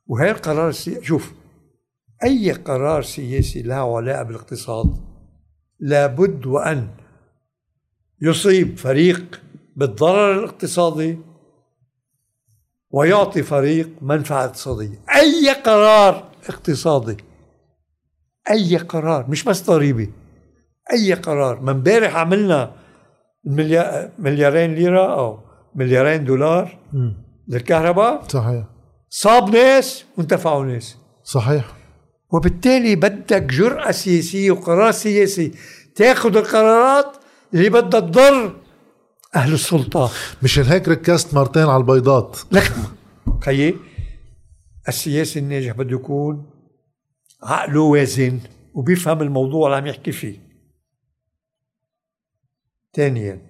وهي 0.07 0.31
القرار 0.31 0.69
السياسي 0.69 1.05
شوف 1.05 1.31
أي 2.23 2.51
قرار 2.51 3.01
سياسي 3.01 3.61
له 3.61 3.97
علاقه 3.97 4.23
بالاقتصاد 4.23 4.95
لابد 5.79 6.45
وأن 6.45 6.87
يصيب 8.21 8.77
فريق 8.77 9.41
بالضرر 9.75 10.39
الاقتصادي 10.39 11.17
ويعطي 12.91 13.43
فريق 13.43 13.89
منفعة 14.01 14.45
اقتصادية. 14.45 14.99
أي 15.15 15.53
قرار 15.53 16.23
اقتصادي 16.49 17.17
أي 18.49 18.77
قرار 18.77 19.25
مش 19.29 19.43
بس 19.43 19.63
ضريبه 19.63 20.07
أي 20.93 21.13
قرار. 21.13 21.59
ما 21.61 21.71
امبارح 21.71 22.15
عملنا 22.15 22.71
مليار 23.45 24.09
مليارين 24.19 24.75
ليرة 24.75 25.19
أو 25.19 25.39
مليارين 25.75 26.25
دولار 26.25 26.77
مم. 26.93 27.13
للكهرباء. 27.47 28.23
صحيح. 28.27 28.63
صاب 29.09 29.49
ناس 29.49 30.05
وانتفعوا 30.17 30.65
ناس. 30.65 30.97
صحيح. 31.23 31.65
وبالتالي 32.33 32.95
بدك 32.95 33.43
جرأة 33.43 33.91
سياسية 33.91 34.51
وقرار 34.51 34.91
سياسي 34.91 35.51
تاخذ 35.95 36.37
القرارات 36.37 37.17
اللي 37.53 37.69
بدها 37.69 37.99
تضر 37.99 38.55
أهل 39.35 39.53
السلطة. 39.53 40.11
مشان 40.43 40.63
هيك 40.63 40.87
ركزت 40.87 41.33
مرتين 41.33 41.63
على 41.63 41.77
البيضات؟ 41.77 42.39
لك 42.51 42.71
خيي 43.43 43.75
السياسي 44.87 45.39
الناجح 45.39 45.71
بده 45.71 45.95
يكون 45.95 46.49
عقله 47.43 47.81
وازن 47.81 48.39
وبيفهم 48.73 49.21
الموضوع 49.21 49.67
اللي 49.67 49.77
عم 49.77 49.87
يحكي 49.87 50.11
فيه. 50.11 50.39
ثانيا 52.93 53.41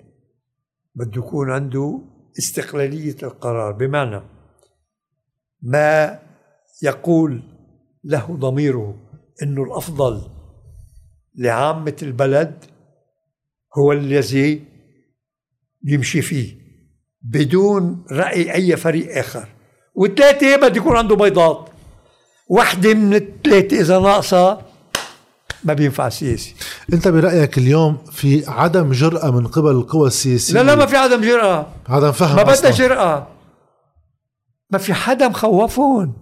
بده 0.96 1.18
يكون 1.18 1.52
عنده 1.52 2.02
استقلالية 2.40 3.16
القرار. 3.24 3.72
بمعنى 3.72 4.22
ما 5.62 6.20
يقول 6.84 7.42
له 8.04 8.36
ضميره 8.36 8.96
إنه 9.44 9.64
الأفضل 9.64 10.22
لعامة 11.36 11.96
البلد 12.02 12.66
هو 13.78 13.92
الذي 13.92 14.66
يمشي 15.84 16.22
فيه 16.22 16.60
بدون 17.22 18.06
رأي 18.12 18.54
أي 18.54 18.78
فريق 18.78 19.18
آخر. 19.18 19.48
والثلاثة 19.96 20.56
بده 20.56 20.78
يكون 20.78 20.98
عنده 20.98 21.16
بيضات. 21.16 21.70
واحدة 22.48 22.94
من 22.94 23.14
الثلاثة 23.14 23.80
إذا 23.80 24.00
ناقصة 24.00 24.62
ما 25.64 25.74
بينفع 25.74 26.10
سياسي. 26.10 26.56
أنت 26.94 27.08
برأيك 27.08 27.58
اليوم 27.58 27.98
في 28.12 28.44
عدم 28.48 28.92
جرأة 28.92 29.32
من 29.32 29.48
قبل 29.48 29.72
القوى 29.72 30.08
السياسية؟ 30.08 30.54
لا 30.54 30.64
لا 30.64 30.76
ما 30.76 30.86
في 30.86 30.98
عدم 30.98 31.22
جرأة. 31.22 31.68
عدم 31.90 32.12
فهم 32.12 32.36
ما 32.36 32.44
بدها. 32.44 32.72
جرأة. 32.72 33.28
ما 34.72 34.78
في 34.78 34.94
حدا 34.94 35.28
مخوفهم. 35.28 36.14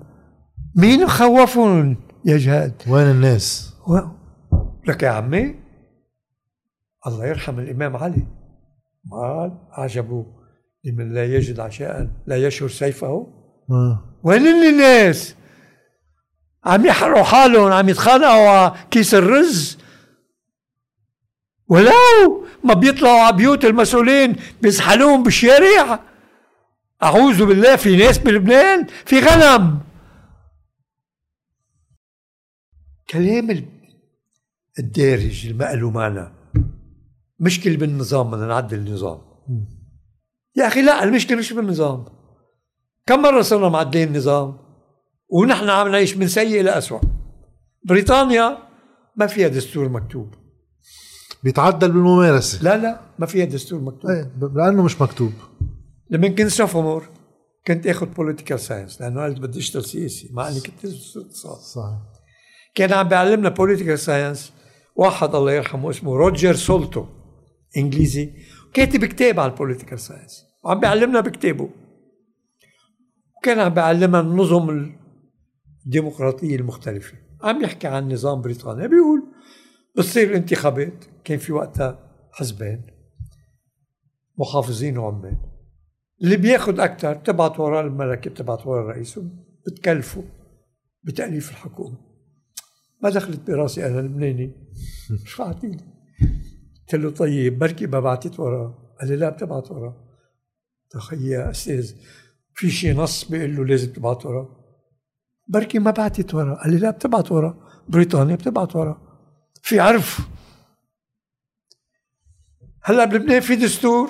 مين 0.76 1.04
مخوفهم 1.06 1.98
يا 2.26 2.38
جهاد؟ 2.38 2.82
وين 2.88 3.08
الناس؟ 3.08 3.74
و... 3.88 4.00
لك 4.88 5.04
يا 5.04 5.10
عمي. 5.10 5.56
الله 7.08 7.26
يرحم 7.26 7.60
الإمام 7.60 7.98
علي. 7.98 8.37
قال 9.12 9.58
عجبه 9.72 10.26
لمن 10.84 11.14
لا 11.14 11.26
يجد 11.26 11.60
عشاء 11.60 12.10
لا 12.28 12.36
يشهر 12.38 12.70
سيفه. 12.70 13.34
آه. 13.72 14.20
وين 14.24 14.48
الناس؟ 14.48 15.36
عم 16.66 16.86
يحرقوا 16.86 17.24
حالهم 17.24 17.72
عم 17.72 17.90
يتخانقوا 17.90 18.50
على 18.50 18.76
كيس 18.92 19.14
الرز. 19.14 19.78
ولو 21.68 22.46
ما 22.64 22.74
بيطلعوا 22.74 23.20
على 23.20 23.36
بيوت 23.38 23.66
المسؤولين 23.66 24.36
بيزحلوهم 24.62 25.24
بالشارع. 25.24 26.00
أعوذ 27.04 27.46
بالله 27.46 27.76
في 27.76 27.98
ناس 27.98 28.18
بلبنان 28.18 28.88
في 29.06 29.20
غنم. 29.20 29.80
كلام 33.10 33.52
ال- 33.52 33.66
الدارج 34.80 35.48
اللي 35.48 35.66
ما 35.66 35.74
له 35.74 35.90
معنى 35.90 36.37
مشكلة 37.40 37.78
بالنظام 37.78 38.32
بدنا 38.32 38.48
نعدل 38.48 38.78
النظام. 38.78 39.22
يا 40.56 40.68
أخي 40.68 40.82
لا 40.82 41.04
المشكلة 41.04 41.38
مش 41.38 41.54
بالنظام. 41.54 42.06
كم 43.06 43.22
مرة 43.22 43.42
صرنا 43.42 43.70
معدلين 43.70 44.08
النظام؟ 44.08 44.58
ونحن 45.30 45.70
عم 45.70 45.88
نعيش 45.88 46.18
من 46.18 46.28
سيء 46.28 46.62
إلى 46.62 46.78
أسوأ 46.78 47.00
بريطانيا 47.86 48.58
ما 49.16 49.28
فيها 49.28 49.48
دستور 49.48 49.90
مكتوب. 49.90 50.34
بيتعدل 51.44 51.92
بالممارسة. 51.92 52.64
لا 52.64 52.78
لا 52.78 53.02
ما 53.20 53.26
فيها 53.26 53.46
دستور 53.46 53.80
مكتوب. 53.80 54.12
إيه 54.12 54.32
لأنه 54.56 54.84
مش 54.84 55.02
مكتوب. 55.02 55.34
لما 56.10 56.28
كنت 56.28 56.48
sophomore 56.48 57.10
كنت 57.68 57.88
آخذ 57.88 58.06
political 58.06 58.60
science 58.60 59.02
لأنه 59.02 59.24
قلت 59.24 59.40
بدي 59.40 59.60
أشتغل 59.60 59.86
سياسي 59.86 60.30
مع 60.34 60.50
اني 60.50 60.60
كنت 60.60 60.86
اقتصاد. 60.86 61.60
صحيح. 61.60 62.00
كان 62.76 62.94
عم 62.94 63.08
بيعلمنا 63.08 63.50
political 63.50 64.00
science 64.00 64.54
واحد 64.96 65.36
الله 65.36 65.52
يرحمه 65.52 65.90
اسمه 65.90 66.16
روجر 66.16 66.56
سولتو. 66.56 67.06
انجليزي 67.78 68.34
كاتب 68.74 69.06
كتاب 69.06 69.40
على 69.40 69.52
ال 69.52 69.57
political 69.57 70.00
science 70.00 70.46
وعم 70.64 70.80
بيعلمنا 70.80 71.20
بكتابه 71.20 71.70
وكان 73.38 73.60
عم 73.60 73.74
بيعلمنا 73.74 74.20
النظم 74.20 74.94
الديمقراطية 75.86 76.56
المختلفة 76.56 77.18
عم 77.44 77.64
يحكي 77.64 77.88
عن 77.88 78.14
نظام 78.14 78.42
بريطانيا 78.42 78.88
بيقول 78.88 79.24
بتصير 79.98 80.36
انتخابات 80.36 81.06
كان 81.24 81.38
في 81.38 81.54
وقتها 81.54 82.00
حزبين 82.32 82.82
محافظين 84.38 84.98
وعمال 84.98 85.38
اللي 86.22 86.38
بياخد 86.38 86.80
أكثر 86.80 87.16
تبعت 87.16 87.60
وراه 87.60 87.82
الملكة 87.82 88.32
تبعت 88.32 88.68
وراه 88.68 88.82
الرئيس 88.82 89.20
بتكلفه 89.68 90.24
بتأليف 91.04 91.52
الحكومة 91.52 91.98
ما 93.04 93.10
دخلت 93.10 93.40
براسي 93.48 93.86
أنا 93.86 94.02
لبناني 94.02 94.52
مش 95.24 95.34
فاعتيني 95.38 95.98
قلت 96.88 96.96
له 96.96 97.10
طيب 97.10 97.60
بركي 97.60 97.88
ما 97.88 98.00
بعتت 98.00 98.40
وراه 98.40 98.96
قال 99.00 99.10
لي 99.10 99.16
لا 99.16 99.30
بتبعت 99.30 99.72
وراه 99.72 99.96
تخيل 100.90 101.26
يا 101.26 101.52
أستاذ 101.52 101.94
في 102.54 102.72
شيء 102.72 102.96
نص 102.96 103.24
بيقول 103.24 103.56
له 103.56 103.66
لازم 103.66 103.94
تبعت 103.94 104.26
وراه 104.26 104.50
بركي 105.48 105.80
ما 105.80 105.92
بعتت 105.92 106.34
وراه 106.36 106.56
قال 106.56 106.74
لي 106.74 106.80
لا 106.80 106.92
بتبعت 106.92 107.32
وراه 107.32 107.58
بريطانيا 107.90 108.36
بتبعت 108.36 108.76
وراه 108.76 109.02
في 109.62 109.80
عرف. 109.80 110.20
هلأ 112.84 113.06
بلبنان 113.06 113.40
في 113.40 113.56
دستور؟ 113.56 114.10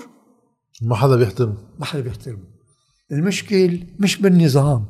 ما 0.82 0.95
حدا 0.95 1.15
بيحترم 1.15 1.57
ما 1.80 1.86
حدا 1.86 2.01
بيحترمه. 2.01 2.43
المشكل 3.11 3.84
مش 3.99 4.21
بالنظام. 4.21 4.86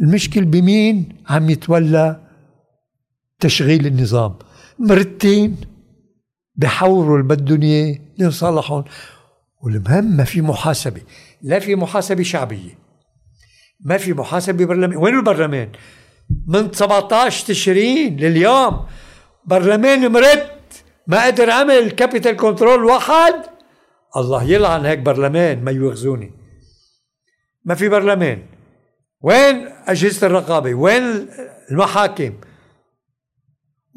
المشكل 0.00 0.44
بمين 0.44 1.24
عم 1.28 1.50
يتولى 1.50 2.28
تشغيل 3.40 3.86
النظام؟ 3.86 4.38
مرتين. 4.78 5.56
بحوروا 6.56 7.18
اللي 7.18 7.28
بدهم 7.28 7.62
اياه 7.62 7.98
ليصلحهم 8.18 8.84
والمهم 9.62 10.16
ما 10.16 10.24
في 10.24 10.40
محاسبة 10.40 11.02
لا 11.42 11.58
في 11.58 11.76
محاسبة 11.76 12.22
شعبية 12.22 12.86
ما 13.80 13.96
في 13.96 14.12
محاسبة 14.12 14.64
برلمان. 14.64 14.96
وين 14.96 15.14
البرلمان؟ 15.14 15.68
من 16.46 16.72
17 16.72 17.46
تشرين 17.46 18.16
لليوم. 18.16 18.86
برلمان 19.44 20.12
مرت 20.12 20.84
ما 21.06 21.26
قدر 21.26 21.50
عمل 21.50 21.90
capital 21.90 22.36
control 22.36 22.84
واحد. 22.84 23.34
الله 24.16 24.42
يلعن 24.42 24.86
هيك 24.86 24.98
برلمان 24.98 25.64
ما 25.64 25.70
يواخذوني 25.70 26.30
ما 27.64 27.74
في 27.74 27.88
برلمان. 27.88 28.42
وين 29.20 29.68
أجهزة 29.86 30.26
الرقابة؟ 30.26 30.74
وين 30.74 31.28
المحاكم؟ 31.70 32.32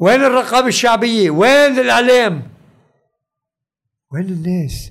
وين 0.00 0.20
الرقابة 0.20 0.66
الشعبية؟ 0.66 1.30
وين 1.30 1.78
الإعلام؟ 1.78 2.42
وين 4.12 4.24
الناس؟ 4.24 4.90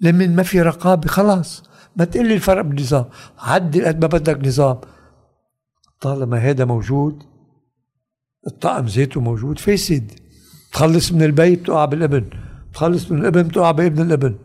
لمن 0.00 0.36
ما 0.36 0.42
في 0.42 0.62
رقابة 0.62 1.08
خلاص. 1.08 1.62
ما 1.96 2.04
تقول 2.04 2.28
لي 2.28 2.34
الفرق 2.34 2.62
بالنظام. 2.62 3.04
عدل 3.38 3.86
قد 3.86 4.00
ما 4.00 4.06
بدك 4.06 4.46
نظام. 4.46 4.80
طالما 6.00 6.38
هذا 6.38 6.64
موجود 6.64 7.22
الطقم 8.46 8.86
ذاته 8.86 9.20
موجود. 9.20 9.58
فاسد. 9.58 10.12
تخلص 10.72 11.12
من 11.12 11.22
البيت 11.22 11.66
تقع 11.66 11.84
بالابن. 11.84 12.30
تخلص 12.74 13.10
من 13.10 13.18
الابن 13.18 13.52
تقع 13.52 13.70
بابن 13.70 14.02
الابن. 14.02 14.38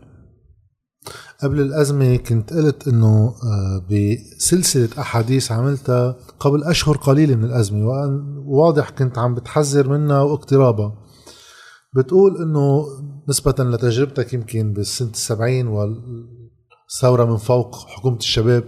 قبل 1.42 1.60
الأزمة 1.60 2.16
كنت 2.16 2.52
قلت 2.52 2.88
إنه 2.88 3.34
آه، 3.44 3.82
بسلسلة 3.90 4.88
أحاديث 4.98 5.52
عملتها 5.52 6.16
قبل 6.40 6.64
أشهر 6.64 6.96
قليلة 6.96 7.34
من 7.34 7.44
الأزمة 7.44 7.86
وأن 7.86 8.42
واضح 8.46 8.90
كنت 8.90 9.18
عم 9.18 9.34
بتحذر 9.34 9.88
منها 9.88 10.22
واقترابها. 10.22 10.94
بتقول 11.96 12.42
إنه 12.42 12.86
نسبة 13.28 13.54
لتجربتك 13.58 14.34
يمكن 14.34 14.72
بالسنة 14.72 15.10
السبعين 15.10 15.66
والثورة 15.66 17.24
من 17.24 17.36
فوق 17.36 17.88
حكومة 17.88 18.16
الشباب. 18.16 18.64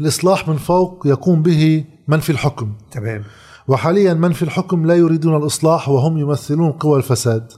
الإصلاح 0.00 0.48
من 0.48 0.56
فوق 0.56 1.06
يقوم 1.06 1.42
به 1.42 1.84
من 2.08 2.20
في 2.20 2.30
الحكم. 2.30 2.72
تمام. 2.90 3.24
وحاليا 3.68 4.14
من 4.14 4.32
في 4.32 4.42
الحكم 4.42 4.86
لا 4.86 4.94
يريدون 4.94 5.36
الإصلاح 5.36 5.88
وهم 5.88 6.18
يمثلون 6.18 6.72
قوى 6.72 6.98
الفساد. 6.98 7.52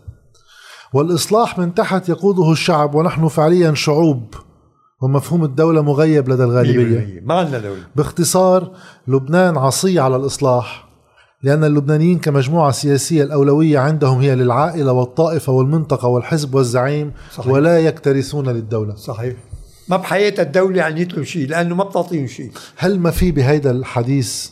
والإصلاح 0.96 1.58
من 1.58 1.74
تحت 1.74 2.08
يقوده 2.08 2.52
الشعب 2.52 2.94
ونحن 2.94 3.28
فعليا 3.28 3.74
شعوب 3.74 4.34
ومفهوم 5.02 5.44
الدولة 5.44 5.82
مغيب 5.82 6.28
لدى 6.28 6.44
الغالبية. 6.44 7.20
ما 7.24 7.34
عندنا 7.34 7.58
دولة. 7.58 7.80
باختصار 7.96 8.72
لبنان 9.08 9.56
عصي 9.56 9.98
على 9.98 10.16
الإصلاح 10.16 10.88
لأن 11.42 11.64
اللبنانيين 11.64 12.18
كمجموعة 12.18 12.70
سياسية 12.70 13.22
الأولوية 13.22 13.78
عندهم 13.78 14.18
هي 14.18 14.34
للعائلة 14.34 14.92
والطائفة 14.92 15.52
والمنطقة 15.52 16.08
والحزب 16.08 16.54
والزعيم 16.54 17.12
صحيح. 17.32 17.52
ولا 17.52 17.78
يكترثون 17.78 18.48
للدولة. 18.48 18.94
صحيح. 18.94 19.36
ما 19.88 19.96
بحياتها 19.96 20.42
الدولة 20.42 20.82
عن 20.82 20.98
يطلب 20.98 21.22
شيء 21.22 21.48
لأنه 21.48 21.74
ما 21.74 21.84
بتعطيهم 21.84 22.26
شيء. 22.26 22.50
هل 22.76 23.00
ما 23.00 23.10
في 23.10 23.32
بهيدا 23.32 23.70
الحديث؟ 23.70 24.48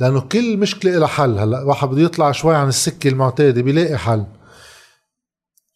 لأنه 0.00 0.20
كل 0.20 0.56
مشكلة 0.56 0.98
لها 0.98 1.06
حل 1.06 1.38
هلأ. 1.38 1.62
واحد 1.62 1.88
بده 1.88 2.02
يطلع 2.02 2.32
شوي 2.32 2.54
عن 2.54 2.68
السكة 2.68 3.08
المعتادة 3.08 3.62
بيلاقي 3.62 3.98
حل. 3.98 4.24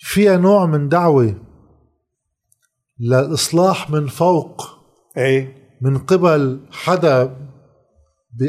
فيها 0.05 0.37
نوع 0.37 0.67
من 0.67 0.89
دعوة 0.89 1.35
للإصلاح 3.01 3.91
من 3.91 4.07
فوق 4.07 4.63
إيه. 5.17 5.57
من 5.81 5.99
قبل 5.99 6.61
act 6.71 7.37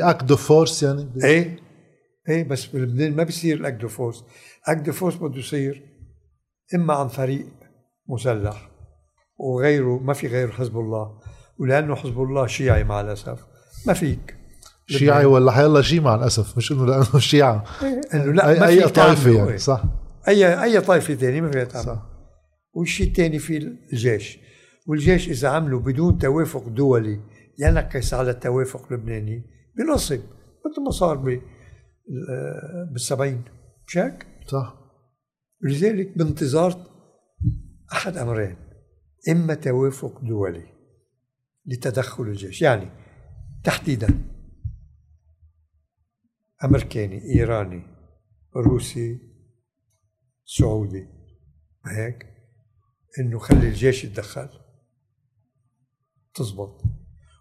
of 0.01 0.47
force 0.47 0.83
يعني؟ 0.83 1.09
إيه. 1.23 1.59
إيه 2.29 2.43
بس 2.43 2.65
بلبنان 2.65 3.15
ما 3.15 3.23
بيصير 3.23 3.57
ال 3.57 3.64
act 3.64 3.85
force 3.85 4.23
act 4.67 4.89
force 4.89 5.15
بده 5.15 5.37
يصير 5.37 5.83
إما 6.75 6.93
عن 6.93 7.07
فريق 7.07 7.45
مسلح 8.09 8.69
وغيره 9.37 9.99
ما 9.99 10.13
في 10.13 10.27
غير 10.27 10.51
حزب 10.51 10.77
الله. 10.77 11.19
ولأنه 11.59 11.95
حزب 11.95 12.21
الله 12.21 12.47
شيعي 12.47 12.83
مع 12.83 13.01
الأسف. 13.01 13.39
ما 13.87 13.93
فيك. 13.93 14.35
شيعي 14.87 15.25
ولا 15.25 15.51
حيلا 15.51 15.81
شيء 15.81 16.01
مع 16.01 16.15
الأسف 16.15 16.57
مش 16.57 16.71
إنه 16.71 16.85
لأنه 16.85 17.19
شيعة. 17.19 17.63
إنه 18.13 18.33
لا 18.33 18.59
ما 18.59 18.67
أي 18.67 18.81
فيك 18.81 18.89
طائفة 18.89 19.23
تعمله، 19.23 19.37
يعني 19.37 19.51
إيه. 19.51 19.57
صح. 19.57 19.83
أي 20.27 20.63
أي 20.63 20.81
طائفة 20.81 21.15
ثانية 21.15 21.41
ما 21.41 21.51
فيها 21.51 21.63
تعمل 21.63 21.99
والشيء 22.73 23.07
الثاني 23.07 23.39
في 23.39 23.57
الجيش. 23.93 24.39
والجيش 24.87 25.29
إذا 25.29 25.49
عملوا 25.49 25.79
بدون 25.79 26.17
توافق 26.17 26.67
دولي 26.67 27.19
ينعكس 27.59 28.13
على 28.13 28.31
التوافق 28.31 28.91
اللبناني 28.91 29.43
بنصب 29.77 30.19
مثل 30.65 30.81
ما 30.85 30.91
صار 30.91 31.17
ب 31.17 31.41
بالسبعين. 32.91 33.43
مش 33.87 33.97
هيك؟ 33.97 34.27
صح. 34.47 34.75
لذلك 35.61 36.17
بانتظار 36.17 36.87
أحد 37.93 38.17
أمرين. 38.17 38.55
إما 39.29 39.53
توافق 39.53 40.21
دولي 40.21 40.67
لتدخل 41.65 42.23
الجيش. 42.23 42.61
يعني 42.61 42.89
تحديدا 43.63 44.07
أمريكاني 46.63 47.21
إيراني 47.35 47.83
روسي 48.55 49.32
سعودي. 50.45 51.07
هيك؟ 51.85 52.25
إنه 53.19 53.39
خلي 53.39 53.67
الجيش 53.67 54.03
يتدخل. 54.03 54.49
تزبط. 56.35 56.81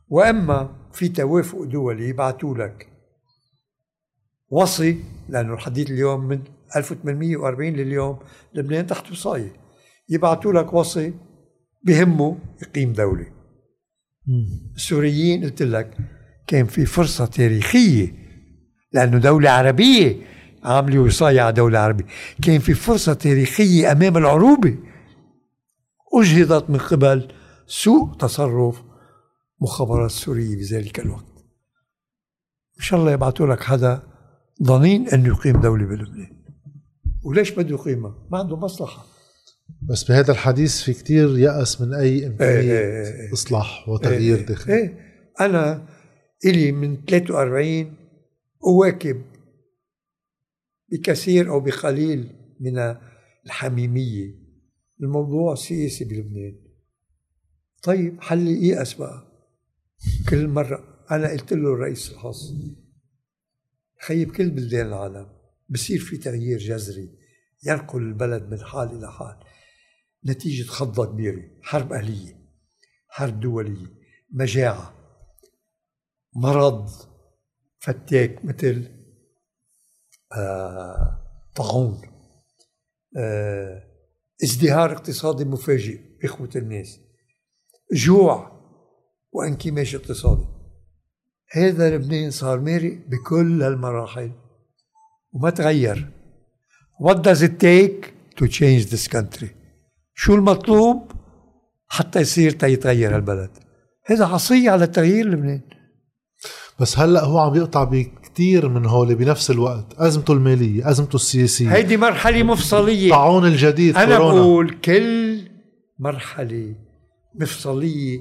وأما 0.09 0.89
في 0.93 1.09
توافق 1.09 1.63
دولي 1.63 2.09
يبعثوا 2.09 2.55
لك. 2.55 2.89
وصي 4.49 5.05
لأنه 5.29 5.55
الحديث 5.55 5.91
اليوم 5.91 6.25
من 6.25 6.45
1840 6.77 7.73
لليوم 7.73 8.19
لبنان 8.55 8.87
تحت 8.87 9.11
وصاية. 9.11 9.53
يبعثوا 10.09 10.53
لك 10.53 10.73
وصي 10.73 11.15
بهمه 11.83 12.39
يقيم 12.63 12.93
دولة. 12.93 13.27
السوريين 14.75 15.45
قلت 15.45 15.63
لك 15.63 15.97
كان 16.47 16.67
في 16.67 16.87
فرصة 16.87 17.27
تاريخية 17.27 18.15
لأنه 18.93 19.19
دولة 19.19 19.51
عربية. 19.51 20.17
عاملة 20.65 20.99
وصاية 20.99 21.41
على 21.41 21.53
دولة 21.53 21.79
عربية 21.79 22.05
كان 22.43 22.59
في 22.59 22.75
فرصة 22.75 23.13
تاريخية 23.15 23.93
أمام 23.93 24.17
العروبة. 24.17 24.77
أجهضت 26.15 26.71
من 26.71 26.79
قبل 26.79 27.29
سوء 27.67 28.15
تصرف 28.15 28.83
مخابرات 29.61 30.11
سورية 30.11 30.57
بذلك 30.57 31.01
الوقت. 31.01 31.25
إن 32.79 32.83
شاء 32.83 33.01
الله 33.01 33.13
يبعثوا 33.13 33.47
لك 33.47 33.63
حدا 33.63 34.03
ضنين 34.63 35.09
أنه 35.09 35.29
يقيم 35.29 35.61
دولة 35.61 35.87
بلبنان. 35.87 36.43
وليش 37.23 37.51
بده 37.51 37.71
يقيمها؟ 37.75 38.15
ما 38.31 38.39
عنده 38.39 38.57
مصلحة. 38.57 39.07
بس 39.83 40.05
بهذا 40.05 40.33
الحديث 40.33 40.83
في 40.83 40.93
كتير 40.93 41.39
يأس 41.39 41.81
من 41.81 41.95
أي 41.95 42.27
إمكانية 42.27 42.61
إيه 42.61 42.79
إيه 42.79 43.23
إيه. 43.27 43.33
إصلاح 43.33 43.89
وتغيير 43.89 44.39
إيه 44.39 44.47
داخلي. 44.47 44.75
إيه. 44.75 44.99
أنا 45.41 45.87
إلي 46.45 46.73
من 46.73 46.97
43 47.09 47.97
أواكب 48.67 49.23
بكثير 50.93 51.51
أو 51.51 51.61
بقليل 51.61 52.37
من 52.61 52.97
الحميمية. 53.47 54.43
الموضوع 55.01 55.55
سياسي 55.55 56.05
بلبنان. 56.05 56.57
طيب 57.83 58.21
حلي 58.23 58.69
يأس 58.69 58.95
بقى 58.95 59.33
كل 60.29 60.49
مرة 60.49 61.05
أنا 61.11 61.31
قلت 61.31 61.53
له 61.53 61.73
الرئيس 61.75 62.11
الخاص 62.11 62.53
خيب 64.01 64.33
كل 64.33 64.51
بلدان 64.51 64.87
العالم 64.87 65.27
بصير 65.69 65.99
في 65.99 66.17
تغيير 66.17 66.59
جذري 66.59 67.11
ينقل 67.67 68.03
البلد 68.03 68.49
من 68.51 68.61
حال 68.61 68.97
إلى 68.99 69.13
حال. 69.13 69.37
نتيجة 70.27 70.67
خضة 70.67 71.07
كبيرة 71.07 71.43
حرب 71.63 71.93
أهلية 71.93 72.39
حرب 73.09 73.41
دولية 73.41 73.87
مجاعة 74.31 74.95
مرض 76.37 76.91
فتاك 77.79 78.45
مثل 78.45 79.02
طاعون 81.55 82.03
آه، 83.19 83.83
ازدهار 84.45 84.93
اقتصادي 84.93 85.45
مفاجئ 85.45 86.01
بإخوة 86.23 86.51
الناس. 86.57 87.01
جوع 87.93 88.53
وانكماش 89.33 89.95
اقتصادي. 89.95 90.47
هذا 91.53 91.97
لبنان 91.97 92.31
صار 92.31 92.61
مارق 92.61 92.99
بكل 93.09 93.63
هالمراحل 93.63 94.33
وما 95.33 95.51
تغير. 95.51 96.13
What 97.03 97.17
does 97.17 97.43
it 97.43 97.59
take 97.59 98.13
to 98.37 98.49
change 98.49 98.91
this 98.91 99.09
country? 99.09 99.49
شو 100.15 100.35
المطلوب 100.35 101.13
حتى 101.89 102.21
يصير 102.21 102.51
تيتغير 102.51 103.17
البلد 103.17 103.51
هذا 104.07 104.25
عصية 104.27 104.71
على 104.71 104.87
تغيير 104.87 105.29
لبنان. 105.29 105.61
بس 106.81 106.99
هلأ 106.99 107.25
هو 107.25 107.39
عم 107.39 107.55
يقطع 107.55 107.85
بكتير 108.33 108.69
من 108.69 108.87
هول 108.87 109.15
بنفس 109.15 109.51
الوقت. 109.51 109.95
أزمته 109.99 110.33
المالية 110.33 110.91
أزمته 110.91 111.17
السياسية. 111.17 111.73
هيدي 111.73 111.97
مرحلة 111.97 112.43
مفصلية. 112.43 113.07
الطاعون 113.07 113.47
الجديد 113.47 113.97
أنا 113.97 114.17
كورونا. 114.17 114.41
بقول 114.41 114.71
كل 114.81 115.43
مرحلة 115.99 116.75
مفصلية 117.35 118.21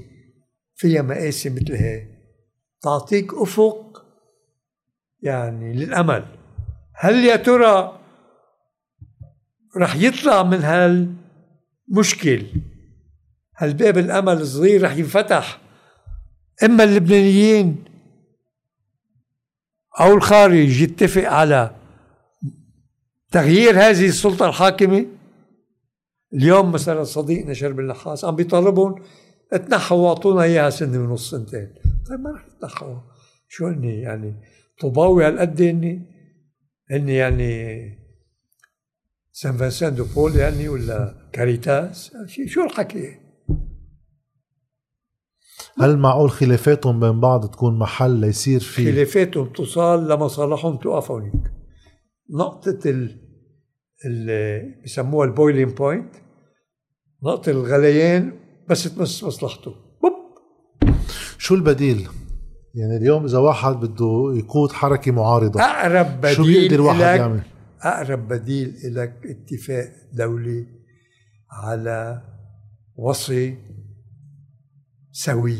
فيها 0.76 1.02
مقاسي 1.02 1.50
مثل 1.50 1.72
هي 1.72 2.06
تعطيك 2.82 3.34
أفق 3.34 4.04
يعني 5.22 5.72
للأمل. 5.72 6.24
هل 6.94 7.24
يا 7.24 7.36
ترى 7.36 7.98
رح 9.76 9.96
يطلع 9.96 10.42
من 10.42 10.58
هالمشكل؟ 10.62 12.46
هالباب 13.58 13.98
الأمل 13.98 14.32
الصغير 14.32 14.82
رح 14.82 14.96
ينفتح. 14.96 15.60
إما 16.64 16.84
اللبنانيين 16.84 17.84
أو 20.00 20.14
الخارج 20.14 20.80
يتفق 20.82 21.24
على 21.24 21.74
تغيير 23.32 23.74
هذه 23.74 24.08
السلطة 24.08 24.48
الحاكمة؟ 24.48 25.06
اليوم 26.34 26.72
مثلا 26.72 27.04
صديقنا 27.04 27.54
شرب 27.54 27.80
النحاس 27.80 28.24
عم 28.24 28.36
بيطالبهم 28.36 29.02
تنحوا 29.50 29.98
واعطونا 29.98 30.42
إياها 30.42 30.70
سنة 30.70 30.98
ونص 30.98 31.30
سنتين. 31.30 31.74
طيب 32.08 32.20
ما 32.20 32.30
رح 32.30 32.46
تنحوا 32.60 33.00
شو 33.48 33.66
هني 33.66 34.00
يعني؟ 34.00 34.34
طوباوي 34.80 35.26
هالقد 35.26 35.62
هني؟ 35.62 36.02
هني 36.90 37.14
يعني 37.14 38.02
سان 39.32 39.56
فانسان 39.56 39.94
دو 39.94 40.04
بول 40.04 40.36
يعني 40.36 40.68
ولا 40.68 41.28
كاريتاس؟ 41.32 42.12
شو 42.46 42.64
الحكي؟ 42.64 43.21
هل 45.80 45.98
معقول 45.98 46.30
خلافاتهم 46.30 47.00
بين 47.00 47.20
بعض 47.20 47.50
تكون 47.50 47.78
محل 47.78 48.10
ليصير 48.10 48.60
في 48.60 48.92
خلافاتهم 48.92 49.46
توصل 49.46 50.12
لمصالحهم 50.12 50.76
توقف 50.76 51.10
هونيك 51.10 51.32
نقطة 52.30 52.78
ال 52.86 53.20
ال 54.06 54.82
بسموها 54.84 55.26
ال 55.26 55.31
boiling 55.31 55.68
point 55.68 56.14
نقطة 57.24 57.50
الغليان 57.50 58.32
بس 58.68 58.94
تمس 58.94 59.24
مصلحته. 59.24 59.74
بوب! 60.02 60.12
شو 61.38 61.54
البديل؟ 61.54 62.08
يعني 62.74 62.96
اليوم 62.96 63.24
إذا 63.24 63.38
واحد 63.38 63.72
بده 63.72 64.32
يقود 64.36 64.72
حركة 64.72 65.12
معارضة 65.12 65.62
أقرب 65.62 66.20
بديل 66.20 66.34
شو 66.36 66.42
بيقدر 66.44 66.80
واحد 66.80 67.00
إلك؟ 67.00 67.20
يعمل؟ 67.20 67.40
أقرب 67.82 68.28
بديل 68.28 68.74
لك 68.84 69.12
اتفاق 69.24 69.92
دولي 70.12 70.66
على 71.50 72.22
وصي 72.96 73.58
سوي. 75.12 75.58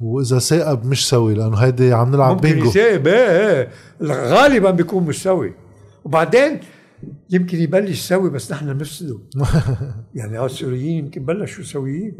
وإذا 0.00 0.38
ثاقب 0.38 0.86
مش 0.86 1.08
سوي 1.08 1.34
لأنه 1.34 1.56
هيدي 1.56 1.92
عم 1.92 2.10
نلعب 2.10 2.34
ممكن 2.34 2.48
بينجو. 2.48 2.68
يساوي 2.68 3.06
إيه 3.06 3.60
إيه 3.60 3.68
غالبا 4.02 4.70
بيكون 4.70 5.04
مش 5.04 5.22
سوي. 5.22 5.54
وبعدين 6.04 6.60
يمكن 7.30 7.58
يبلش 7.58 8.00
سوي 8.00 8.30
بس 8.30 8.52
نحن 8.52 8.74
بنفسده. 8.74 9.18
يعني 10.14 10.44
السوريين 10.44 11.04
يمكن 11.04 11.24
بلشوا 11.24 11.64
سويين. 11.64 12.16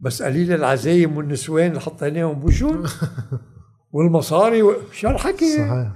بس 0.00 0.22
قليل 0.22 0.52
العزايم 0.52 1.16
والنسوان 1.16 1.68
اللي 1.68 1.80
حطيناهم 1.80 2.40
بوجهن 2.40 2.84
والمصاري 3.92 4.62
و... 4.62 4.74
شو 4.92 5.08
هالحكي؟ 5.08 5.56
صحيح. 5.56 5.92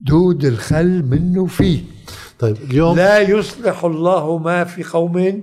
دود 0.00 0.44
الخل 0.44 1.02
منه 1.02 1.46
فيه. 1.46 1.80
طيب 2.38 2.56
اليوم 2.56 2.96
لا 2.96 3.18
يصلح 3.18 3.84
الله 3.84 4.38
ما 4.38 4.64
في 4.64 4.82
قوم 4.82 5.42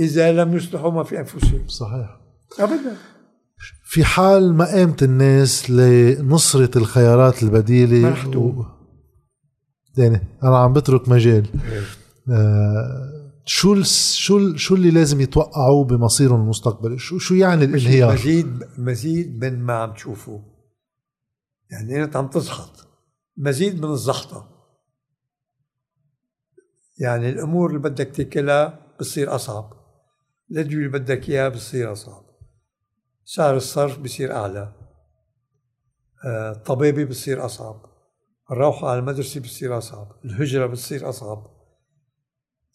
إذا 0.00 0.32
لم 0.32 0.56
يصلحوا 0.56 0.90
ما 0.90 1.04
في 1.04 1.18
أنفسهم. 1.18 1.68
صحيح. 1.68 2.20
أبدا. 2.60 2.96
في 3.84 4.04
حال 4.04 4.54
ما 4.54 4.64
قامت 4.64 5.02
الناس 5.02 5.70
لنصرة 5.70 6.78
الخيارات 6.78 7.42
البديلة 7.42 8.08
مرحتوا. 8.08 8.64
يعني 9.98 10.20
أنا 10.42 10.58
عم 10.58 10.72
بترك 10.72 11.08
مجال. 11.08 11.46
آه 12.30 13.12
شو 13.44 13.72
ال- 13.74 13.86
شو 13.86 14.38
ال- 14.38 14.60
شو 14.60 14.74
اللي 14.74 14.90
لازم 14.90 15.20
يتوقعوا 15.20 15.84
بمصيرهم 15.84 16.40
المستقبلي؟ 16.42 16.98
شو 16.98 17.18
شو 17.18 17.34
يعني 17.34 17.64
الانهيار؟ 17.64 18.12
مزيد 18.12 18.64
مزيد 18.78 19.44
من 19.44 19.58
ما 19.60 19.72
عم 19.74 19.92
تشوفوا 19.92 20.38
يعني 21.70 22.04
أنت 22.04 22.16
عم 22.16 22.26
تزحط. 22.28 22.88
مزيد 23.36 23.84
من 23.84 23.90
الزحطة. 23.90 24.48
يعني 26.98 27.28
الأمور 27.30 27.68
اللي 27.68 27.78
بدك 27.80 28.06
تاكلها 28.16 28.78
بتصير 28.96 29.34
أصعب. 29.34 29.81
الادويه 30.52 30.76
اللي 30.76 30.98
بدك 30.98 31.28
اياها 31.28 31.48
بتصير 31.48 31.92
أصعب. 31.92 32.24
سعر 33.24 33.56
الصرف 33.56 33.98
بصير 33.98 34.32
أعلى. 34.32 34.72
آه، 36.24 36.52
الطبابه 36.52 37.04
بتصير 37.04 37.44
أصعب. 37.44 37.82
الروحه 38.50 38.88
على 38.88 38.98
المدرسة 38.98 39.40
بتصير 39.40 39.78
أصعب. 39.78 40.20
الهجرة 40.24 40.66
بتصير 40.66 41.08
أصعب. 41.08 41.46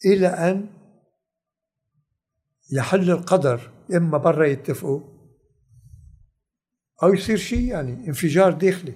إلى 0.06 0.28
أن 0.28 0.70
يحل 2.72 3.12
القدر 3.12 3.72
إما 3.96 4.18
برا 4.18 4.46
يتفقوا 4.46 5.02
أو 7.04 7.14
يصير 7.14 7.38
شيء 7.38 7.68
يعني 7.68 8.08
انفجار 8.08 8.52
داخلي. 8.52 8.94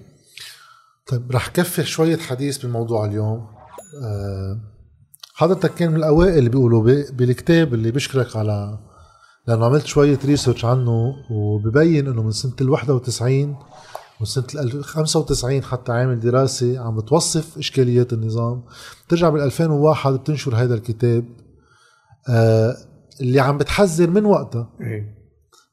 طيب 1.06 1.32
رح 1.32 1.48
كفي 1.48 1.84
شوية 1.84 2.16
حديث 2.16 2.58
بالموضوع 2.58 3.04
اليوم. 3.04 3.54
آه 4.04 4.71
حضرتك 5.34 5.74
كان 5.74 5.90
من 5.90 5.96
الأوائل 5.96 6.38
اللي 6.38 6.50
بيقولوا 6.50 6.82
بالكتاب 7.12 7.74
اللي 7.74 7.90
بشكرك 7.90 8.36
على 8.36 8.78
لأنه 9.48 9.66
عملت 9.66 9.86
شوية 9.86 10.18
ريسيرش 10.24 10.64
عنه 10.64 11.14
وببين 11.30 12.06
إنه 12.08 12.22
من 12.22 12.30
سنة 12.30 12.52
ال 12.60 12.70
91 12.70 13.56
وسنة 14.20 14.44
ال 14.54 14.84
95 14.84 15.62
حتى 15.62 15.92
عامل 15.92 16.20
دراسة 16.20 16.78
عم 16.78 16.96
بتوصف 16.96 17.58
إشكاليات 17.58 18.12
النظام. 18.12 18.62
بترجع 19.06 19.28
بال 19.28 19.40
2001 19.40 20.12
بتنشر 20.12 20.54
هذا 20.54 20.74
الكتاب 20.74 21.24
آه 22.28 22.76
اللي 23.20 23.40
عم 23.40 23.58
بتحذر 23.58 24.10
من 24.10 24.24
وقتها 24.24 24.70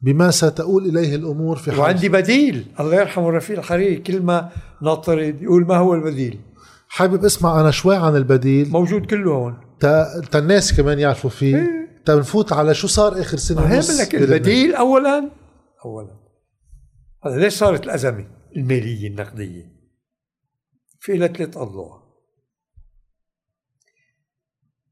بما 0.01 0.31
ستؤول 0.31 0.85
إليه 0.85 1.15
الأمور 1.15 1.55
في 1.57 1.71
حال 1.71 1.79
وعندي 1.79 2.09
بديل. 2.09 2.65
الله 2.79 2.95
يرحمه 2.95 3.29
رفيق 3.31 3.57
الحريري 3.59 3.95
كلمة 3.97 4.49
ناطرد 4.81 5.41
يقول 5.41 5.65
ما 5.67 5.77
هو 5.77 5.93
البديل. 5.93 6.39
حابب 6.91 7.25
اسمع 7.25 7.61
أنا 7.61 7.71
شوي 7.71 7.95
عن 7.95 8.15
البديل. 8.15 8.69
موجود 8.69 9.05
كله 9.05 9.31
هون. 9.31 9.77
تا, 9.79 10.21
تا 10.31 10.39
الناس 10.39 10.73
كمان 10.73 10.99
يعرفوا 10.99 11.29
فيه. 11.29 11.55
إيه. 11.55 12.03
تا 12.05 12.15
نفوت 12.15 12.53
على 12.53 12.73
شو 12.73 12.87
صار 12.87 13.21
آخر 13.21 13.37
سنة 13.37 13.63
ونص 13.63 13.99
لك. 13.99 14.15
البديل 14.15 14.75
اولا. 14.75 15.31
اولا. 15.85 16.19
هذا 17.25 17.37
ليش 17.37 17.53
صارت 17.53 17.83
الأزمة 17.83 18.27
المالية 18.55 19.07
النقدية؟ 19.07 19.79
في 20.99 21.17
لها 21.17 21.27
ثلاث 21.27 21.57
أضلاع. 21.57 22.03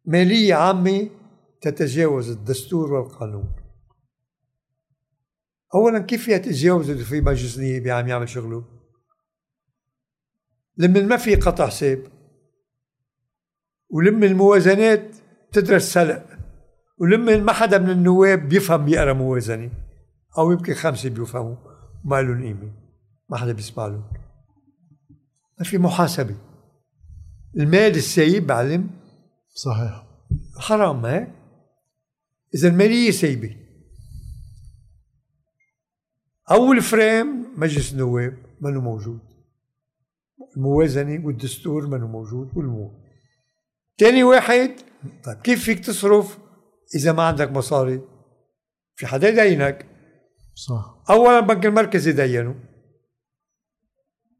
مالية 0.05 0.55
عامة 0.55 1.09
تتجاوز 1.61 2.29
الدستور 2.29 2.93
والقانون. 2.93 3.55
اولا 5.75 5.99
كيف 5.99 6.25
فيها 6.25 6.37
تتجاوز 6.37 6.89
إذا 6.89 7.03
في 7.03 7.21
مجلس 7.21 7.57
نيابي 7.57 7.91
عم 7.91 8.07
يعمل 8.07 8.29
شغله؟ 8.29 8.76
لما 10.77 11.01
ما 11.01 11.17
في 11.17 11.35
قطع 11.35 11.67
حساب 11.67 12.03
ولما 13.89 14.25
الموازنات 14.25 15.15
تدرس 15.51 15.93
سلق 15.93 16.25
ولما 16.97 17.37
ما 17.37 17.53
حدا 17.53 17.77
من 17.77 17.89
النواب 17.89 18.49
بيفهم 18.49 18.85
بيقرا 18.85 19.13
موازنة. 19.13 19.69
أو 20.37 20.51
يمكن 20.51 20.73
خمسة 20.73 21.09
بيفهموا. 21.09 21.55
ما 22.05 22.21
لهم 22.21 22.43
قيمة. 22.43 22.71
ما 23.29 23.37
حدا 23.37 23.51
بيسمع 23.51 23.87
لهم 23.87 24.03
ما 25.59 25.65
في 25.65 25.77
محاسبة. 25.77 26.35
المال 27.57 27.95
السايب 27.95 28.47
بعلم. 28.47 28.89
صحيح. 29.55 30.03
حرام 30.59 31.05
هيك؟ 31.05 31.27
إذا 32.55 32.67
المالية 32.67 33.11
سايبه 33.11 33.55
أول 36.51 36.81
فريم 36.81 37.45
مجلس 37.57 37.93
النواب 37.93 38.37
منه 38.61 38.81
موجود؟ 38.81 39.26
الموازنة 40.57 41.25
والدستور 41.25 41.87
منه 41.87 42.07
موجود 42.07 42.51
والمو. 42.55 42.91
تاني 43.97 44.23
واحد 44.23 44.71
طيب 45.23 45.37
كيف 45.37 45.63
فيك 45.63 45.85
تصرف 45.85 46.37
إذا 46.95 47.11
ما 47.11 47.23
عندك 47.23 47.51
مصاري؟ 47.51 48.01
في 48.95 49.07
حدا 49.07 49.29
يدينك 49.29 49.85
صح. 50.55 51.03
اولا 51.09 51.39
البنك 51.39 51.65
المركزي 51.65 52.11
دينه 52.11 52.55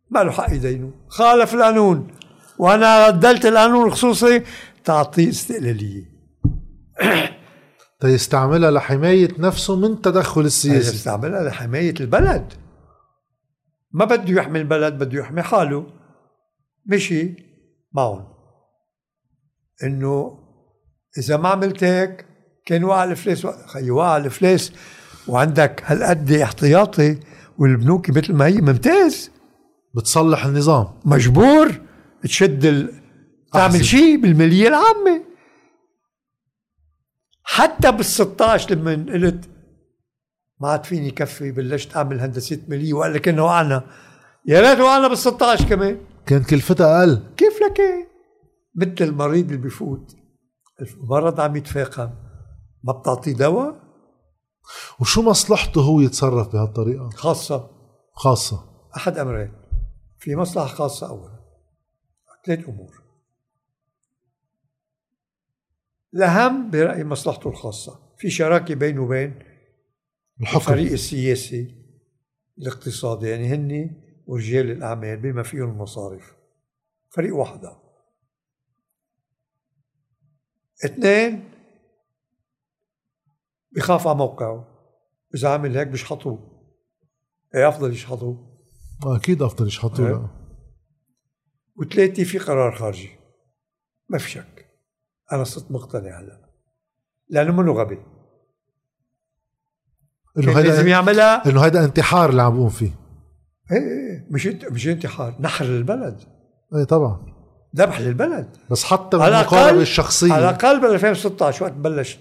ما 0.10 0.24
له 0.24 0.32
حق 0.32 0.54
يدينه. 0.54 0.92
خالف 1.08 1.54
القانون. 1.54 2.08
وأنا 2.60 3.10
بدلت 3.10 3.46
القانون 3.46 3.88
الخصوصي 3.88 4.44
تعطيه 4.84 5.30
استقلالية. 5.30 6.04
تيستعملها 8.02 8.72
لحماية 8.72 9.30
نفسه 9.40 9.76
من 9.76 9.92
التدخل 9.92 10.40
هذا 10.42 10.48
السياسي. 10.48 10.96
استعملها 10.96 11.44
لحماية 11.44 11.94
البلد. 12.00 12.54
ما 13.92 14.06
بده 14.06 14.42
يحمي 14.42 14.60
البلد 14.60 14.94
بده 14.94 15.20
يحمي 15.20 15.42
حاله 15.42 15.86
مشي 16.86 17.34
معهم. 17.94 18.28
إنه 19.84 20.40
إذا 21.18 21.38
ما 21.38 21.50
عملت 21.50 21.84
هيك 21.84 22.26
كان 22.66 22.84
وقع 22.84 23.04
الافلاس 23.04 23.48
خيي 23.48 23.92
وقع 23.92 24.18
الافلاس 24.18 24.72
وعندك 25.28 25.84
هالقد 25.86 26.32
احتياطي 26.32 27.20
والبنوك 27.58 28.10
مثل 28.10 28.34
ما 28.34 28.46
هي 28.46 28.62
ممتاز. 28.62 29.32
بتصلح 29.96 30.46
النظام. 30.46 30.88
مجبور 31.06 31.82
تشد 32.24 32.66
ال... 32.66 32.94
تعمل. 33.54 33.86
شيء 33.86 34.22
بالمالية 34.22 34.68
العامة. 34.68 35.24
حتى 37.44 37.92
بال 37.92 38.06
16 38.06 38.76
لما 38.76 38.92
قلت 39.14 39.50
ما 40.60 40.70
عاد 40.70 40.84
فيني 40.84 41.12
كفي 41.12 41.52
بلشت 41.52 41.96
أعمل 41.96 42.20
هندسة 42.20 42.62
مالية 42.68 42.94
وقال 42.94 43.14
لك 43.14 43.28
إنه 43.28 43.46
وقعنا 43.46 43.84
يا 44.46 44.62
ريت 44.62 44.80
وقعنا 44.80 45.08
بال 45.08 45.18
16 45.18 45.70
كمان. 45.70 46.02
كان 46.26 46.44
كلفتها 46.44 47.00
أقل. 47.00 47.24
كيف 47.38 47.60
لك؟ 47.62 47.82
مثل 48.76 49.10
المريض 49.10 49.46
اللي 49.46 49.58
بيفوت 49.58 50.16
المرض 50.82 51.40
عم 51.40 51.56
يتفاقم. 51.56 52.10
ما 52.84 52.94
بتعطيه 52.94 53.34
دواء؟ 53.34 53.88
وشو 55.00 55.22
مصلحته 55.22 55.82
هو 55.82 56.02
يتصرف 56.02 56.48
بهالطريقة؟ 56.48 57.10
خاصة. 57.10 57.70
خاصة. 58.14 58.64
أحد 58.98 59.18
أمرين. 59.18 59.54
في 60.20 60.36
مصلحة 60.36 60.68
خاصة 60.68 61.10
اولا. 61.10 61.40
ثلاث 62.46 62.70
أمور. 62.70 63.02
الأهم 66.14 66.70
برايي 66.70 67.04
مصلحته 67.04 67.50
الخاصة. 67.50 68.00
في 68.18 68.30
شراكة 68.30 68.76
بينه 68.76 69.02
وبين 69.04 69.40
الحكم. 70.42 70.58
الفريق 70.58 70.92
السياسي 70.92 71.76
الاقتصادي 72.58 73.28
يعني 73.30 73.48
هن 73.48 74.02
ورجال 74.28 74.72
الأعمال 74.72 75.18
بما 75.18 75.44
فيهم 75.44 75.70
المصارف. 75.70 76.36
فريق 77.10 77.36
واحدة 77.36 77.78
اثنين 80.86 81.50
بخاف 83.72 84.08
على 84.08 84.18
موقعه. 84.18 84.78
إذا 85.36 85.50
عمل 85.50 85.78
هيك 85.78 85.88
بيشحطوه 85.88 86.58
إيه 87.56 87.70
أفضل 87.70 87.92
يشحطوه 87.92 88.58
أكيد 89.06 89.42
أفضل 89.42 89.68
يشحطوا 89.68 90.06
إيه. 90.06 90.12
له 90.12 90.30
وثلاثة 91.76 92.24
في 92.24 92.38
قرار 92.38 92.76
خارجي. 92.76 93.10
ما 94.10 94.18
في 94.18 94.30
شك. 94.30 94.68
أنا 95.32 95.44
صرت 95.44 95.72
مقتنع 95.72 96.20
هلا. 96.20 96.50
لأنه 97.30 97.52
منه 97.52 97.74
غبي؟ 97.74 98.17
إنه 100.38 100.54
كان 100.54 100.64
لازم 100.64 100.78
هيدا 100.80 100.90
يعملها. 100.90 101.50
إنه 101.50 101.62
هيدا 101.62 101.86
انتحار 101.86 102.30
اللي 102.30 102.42
عم 102.42 102.54
بقوم 102.56 102.70
فيه. 102.70 102.92
إيه 103.72 103.78
إيه 103.78 104.28
مش 104.32 104.48
انت 104.48 104.66
مش 104.66 104.88
انتحار 104.88 105.36
نحر 105.40 105.66
للبلد 105.66 106.20
إيه 106.76 106.84
طبعا. 106.84 107.26
ذبح 107.76 108.02
للبلد. 108.02 108.50
بس 108.72 108.84
حتى 108.84 109.18
بالمقاربه 109.18 109.82
الشخصية. 109.82 110.34
على 110.34 110.50
الأقل 110.50 110.82
بال 110.82 110.90
2016 110.94 111.64
وقت 111.64 111.74
بلش 111.74 112.20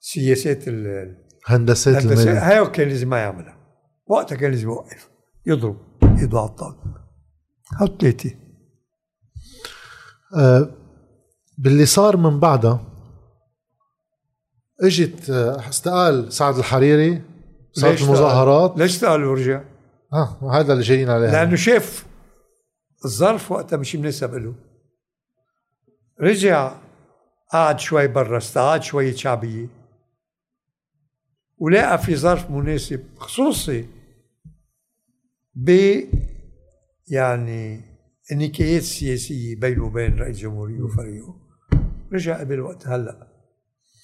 سياسات 0.00 0.68
ال- 0.68 1.16
هندسات 1.46 2.04
الماليه 2.04 2.48
هاي 2.50 2.66
كان 2.66 2.88
لازم 2.88 3.08
ما 3.08 3.18
يعملها. 3.18 3.56
وقتها 4.06 4.36
كان 4.36 4.50
لازم 4.50 4.68
يوقف. 4.68 5.08
يضرب 5.46 5.76
ايده 6.02 6.38
على 6.38 6.48
الطاوله 6.48 6.76
هاو 7.80 7.86
ثلاثة 8.00 8.30
آه 10.36 10.70
باللي 11.58 11.86
صار 11.86 12.16
من 12.16 12.40
بعدها 12.40 12.84
إجت 14.82 15.30
آه، 15.30 15.68
استقال 15.68 16.32
سعد 16.32 16.58
الحريري 16.58 17.22
صارت 17.72 18.02
المظاهرات؟ 18.02 18.78
ليش 18.78 18.94
استقال 18.94 19.24
ورجع؟ 19.24 19.64
آه 20.12 20.50
هذا 20.60 20.72
اللي 20.72 20.84
جايين 20.84 21.10
عليه 21.10 21.30
لأنه 21.30 21.56
شاف 21.56 22.06
الظرف 23.04 23.52
وقتها 23.52 23.76
مش 23.76 23.96
مناسب 23.96 24.34
له. 24.34 24.54
رجع 26.20 26.72
قعد 27.52 27.80
شوي 27.80 28.08
برا 28.08 28.38
استعاد 28.38 28.82
شوية 28.82 29.14
شعبية. 29.14 29.66
ولقى 31.58 31.98
في 31.98 32.16
ظرف 32.16 32.50
مناسب 32.50 33.04
خصوصي 33.16 33.88
ب 35.54 35.70
يعني 37.08 37.80
النكايات 38.32 38.82
السياسية 38.82 39.60
بينه 39.60 39.84
وبين 39.84 40.18
رئيس 40.18 40.36
الجمهورية 40.36 40.82
وفريقه. 40.82 41.40
رجع 42.12 42.40
قبل 42.40 42.60
وقت 42.60 42.86
هلأ. 42.86 43.28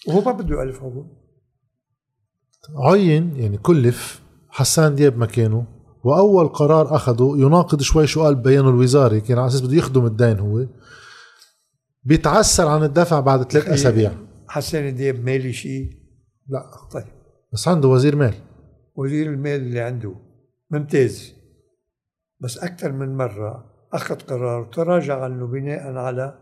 وهو 0.09 0.21
ما 0.21 0.33
بده 0.33 0.61
يألف 0.61 0.77
عقود 0.77 1.24
عين 2.77 3.37
يعني 3.37 3.59
كلف 3.59 4.23
حسان 4.49 4.95
دياب 4.95 5.19
مكانه 5.19 5.67
وأول 6.05 6.49
قرار 6.49 6.97
اخذه 6.97 7.35
يناقض 7.37 7.81
شوي 7.83 8.07
شو 8.07 8.23
قال 8.23 8.35
ببيانه 8.35 8.69
الوزاري 8.69 9.21
كان 9.21 9.39
على 9.39 9.47
أساس 9.47 9.61
بده 9.61 9.75
يخدم 9.75 10.07
الدين 10.07 10.39
هو. 10.39 10.67
بيتعسر 12.03 12.69
عن 12.69 12.83
الدفع 12.83 13.21
بعد 13.21 13.53
ثلاث 13.53 13.69
أسابيع. 13.69 14.13
حسان 14.49 14.95
دياب 14.95 15.25
مالي 15.25 15.53
شيء؟ 15.53 15.91
لا. 16.49 16.71
طيب. 16.93 17.05
بس 17.53 17.69
عنده 17.69 17.89
وزير 17.89 18.17
مال. 18.17 18.35
وزير 18.97 19.33
المال 19.33 19.61
اللي 19.61 19.81
عنده. 19.81 20.15
ممتاز. 20.71 21.33
بس 22.41 22.59
أكثر 22.59 22.93
من 22.93 23.17
مرة 23.17 23.75
أخذ 23.93 24.15
قرار 24.15 24.61
وتراجع 24.61 25.25
عنه 25.25 25.47
بناء 25.47 25.93
على 25.93 26.39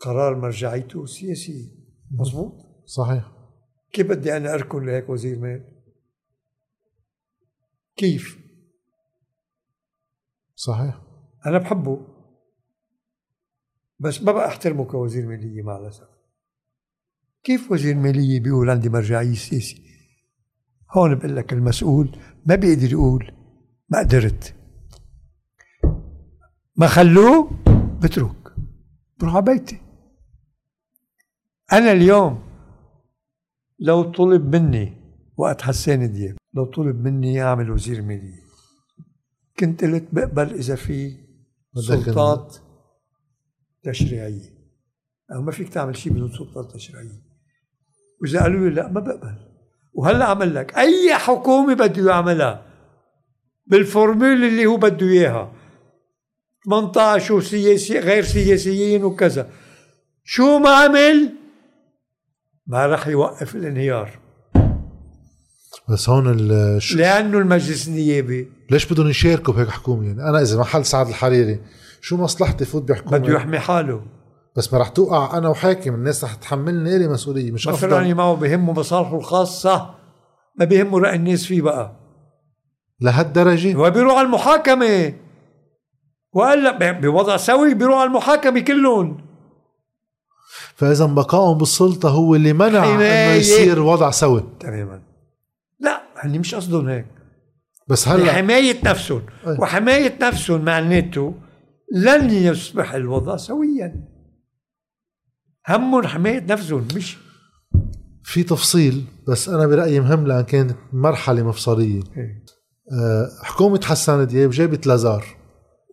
قرار 0.00 0.36
مرجعيته 0.36 1.02
السياسية. 1.02 1.68
مزبوط 2.10 2.52
صحيح. 2.86 3.39
كيف 3.92 4.06
بدي 4.06 4.36
أنا 4.36 4.54
أركن 4.54 4.86
لهيك 4.86 5.08
وزير 5.08 5.38
مال؟ 5.38 5.64
كيف؟ 7.96 8.38
صحيح. 10.54 11.02
أنا 11.46 11.58
بحبه. 11.58 12.06
بس 13.98 14.22
ما 14.22 14.32
بقى 14.32 14.48
أحترمه 14.48 14.84
كوزير 14.84 15.26
مالية 15.26 15.62
مع 15.62 15.76
الأسف. 15.76 16.08
كيف 17.44 17.72
وزير 17.72 17.94
مالية 17.96 18.40
بيقول 18.40 18.70
عندي 18.70 18.88
مرجعية 18.88 19.34
سياسية؟ 19.34 19.90
هون 20.90 21.14
بقول 21.14 21.36
لك 21.36 21.52
المسؤول 21.52 22.18
ما 22.46 22.54
بيقدر 22.54 22.92
يقول 22.92 23.32
ما 23.88 23.98
قدرت. 23.98 24.54
ما 26.76 26.86
خلوه 26.86 27.50
بترك. 28.02 28.54
بروح 29.18 29.34
على 29.34 29.44
بيتي. 29.44 29.80
أنا 31.72 31.92
اليوم 31.92 32.49
لو 33.80 34.02
طلب 34.02 34.56
مني 34.56 34.92
وقت 35.36 35.62
حسان 35.62 36.12
دياب 36.12 36.36
لو 36.54 36.64
طلب 36.64 37.04
مني 37.04 37.42
أعمل 37.42 37.70
وزير 37.70 38.02
مالية 38.02 38.40
كنت 39.60 39.84
قلت 39.84 40.08
بقبل 40.12 40.54
إذا 40.54 40.74
في 40.74 41.16
سلطات 41.74 42.56
تشريعية. 43.84 44.60
أو 45.34 45.42
ما 45.42 45.52
فيك 45.52 45.68
تعمل 45.68 45.96
شيء 45.96 46.12
بدون 46.12 46.32
سلطات 46.32 46.74
تشريعية. 46.74 47.22
وإذا 48.22 48.42
قالوا 48.42 48.68
لي 48.68 48.74
لا 48.74 48.88
ما 48.88 49.00
بقبل. 49.00 49.34
وهلأ 49.94 50.24
عمل 50.24 50.54
لك. 50.54 50.74
أي 50.78 51.14
حكومة 51.14 51.74
بده 51.74 52.10
يعملها؟ 52.10 52.66
بالفورمول 53.66 54.44
اللي 54.44 54.66
هو 54.66 54.76
بده 54.76 55.06
إياها. 55.06 55.52
18 56.64 57.34
وسياسي 57.34 57.98
غير 57.98 58.22
سياسيين 58.22 59.04
وكذا. 59.04 59.50
شو 60.24 60.58
ما 60.58 60.70
عمل؟ 60.70 61.39
ما 62.66 62.86
راح 62.86 63.06
يوقف 63.08 63.54
الانهيار. 63.56 64.10
بس 65.88 66.08
هون 66.08 66.26
ال- 66.30 66.82
شو- 66.82 66.98
لأنه 66.98 67.38
المجلس 67.38 67.88
النيابي. 67.88 68.48
ليش 68.70 68.92
بدهم 68.92 69.08
يشاركوا 69.08 69.54
بهيك 69.54 69.68
حكومة 69.68 70.06
يعني؟ 70.06 70.22
أنا 70.28 70.42
إذا 70.42 70.58
محل 70.60 70.84
سعد 70.84 71.08
الحريري 71.08 71.60
شو 72.00 72.16
مصلحتي 72.16 72.64
فوت 72.64 72.82
بحكومة؟ 72.82 73.18
بده 73.18 73.34
يحمي 73.34 73.58
حاله. 73.58 74.02
بس 74.56 74.72
ما 74.72 74.78
رح 74.78 74.88
توقع 74.88 75.38
أنا 75.38 75.48
وحاكم 75.48 75.94
الناس 75.94 76.24
رح 76.24 76.34
تحملني 76.34 76.96
إلي 76.96 77.08
مسؤولية 77.08 77.52
مش 77.52 77.68
أفضل. 77.68 77.88
معه 78.14 78.34
بهمه 78.34 78.72
مصالحه 78.72 79.16
الخاصة. 79.16 79.94
ما 80.58 80.64
بيهمه 80.64 80.98
رأي 80.98 81.16
الناس 81.16 81.44
فيه 81.46 81.62
بقى. 81.62 81.96
لهالدرجة؟ 83.00 83.74
هو 83.74 83.90
بيروح 83.90 84.18
على 84.18 84.26
لك 86.64 86.74
ب- 86.74 87.00
بوضع 87.06 87.36
سوي 87.36 87.74
بيروح 87.74 87.98
على 87.98 88.06
المحاكمة 88.08 88.60
كلهم. 88.60 89.29
فإذا 90.80 91.06
بقائهم 91.06 91.58
بالسلطة 91.58 92.08
هو 92.08 92.34
اللي 92.34 92.52
منع 92.52 92.94
إنه. 92.94 93.32
يصير 93.34 93.82
وضع 93.82 94.10
سوي. 94.10 94.44
تماما. 94.60 95.02
لا 95.80 96.02
هني 96.16 96.38
مش 96.38 96.54
قصدهم 96.54 96.88
هيك. 96.88 97.06
بس 97.88 98.08
هلأ 98.08 98.24
لحماية 98.24 98.76
نفسهم. 98.84 99.22
أي. 99.46 99.56
وحماية 99.58 100.18
نفسهم 100.22 100.64
معناته 100.64 101.34
لن 101.94 102.30
يصبح 102.30 102.94
الوضع 102.94 103.36
سويا. 103.36 104.08
همهم 105.68 106.06
حماية 106.06 106.40
نفسهم 106.40 106.88
مش 106.96 107.18
في 108.24 108.42
تفصيل 108.42 109.04
بس 109.28 109.48
أنا 109.48 109.66
برأيي 109.66 110.00
مهم 110.00 110.26
لأن 110.26 110.44
كانت 110.44 110.76
مرحلة 110.92 111.42
مفصلية. 111.42 112.00
إيه. 112.16 112.44
أه، 112.92 113.28
حكومة 113.42 113.80
حسان 113.84 114.26
دياب 114.26 114.50
جابت 114.50 114.86
لازار. 114.86 115.24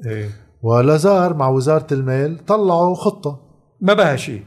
إيه. 0.06 0.30
ولازار 0.62 1.34
مع 1.34 1.50
وزارة 1.50 1.88
المال 1.92 2.46
طلعوا 2.46 2.96
خطة. 2.96 3.40
ما 3.82 3.94
بها 3.94 4.16
شيء. 4.16 4.44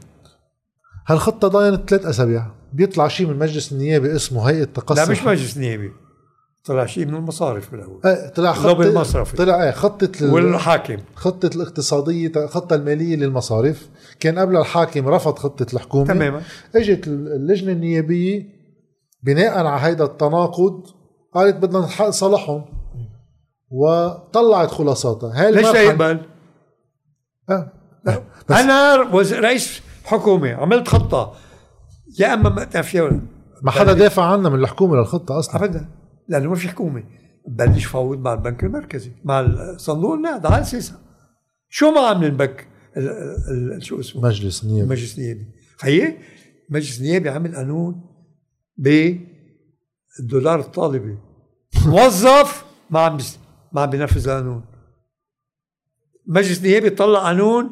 هالخطة 1.07 1.47
ضاينت 1.47 1.89
ثلاث 1.89 2.05
أسابيع. 2.05 2.45
بيطلع 2.73 3.07
شيء 3.07 3.25
من 3.27 3.33
المجلس 3.33 3.71
النيابي 3.71 4.15
اسمه 4.15 4.49
هيئة 4.49 4.63
تقصي 4.63 5.01
لا 5.05 5.11
مش 5.11 5.23
مجلس 5.23 5.57
نيابي. 5.57 5.91
طلع 6.65 6.85
شيء 6.85 7.05
من 7.05 7.15
المصارف 7.15 7.71
بالاول 7.71 8.01
إيه 8.05 8.29
طلع 8.29 8.53
خطه 8.53 8.81
المصرفي. 8.81 9.37
طلع 9.37 9.63
إيه 9.63 9.71
خطة 9.71 10.11
ال- 10.21 10.33
والحاكم. 10.33 10.97
خطة 11.15 11.49
الاقتصادية 11.55 12.45
خطة 12.47 12.75
المالية 12.75 13.15
للمصارف. 13.15 13.89
كان 14.19 14.39
قبل 14.39 14.57
الحاكم 14.57 15.07
رفض 15.07 15.39
خطة 15.39 15.65
الحكومة. 15.73 16.05
تماما. 16.05 16.41
إجت 16.75 17.07
اللجنة 17.07 17.71
النيابية 17.71 18.45
بناء 19.23 19.57
على 19.57 19.81
هيدا 19.87 20.03
التناقض 20.03 20.85
قالت 21.33 21.55
بدنا 21.55 21.87
نح- 21.87 22.01
نصلحهم 22.01 22.65
وطلعت 23.69 24.71
خلاصاتها. 24.71 25.41
هاي 25.43 25.51
ليش 25.51 25.65
لا 25.67 25.81
يقبل؟ 25.81 26.19
آه. 27.49 27.71
بس 28.49 28.55
أنا 28.57 28.95
رئيس 29.15 29.81
حكومة 30.11 30.53
عملت 30.53 30.87
خطة. 30.87 31.35
يا 32.19 32.33
أما 32.33 32.49
ما 32.49 32.81
فيها 32.81 33.21
ما 33.61 33.71
حدا 33.71 33.93
دافع 33.93 34.23
عنا 34.23 34.49
من 34.49 34.59
الحكومة 34.59 34.95
للخطة 34.95 35.39
أصلا. 35.39 35.55
ابدا. 35.65 35.89
لأنه 36.27 36.49
ما 36.49 36.55
في 36.55 36.69
حكومة. 36.69 37.03
بلش 37.47 37.85
فوض 37.85 38.17
مع 38.19 38.33
البنك 38.33 38.63
المركزي 38.63 39.11
مع 39.23 39.47
صندوق 39.77 40.13
النقد 40.13 40.45
على 40.45 40.61
أساسها. 40.61 40.99
شو 41.69 41.91
ما 41.91 41.99
عمل 41.99 42.25
البنك؟ 42.25 42.67
ال- 42.97 43.09
ال- 43.09 43.73
ال- 43.73 43.83
شو 43.83 43.99
اسمه؟ 43.99 44.21
مجلس 44.23 44.65
نيابي. 44.65 44.81
المجلس 44.81 45.17
النيابي 45.17 45.45
خيي 45.81 46.17
المجلس 46.69 46.99
النيابي 46.99 47.29
عمل 47.29 47.55
قانون 47.55 48.01
بالدولار 48.77 50.59
الطالبي. 50.59 51.17
موظف 51.85 52.65
ما 52.89 52.99
عم 52.99 53.17
ما 53.71 53.81
عم 53.81 53.89
بينفذ 53.89 54.29
القانون. 54.29 54.65
المجلس 56.27 56.57
النيابي 56.59 56.89
طلع 56.89 57.19
قانون 57.19 57.69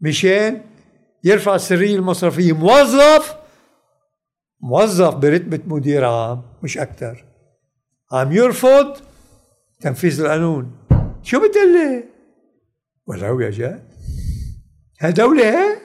مشان 0.00 0.60
يرفع 1.24 1.54
السرية 1.54 1.96
المصرفية. 1.96 2.52
موظف 2.52 3.36
موظف 4.60 5.14
برتبة 5.14 5.60
مدير 5.66 6.04
عام 6.04 6.42
مش 6.62 6.78
أكثر 6.78 7.24
عم 8.12 8.32
يرفض 8.32 8.96
تنفيذ 9.80 10.20
القانون. 10.20 10.76
شو 11.22 11.38
بتقول 11.38 11.72
لي؟ 11.72 12.04
ولو 13.06 13.40
يا 13.40 13.50
جاد 13.50 13.88
ها 15.00 15.10
دولة 15.10 15.50
هي 15.50 15.78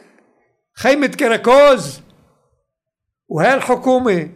خيمة 0.75 1.07
كراكوز. 1.07 2.01
وهي 3.27 3.53
الحكومة 3.53 4.21
إن 4.21 4.31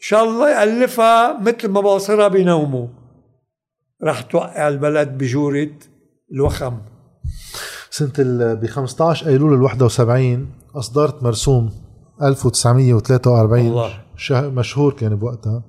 شاء 0.00 0.24
الله 0.24 0.50
يألفها 0.50 1.40
مثل 1.40 1.68
ما 1.68 1.80
باصرها 1.80 2.28
بينوموا 2.28 2.88
رح 4.04 4.20
توقع 4.20 4.68
البلد 4.68 5.08
بجورة 5.08 5.70
الوخم. 6.32 6.78
سنة 7.94 8.12
ب 8.54 8.66
15 8.66 9.26
أيلول 9.26 9.54
ال 9.54 9.62
71 9.62 10.46
أصدرت 10.76 11.22
مرسوم 11.22 11.70
1943 12.22 13.66
الله. 13.68 13.90
شه- 14.16 14.48
مشهور 14.48 14.92
كان 14.92 15.16
بوقتها. 15.16 15.62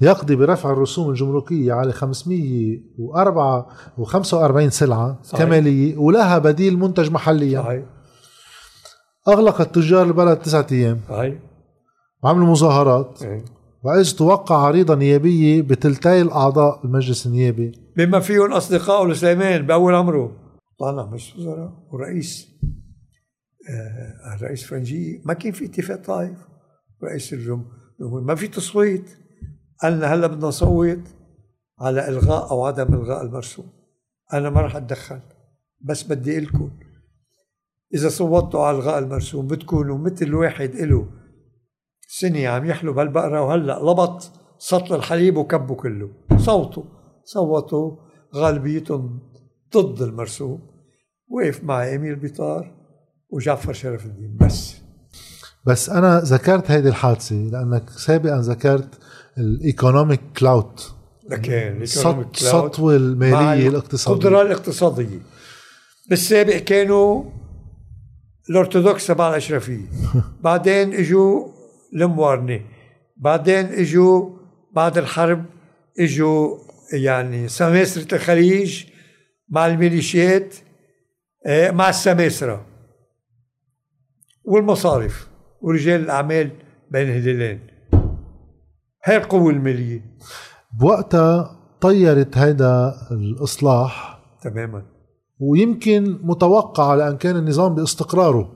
يقضي 0.00 0.36
برفع 0.36 0.70
الرسوم 0.72 1.10
الجمركية 1.10 1.72
على 1.72 1.92
504 1.92 3.66
و45 3.98 4.68
سلعة 4.68 5.18
صحيح. 5.22 5.44
كمالية 5.44 5.96
ولها 5.96 6.38
بديل 6.38 6.78
منتج 6.78 7.10
محليا. 7.10 7.62
صحيح. 7.62 7.82
أغلقت 9.28 9.74
تجار 9.74 10.06
البلد 10.06 10.36
تسعة 10.38 10.66
أيام. 10.72 11.00
صحيح. 11.08 11.34
وعملوا 12.22 12.46
مظاهرات. 12.46 13.22
إيه. 13.22 13.44
وإذ 13.84 14.10
توقع 14.16 14.56
عريضة 14.56 14.94
نيابية 14.94 15.62
بتلتي 15.62 16.20
الأعضاء 16.22 16.80
المجلس 16.84 17.26
النيابي. 17.26 17.72
بما 17.96 18.20
فيهم 18.20 18.52
أصدقائه 18.52 19.06
لسليمان 19.08 19.66
بأول 19.66 19.94
عمره. 19.94 20.43
طالع 20.78 21.06
مجلس 21.06 21.36
وزراء 21.36 21.88
ورئيس 21.92 22.48
آه 23.70 24.34
الرئيس 24.36 24.64
فرنجي 24.64 25.22
ما 25.24 25.34
كان 25.34 25.52
في 25.52 25.64
اتفاق 25.64 26.02
طائف. 26.02 26.38
رئيس 27.04 27.32
الجمهورية 27.32 28.24
ما 28.24 28.34
في 28.34 28.48
تصويت. 28.48 29.10
قالنا 29.82 30.06
هلا 30.14 30.26
بدنا 30.26 30.46
نصوت 30.46 31.08
على 31.80 32.08
إلغاء 32.08 32.50
أو 32.50 32.64
عدم 32.64 32.94
إلغاء 32.94 33.22
المرسوم. 33.22 33.66
أنا 34.32 34.50
ما 34.50 34.60
راح 34.60 34.76
أتدخل 34.76 35.20
بس 35.80 36.02
بدي 36.02 36.40
لكم 36.40 36.70
إذا 37.94 38.08
صوتوا 38.08 38.64
على 38.66 38.76
إلغاء 38.76 38.98
المرسوم 38.98 39.46
بتكونوا 39.46 39.98
مثل 39.98 40.34
واحد 40.34 40.70
إله 40.70 41.08
سنة 42.08 42.48
عم 42.48 42.64
يحلو 42.64 42.92
بهالبقرة 42.92 43.42
وهلا 43.42 43.78
لبط 43.90 44.30
سطل 44.58 44.94
الحليب 44.94 45.36
وكبه 45.36 45.74
كله. 45.74 46.10
صوتوا 46.36 46.84
صوتوا 47.24 47.96
غالبيتهم 48.34 49.33
ضد 49.76 50.02
المرسوم 50.02 50.60
وقف 51.28 51.64
معي 51.64 51.96
امير 51.96 52.14
بيطار 52.14 52.74
وجعفر 53.30 53.72
شرف 53.72 54.06
الدين 54.06 54.36
بس. 54.40 54.74
بس 55.66 55.90
أنا 55.90 56.20
ذكرت 56.20 56.70
هيدي 56.70 56.88
الحادثة 56.88 57.36
لأنك 57.36 57.90
سابقا 57.90 58.40
ذكرت 58.40 58.98
ال 59.38 59.47
economic 59.47 60.20
clout 60.38 60.94
لكن 61.30 61.82
السطوه 61.82 62.96
المالية 62.96 63.68
الاقتصادية. 63.68 64.16
القدره 64.16 64.42
الاقتصادية. 64.42 65.18
بالسابق 66.10 66.56
كانوا 66.56 67.24
الأرثوذكس 68.50 69.06
تبع 69.06 69.30
الأشرفية. 69.30 69.86
بعدين 70.44 70.94
إجوا 70.94 71.48
الموارنة. 71.94 72.60
بعدين 73.16 73.66
إجوا 73.66 74.30
بعد 74.72 74.98
الحرب 74.98 75.44
إجوا 76.00 76.58
يعني 76.92 77.48
سماسرة 77.48 78.14
الخليج. 78.14 78.84
مع 79.48 79.66
الميليشيات 79.66 80.54
آه، 81.46 81.70
مع 81.70 81.88
السماسرة 81.88 82.66
والمصارف 84.44 85.28
ورجال 85.60 86.00
الأعمال 86.00 86.50
بين 86.90 87.10
هلالين 87.10 87.60
هاي 89.04 89.16
القوة 89.16 89.50
المالية. 89.50 90.00
بوقتها 90.80 91.60
طيرت 91.80 92.38
هيدا 92.38 92.94
الإصلاح 93.10 94.20
تماما. 94.42 94.82
ويمكن 95.38 96.18
متوقع 96.22 96.94
لأن 96.94 97.16
كان 97.16 97.36
النظام 97.36 97.74
باستقراره. 97.74 98.52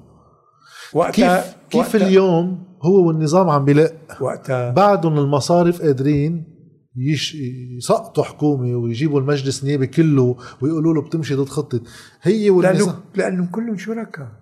وقتها 0.95 1.41
كيف, 1.41 1.57
كيف 1.71 1.95
وقتها 1.95 2.07
اليوم 2.07 2.65
هو 2.83 3.07
والنظام 3.07 3.51
عم 3.51 3.65
بلق 3.65 3.93
وقتها 4.21 4.71
بعدهم 4.71 5.19
المصارف 5.19 5.83
قادرين 5.83 6.58
يش... 6.99 7.35
يسقطوا 7.79 8.25
حكومة 8.25 8.77
ويجيبوا 8.77 9.21
المجلس 9.21 9.63
النيابي 9.63 9.87
كله 9.87 10.37
ويقولوا 10.61 10.95
له 10.95 11.03
بتمشي 11.03 11.35
ضد 11.35 11.49
خطة. 11.49 11.81
هي 12.23 12.51
والنظام 12.51 12.87
لأنه 12.87 13.03
لأنهم 13.15 13.47
كلهم 13.47 13.79
شركاء. 13.79 14.33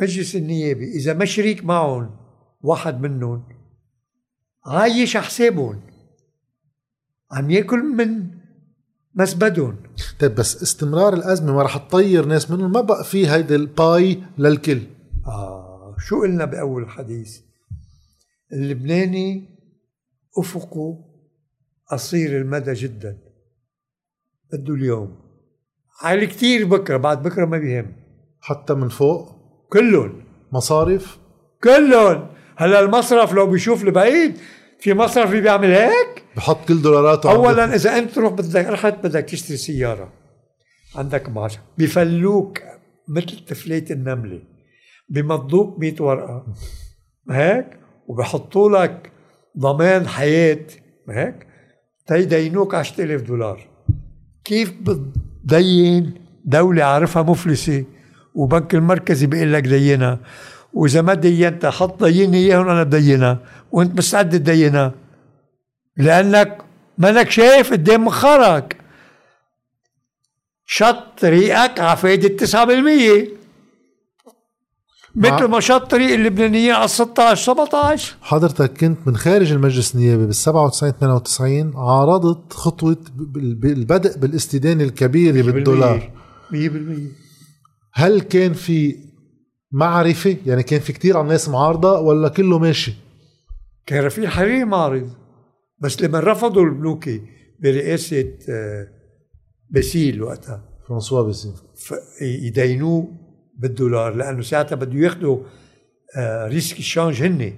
مجلس 0.00 0.36
النيابي 0.36 0.92
إذا 0.92 1.12
ما 1.14 1.24
شريك 1.24 1.64
معهم 1.64 2.16
واحد 2.60 3.00
منهم 3.00 3.44
عايش 4.66 5.16
على 5.16 5.24
حسابهم؟ 5.26 5.80
عم 7.32 7.50
ياكل 7.50 7.78
من 7.82 8.26
مسبدهم. 9.14 9.76
طيب 10.20 10.34
بس 10.34 10.62
استمرار 10.62 11.14
الأزمة 11.14 11.54
ما 11.54 11.62
رح 11.62 11.76
تطير 11.76 12.26
ناس 12.26 12.50
منهم 12.50 12.72
ما 12.72 12.80
بقى 12.80 13.04
في 13.04 13.28
هيدي 13.28 13.54
الباي 13.54 14.22
للكل. 14.38 14.82
آه 15.26 15.96
شو 15.98 16.20
قلنا 16.20 16.44
بأول 16.44 16.82
الحديث 16.82 17.40
اللبناني 18.52 19.48
افقه 20.38 21.04
قصير 21.90 22.40
المدى 22.40 22.72
جدا. 22.72 23.18
بده 24.52 24.74
اليوم. 24.74 25.16
عالي 26.02 26.26
كتير 26.26 26.66
بكرة 26.66 26.96
بعد 26.96 27.22
بكرة 27.22 27.44
ما 27.44 27.58
بيهم. 27.58 27.92
حتى 28.40 28.74
من 28.74 28.88
فوق؟ 28.88 29.28
كلهم. 29.72 30.24
مصارف؟ 30.52 31.18
كلهم. 31.64 32.28
هلا 32.56 32.80
المصرف 32.80 33.32
لو 33.32 33.46
بيشوف 33.46 33.84
لبعيد 33.84 34.36
في 34.80 34.94
مصرف 34.94 35.30
اللي 35.30 35.40
بيعمل 35.40 35.70
هيك؟ 35.70 36.24
بحط 36.36 36.68
كل 36.68 36.82
دولاراته 36.82 37.30
اولا 37.30 37.74
إذا 37.74 37.98
أنت 37.98 38.10
تروح 38.10 38.32
بدك 38.32 38.66
رحت 38.66 39.06
بدك 39.06 39.24
تشتري 39.24 39.56
سيارة. 39.56 40.12
عندك 40.96 41.28
معاش 41.28 41.58
بفلوك 41.78 42.58
مثل 43.08 43.44
تفليت 43.44 43.90
النملة. 43.90 44.42
بمضوك 45.08 45.78
100 45.78 45.94
ورقة. 46.00 46.46
هيك؟ 47.30 47.78
وبحطوا 48.06 48.70
لك 48.70 49.11
ضمان 49.58 50.08
حياة 50.08 50.66
هيك؟ 51.08 51.46
تيدينوك 52.06 52.74
10000 52.74 53.22
دولار. 53.22 53.68
كيف 54.44 54.72
بتدين 54.80 56.14
دولة 56.44 56.84
عارفها 56.84 57.22
مفلسة 57.22 57.84
وبنك 58.34 58.74
المركزي 58.74 59.26
بيقول 59.26 59.52
لك 59.52 59.62
دينها؟ 59.62 60.18
وإذا 60.72 61.02
ما 61.02 61.14
دينتها 61.14 61.70
حط 61.70 62.04
ديني 62.04 62.36
إياهم 62.36 62.68
أنا 62.68 62.82
بدينها. 62.82 63.38
وأنت 63.72 63.98
مستعد 63.98 64.30
تدينها. 64.30 64.94
لأنك 65.96 66.58
مانك 66.98 67.30
شايف 67.30 67.72
قدام 67.72 68.04
مخارك. 68.04 68.76
شط 70.66 71.24
ريقك 71.24 71.80
على 71.80 71.96
فايدة 71.96 72.46
9% 72.46 73.41
مثل 75.14 75.44
ما 75.44 75.60
شط 75.60 75.90
طريق 75.90 76.14
اللبنانيين 76.14 76.72
على 76.72 76.88
16 76.88 77.42
17 77.54 78.16
حضرتك 78.20 78.78
كنت 78.78 78.98
من 79.06 79.16
خارج 79.16 79.52
المجلس 79.52 79.94
النيابي 79.94 80.26
بال 80.26 80.34
97 80.34 80.92
98 80.92 81.76
عارضت 81.76 82.52
خطوة 82.52 82.96
البدء 83.64 84.18
بالاستدانه 84.18 84.84
الكبيره 84.84 85.42
بالدولار. 85.52 86.10
100% 86.50 86.54
هل 87.92 88.20
كان 88.20 88.52
في 88.52 88.96
معرفة؟ 89.72 90.36
يعني 90.46 90.62
كان 90.62 90.80
في 90.80 90.92
كتير 90.92 91.16
عن 91.16 91.28
ناس 91.28 91.48
معارضة 91.48 92.00
ولا 92.00 92.28
كله 92.28 92.58
ماشي؟ 92.58 92.92
كان 93.86 94.04
رفيق 94.04 94.28
حريري 94.28 94.64
معارض 94.64 95.10
بس 95.78 96.02
لما 96.02 96.20
رفضوا 96.20 96.62
البنوكي 96.64 97.20
برئاسة 97.62 98.32
آه، 98.48 98.88
باسيل 99.70 100.22
وقتها 100.22 100.64
فرانسوا 100.88 101.22
باسيل. 101.22 101.52
يدينوه 102.22 103.21
بالدولار 103.62 104.14
لأنه 104.14 104.42
ساعتها 104.42 104.76
بده 104.76 104.98
ياخذوا 104.98 105.38
آه 106.16 106.48
risque 106.48 106.78
ال 106.78 106.84
change 106.84 107.22
هن 107.22 107.52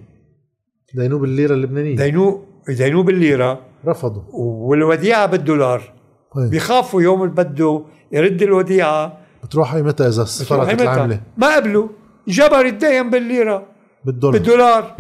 دينوه 0.95 1.19
بالليرة 1.19 1.55
اللبنانية. 1.55 1.97
دينوه 1.97 2.47
دينوه 2.69 3.03
بالليرة. 3.03 3.61
رفضوا. 3.87 4.23
والوديعة 4.33 5.27
بالدولار 5.27 5.93
طيب. 6.35 6.51
بيخافوا 6.51 7.03
يوم 7.03 7.23
اللي 7.23 7.35
بده 7.35 7.85
يرد 8.13 8.43
الوديعة. 8.43 9.19
بتروح 9.45 9.75
قيمتها 9.75 10.09
إذا 10.09 10.25
صفرت 10.25 10.81
العمله 10.81 11.21
ما 11.37 11.57
قبلوا. 11.57 11.89
جبر 12.29 12.67
يتدين 12.67 13.11
بالليرة. 13.11 13.67
بالدولار. 14.05 14.39
بالدولار. 14.39 14.97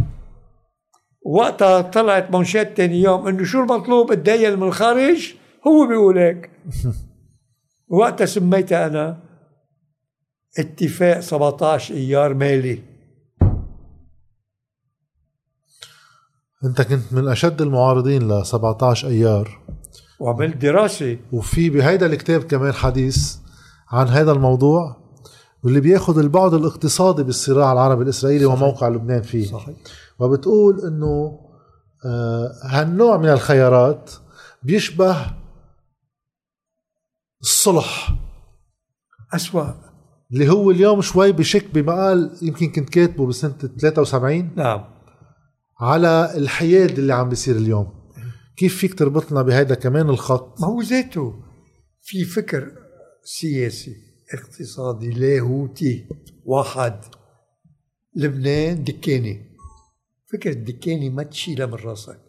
وقتها 1.27 1.81
طلعت 1.81 2.35
مانشيتات 2.35 2.77
تاني 2.77 3.03
يوم 3.03 3.29
إنه 3.29 3.45
شو 3.45 3.61
المطلوب؟ 3.61 4.13
اتدين 4.13 4.57
من 4.57 4.63
الخارج؟ 4.63 5.35
هو 5.67 5.87
بيقول 5.87 6.19
هيك. 6.19 6.51
وقتها 7.99 8.25
سميتها 8.25 8.87
أنا. 8.87 9.24
اتفاق 10.59 11.21
17 11.21 11.95
ايار 11.95 12.35
مالي. 12.35 12.83
انت 16.65 16.83
كنت 16.83 17.13
من 17.13 17.29
اشد 17.29 17.63
المعارضين 17.63 18.29
ل 18.29 18.47
17 18.47 19.09
ايار. 19.09 19.61
وعملت 20.21 20.57
دراسة. 20.57 21.19
وفي 21.33 21.71
بهيدا 21.71 22.07
الكتاب 22.07 22.43
كمان 22.43 22.73
حديث 22.73 23.37
عن 23.89 24.09
هذا 24.09 24.33
الموضوع 24.33 24.97
واللي 25.63 25.81
بياخذ 25.81 26.19
البعد 26.19 26.55
الاقتصادي 26.55 27.23
بالصراع 27.23 27.73
العربي 27.73 28.03
الإسرائيلي 28.05 28.45
صحيح. 28.45 28.63
وموقع 28.63 28.89
لبنان 28.89 29.23
فيه. 29.23 29.47
صحيح. 29.47 29.77
وبتقول 30.19 30.81
إنه 30.87 31.41
آه 32.07 32.53
هالنوع 32.65 33.17
من 33.17 33.29
الخيارات 33.29 34.11
بيشبه 34.63 35.17
الصلح. 37.43 38.15
أسوأ. 39.35 39.84
اللي 40.35 40.49
هو 40.49 40.71
اليوم 40.71 41.01
شوي 41.01 41.33
بشك 41.33 41.75
بمقال 41.75 42.39
يمكن 42.43 42.73
كنت 42.73 42.89
كاتبه 42.89 43.27
بسنة 43.27 43.55
73 43.81 44.51
نعم. 44.57 44.85
على 45.81 46.33
الحياد 46.37 46.99
اللي 46.99 47.15
عم 47.15 47.29
بيصير 47.29 47.57
اليوم. 47.57 47.89
كيف 48.57 48.77
فيك 48.77 48.95
تربطنا 48.95 49.43
بهذا 49.43 49.75
كمان 49.75 50.09
الخط؟ 50.09 50.61
ما 50.61 50.67
هو 50.67 50.81
ذاته 50.81 51.35
في 52.03 52.25
فكر 52.25 52.73
سياسي 53.25 53.97
اقتصادي 54.35 55.11
لاهوتي. 55.11 56.07
واحد 56.45 57.01
لبنان 58.17 58.85
دكاني. 58.85 59.57
فكرة 60.33 60.53
الدكاني 60.53 61.11
ما 61.11 61.23
تشيلها 61.23 61.67
من 61.67 61.75
راسك. 61.75 62.21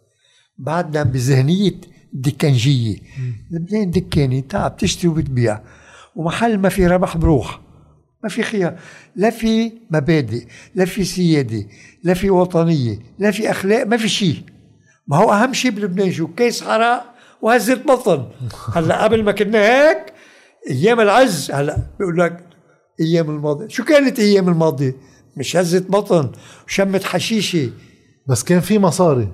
بعدنا 0.57 1.03
بذهنية 1.03 1.81
دكانجية 2.13 2.97
لبنان 3.51 3.91
دكاني 3.91 4.41
تعب 4.41 4.77
تشتري 4.77 5.07
وبتبيع 5.07 5.61
ومحل 6.15 6.57
ما 6.57 6.69
في 6.69 6.87
ربح 6.87 7.17
بروح. 7.17 7.64
ما 8.25 8.29
في 8.29 8.43
خيار 8.43 8.75
لا 9.15 9.29
في 9.29 9.71
مبادئ 9.91 10.45
لا 10.75 10.85
في 10.85 11.03
سيادة 11.03 11.65
لا 12.03 12.13
في 12.13 12.29
وطنية 12.29 12.99
لا 13.19 13.31
في 13.31 13.51
أخلاق 13.51 13.87
ما 13.87 13.97
في 13.97 14.09
شيء. 14.09 14.43
ما 15.07 15.17
هو 15.17 15.33
أهم 15.33 15.53
شيء 15.53 15.71
بلبنان 15.71 16.11
شو؟ 16.11 16.27
كيس 16.27 16.63
عرق 16.63 17.03
وهزة 17.41 17.75
بطن. 17.75 18.25
هلأ 18.75 19.03
قبل 19.03 19.23
ما 19.23 19.31
كنا 19.31 19.59
هيك 19.59 20.13
أيام 20.69 20.99
العز 20.99 21.51
هلأ 21.51 21.77
بيقول 21.99 22.19
لك 22.19 22.43
أيام 23.01 23.29
الماضية 23.29 23.67
شو 23.67 23.83
كانت 23.83 24.19
أيام 24.19 24.49
الماضية 24.49 24.95
مش 25.37 25.55
هزة 25.55 25.85
بطن 25.89 26.31
وشمة 26.67 27.01
حشيشة. 27.03 27.69
بس 28.27 28.43
كان 28.43 28.59
في 28.59 28.79
مصاري. 28.79 29.29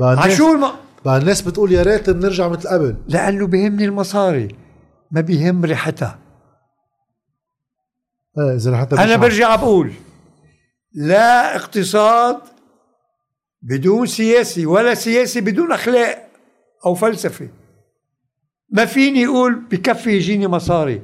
الناس 0.00 0.18
عشو 0.18 0.52
الم... 0.52 0.66
بقى 1.04 1.18
الناس 1.18 1.42
بتقول 1.42 1.72
يا 1.72 1.82
ريت 1.82 2.10
بنرجع 2.10 2.48
مثل 2.48 2.68
قبل. 2.68 2.96
لأنه 3.08 3.46
بيهمني 3.46 3.84
المصاري 3.84 4.48
ما 5.10 5.20
بيهم 5.20 5.64
ريحتها. 5.64 6.27
إيه 8.38 8.56
إذا 8.56 8.76
حتى 8.76 8.96
أنا 8.96 9.16
برجع 9.16 9.56
بقول 9.56 9.92
لا 10.92 11.56
اقتصاد 11.56 12.40
بدون 13.62 14.06
سياسي 14.06 14.66
ولا 14.66 14.94
سياسي 14.94 15.40
بدون 15.40 15.72
أخلاق 15.72 16.28
أو 16.86 16.94
فلسفة. 16.94 17.48
ما 18.70 18.84
فيني 18.84 19.26
أقول 19.26 19.54
بكفي 19.54 20.10
يجيني 20.10 20.46
مصاري. 20.48 21.02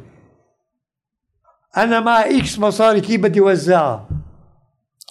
أنا 1.77 2.01
مع 2.01 2.21
X 2.21 2.59
مصاري 2.59 3.01
كيف 3.01 3.21
بدي 3.21 3.41
وزعها 3.41 4.09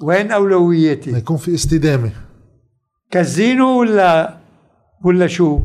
وين 0.02 0.32
أولوياتي؟ 0.32 1.12
يكون 1.12 1.38
في 1.38 1.54
استدامة. 1.54 2.12
كازينو 3.12 3.80
ولا 3.80 4.38
ولا 5.06 5.28
شو؟ 5.28 5.60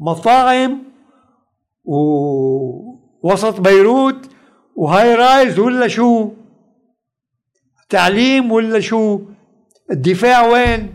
مطاعم 0.00 0.82
ووسط 1.84 3.60
بيروت 3.60 4.31
و 4.76 5.14
high-rise 5.14 5.58
ولا 5.58 5.88
شو؟ 5.88 6.30
تعليم 7.88 8.52
ولا 8.52 8.80
شو؟ 8.80 9.20
الدفاع 9.90 10.46
وين؟ 10.46 10.94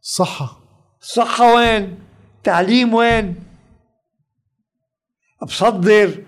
صحة. 0.00 0.58
الصحة 1.02 1.54
وين؟ 1.54 1.98
تعليم 2.44 2.94
وين؟ 2.94 3.34
بصدر. 5.42 6.24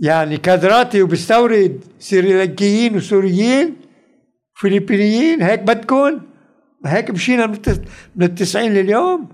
يعني 0.00 0.36
كادراتي 0.36 1.02
وبستورد 1.02 1.84
سريلانكيين 1.98 2.96
وسوريين 2.96 3.76
فلبينيين 4.60 5.42
هيك 5.42 5.60
بدكم 5.60 6.20
هيك 6.86 7.10
مشينا 7.10 7.46
من 8.16 8.22
التسعين 8.22 8.74
لليوم. 8.74 9.28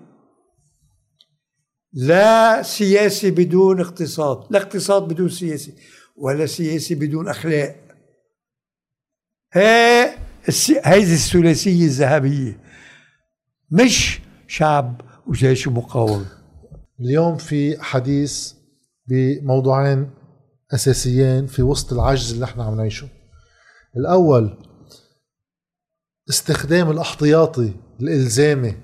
لا 1.93 2.62
سياسي 2.62 3.31
بدون 3.31 3.81
اقتصاد. 3.81 4.47
لا 4.51 4.59
اقتصاد 4.59 5.02
بدون 5.02 5.28
سياسي. 5.28 5.74
ولا 6.16 6.47
سياسي 6.47 6.94
بدون 6.94 7.28
أخلاق. 7.28 7.76
هي 9.52 10.14
هذه 10.84 11.14
الثلاثية 11.14 11.84
الذهبية. 11.84 12.60
مش 13.70 14.20
شعب 14.47 15.01
وجيش 15.26 15.68
مقاوم. 15.68 16.26
اليوم 17.01 17.36
في 17.36 17.82
حديث 17.82 18.52
بموضوعين 19.06 20.10
أساسيين 20.74 21.47
في 21.47 21.62
وسط 21.62 21.93
العجز 21.93 22.32
اللي 22.32 22.44
إحنا 22.44 22.64
عم 22.64 22.76
نعيشه. 22.76 23.09
الأول 23.97 24.59
استخدام 26.30 26.90
الاحتياطي 26.90 27.74
الإلزامي 28.01 28.74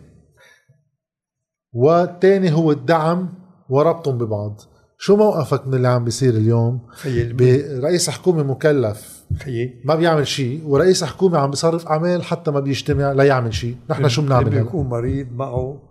والثاني 1.72 2.52
هو 2.52 2.72
الدعم 2.72 3.34
وربطهم 3.68 4.18
ببعض. 4.18 4.60
شو 5.00 5.16
موقفك 5.16 5.66
من 5.66 5.74
اللي 5.74 5.88
عم 5.88 6.04
بيصير 6.04 6.34
اليوم 6.34 6.88
برئيس 7.32 8.10
حكومة 8.10 8.42
مكلف؟ 8.42 9.26
خيي. 9.38 9.82
ما 9.84 9.94
بيعمل 9.94 10.26
شيء 10.26 10.64
ورئيس 10.64 11.04
حكومة 11.04 11.38
عم 11.38 11.50
بيصرف 11.50 11.86
اعمال 11.86 12.22
حتى 12.22 12.50
ما 12.50 12.60
بيجتمع 12.60 13.12
لا 13.12 13.24
يعمل 13.24 13.54
شيء. 13.54 13.76
نحن 13.90 14.08
شو 14.08 14.22
بنعمل 14.22 14.48
هلا؟ 14.48 14.62
بيكون 14.62 14.86
مريض 14.86 15.32
معه 15.32 15.82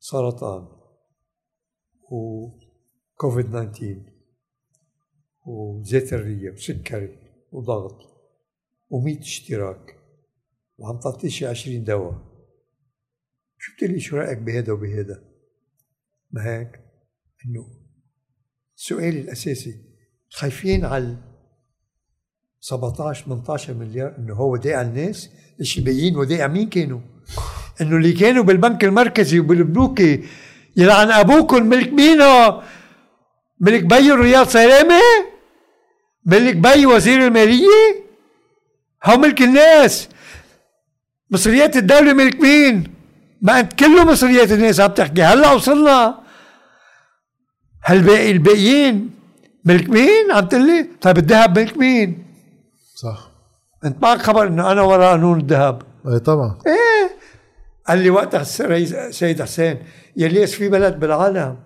سرطان 0.00 0.68
وكوفيد 2.10 3.50
19 3.50 3.96
وزيت 5.46 6.12
الريه 6.12 6.50
وسكري 6.50 7.18
وضغط 7.52 8.00
و100 8.92 9.20
اشتراك 9.20 9.96
وعم 10.78 10.98
تعطيه 10.98 11.28
شي 11.28 11.46
20 11.46 11.84
دواء. 11.84 12.14
شو 13.58 13.72
بتقلي 13.76 14.00
شو 14.00 14.16
رأيك 14.16 14.38
بهذا 14.38 14.72
وبهذا 14.72 15.22
ما 16.32 16.44
هيك؟ 16.46 16.81
إنه 17.46 17.66
السؤال 18.76 19.16
الأساسي 19.16 19.74
خايفين 20.30 20.84
على 20.84 21.16
17 22.60 23.24
18 23.24 23.74
مليار 23.74 24.14
إنه 24.18 24.34
هو 24.34 24.52
وداع 24.52 24.82
الناس؟ 24.82 25.30
الشبيين 25.60 26.16
وداع 26.16 26.46
مين 26.46 26.68
كانوا؟ 26.68 27.00
إنه 27.80 27.96
اللي 27.96 28.12
كانوا 28.12 28.44
بالبنك 28.44 28.84
المركزي 28.84 29.40
وبالبنوك 29.40 30.00
يلعن 30.76 31.10
أبوكم 31.10 31.66
ملك 31.66 31.92
مينو 31.92 32.62
ملك 33.60 33.82
بي 33.82 34.12
رياض 34.12 34.48
سلامة؟ 34.48 35.00
ملك 36.26 36.56
بي 36.56 36.86
وزير 36.86 37.26
المالية؟ 37.26 38.02
هو 39.04 39.16
ملك 39.16 39.42
الناس؟ 39.42 40.08
مصريات 41.30 41.76
الدولة 41.76 42.12
ملك 42.12 42.40
مين؟ 42.40 42.94
ما 43.40 43.60
أنت 43.60 43.72
كله 43.72 44.04
مصريات 44.04 44.52
الناس 44.52 44.80
عم 44.80 44.90
تحكي 44.90 45.22
هلا 45.22 45.52
وصلنا. 45.52 46.21
هالباقي 47.84 48.30
الباقيين؟ 48.30 49.10
ملك 49.64 49.88
مين؟ 49.90 50.30
عم 50.32 50.44
تقول 50.44 50.66
لي 50.66 50.88
طيب 51.00 51.18
الذهب 51.18 51.58
ملك 51.58 51.78
مين؟ 51.78 52.24
صح. 52.94 53.30
انت 53.84 54.02
معك 54.02 54.18
خبر 54.22 54.46
إنه 54.46 54.72
أنا 54.72 54.82
وراء 54.82 55.10
قانون 55.10 55.40
الذهب. 55.40 55.82
إيه 56.06 56.18
طبعا. 56.18 56.58
إيه. 56.66 57.16
قال 57.88 57.98
لي 57.98 58.10
وقتها 58.10 58.42
سيد 59.10 59.42
حسين 59.42 59.78
يا 60.16 60.28
ليش 60.28 60.54
في 60.54 60.68
بلد 60.68 61.00
بالعالم 61.00 61.56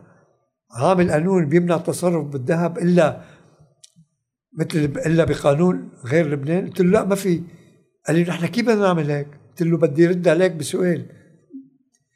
عامل 0.71 1.11
قانون 1.11 1.49
بيمنع 1.49 1.77
التصرف 1.77 2.25
بالذهب 2.25 2.79
إلا 2.79 3.21
مثل 4.59 4.79
إلا 4.79 5.25
بقانون 5.25 5.89
غير 6.05 6.31
لبنان؟ 6.31 6.67
قلت 6.67 6.81
له 6.81 6.91
لا 6.91 7.05
ما 7.05 7.15
في. 7.15 7.43
قال 8.07 8.17
لي 8.17 8.23
نحن 8.23 8.47
كيف 8.47 8.67
بدنا 8.67 8.81
نعمل 8.81 9.11
هيك؟ 9.11 9.29
قلت 9.51 9.63
له 9.63 9.79
بدي 9.79 10.07
رد 10.07 10.29
عليك 10.29 10.53
بسؤال. 10.53 11.07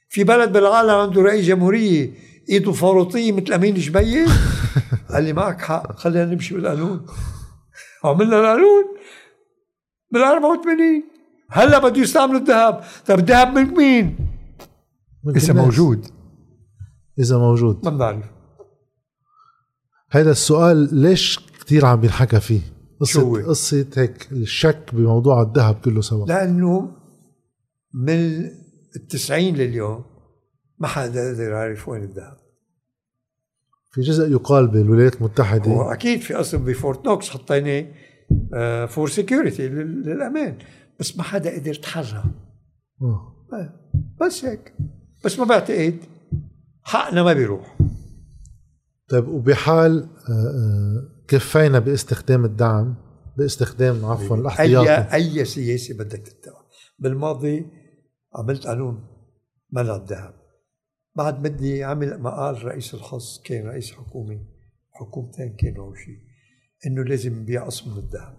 في 0.08 0.24
بلد 0.24 0.52
بالعالم 0.52 0.90
عنده 0.90 1.22
رئيس 1.22 1.46
جمهورية 1.46 2.10
ايده 2.50 2.72
فاروطيه 2.72 3.32
مثل 3.32 3.52
أمين 3.52 3.74
جبية. 3.74 4.26
قال 5.12 5.24
لي 5.24 5.32
معك 5.32 5.60
حق 5.60 5.96
خلينا 5.96 6.24
نمشي 6.24 6.54
بالقانون. 6.54 7.06
عملنا 8.04 8.40
القانون 8.40 8.84
بال 10.12 10.22
84 10.22 11.02
هلا 11.50 11.78
بده 11.78 12.00
يستعملوا 12.00 12.40
الذهب. 12.40 12.84
طيب 13.06 13.18
الذهب 13.18 13.58
من 13.58 13.74
مين؟ 13.74 14.16
إذا 15.36 15.52
موجود. 15.52 16.06
إذا 17.18 17.38
موجود. 17.38 17.84
ما 17.84 17.90
بنعرف. 17.90 18.24
هذا 20.10 20.30
السؤال 20.30 20.94
ليش 20.94 21.40
كثير 21.60 21.86
عم 21.86 22.00
بينحكى 22.00 22.40
فيه؟ 22.40 22.60
قصة 23.00 23.46
قصة 23.46 23.86
هيك 23.96 24.28
الشك 24.32 24.90
بموضوع 24.92 25.42
الذهب 25.42 25.74
كله 25.74 26.00
سوا. 26.00 26.26
لأنه 26.26 26.96
من 27.94 28.50
التسعين 28.96 29.56
لليوم 29.56 30.04
ما 30.78 30.88
حدا 30.88 31.32
قدر 31.32 31.50
يعرف 31.50 31.88
وين 31.88 32.02
الذهب. 32.02 32.39
في 33.90 34.00
جزء 34.00 34.30
يقال 34.30 34.68
بالولايات 34.68 35.16
المتحدة. 35.16 35.70
هو 35.70 35.92
أكيد 35.92 36.20
في 36.20 36.34
أصل 36.34 36.58
ب 36.58 36.68
Fort 36.68 37.06
Knox 37.06 37.30
حطيناه 37.30 37.86
for 38.86 39.08
security 39.08 39.68
للأمان. 39.68 40.58
بس 41.00 41.16
ما 41.16 41.22
حدا 41.22 41.54
قدر 41.54 41.70
يتحرى. 41.70 42.24
بس 44.20 44.44
هيك. 44.44 44.74
بس 45.24 45.38
ما 45.38 45.44
بعتقد. 45.44 45.98
حقنا 46.82 47.22
ما 47.22 47.32
بيروح. 47.32 47.78
طيب 49.08 49.28
وبحال 49.28 50.02
آه، 50.02 50.32
آه، 50.32 51.24
كفينا 51.28 51.78
باستخدام 51.78 52.44
الدعم 52.44 52.94
باستخدام 53.36 54.04
عفوا 54.04 54.36
الاحتياطي. 54.36 54.90
اي 54.90 55.38
أي 55.38 55.44
سياسة 55.44 55.94
بدك 55.94 56.18
تتبع 56.18 56.60
بالماضي 56.98 57.66
عملت 58.34 58.66
قانون 58.66 59.04
منع 59.72 59.96
الذهب 59.96 60.39
بعد 61.14 61.42
بدي 61.42 61.84
عمل 61.84 62.22
مقال 62.22 62.64
رئيس 62.64 62.94
الحص 62.94 63.42
كان 63.42 63.66
رئيس 63.66 63.92
حكومي 63.92 64.46
حكومتين 64.92 65.56
كانوا 65.56 65.94
شيء 65.94 66.18
إنه 66.86 67.04
لازم 67.04 67.38
نبيع 67.38 67.66
قسم 67.66 67.90
من 67.90 67.98
الذهب. 67.98 68.38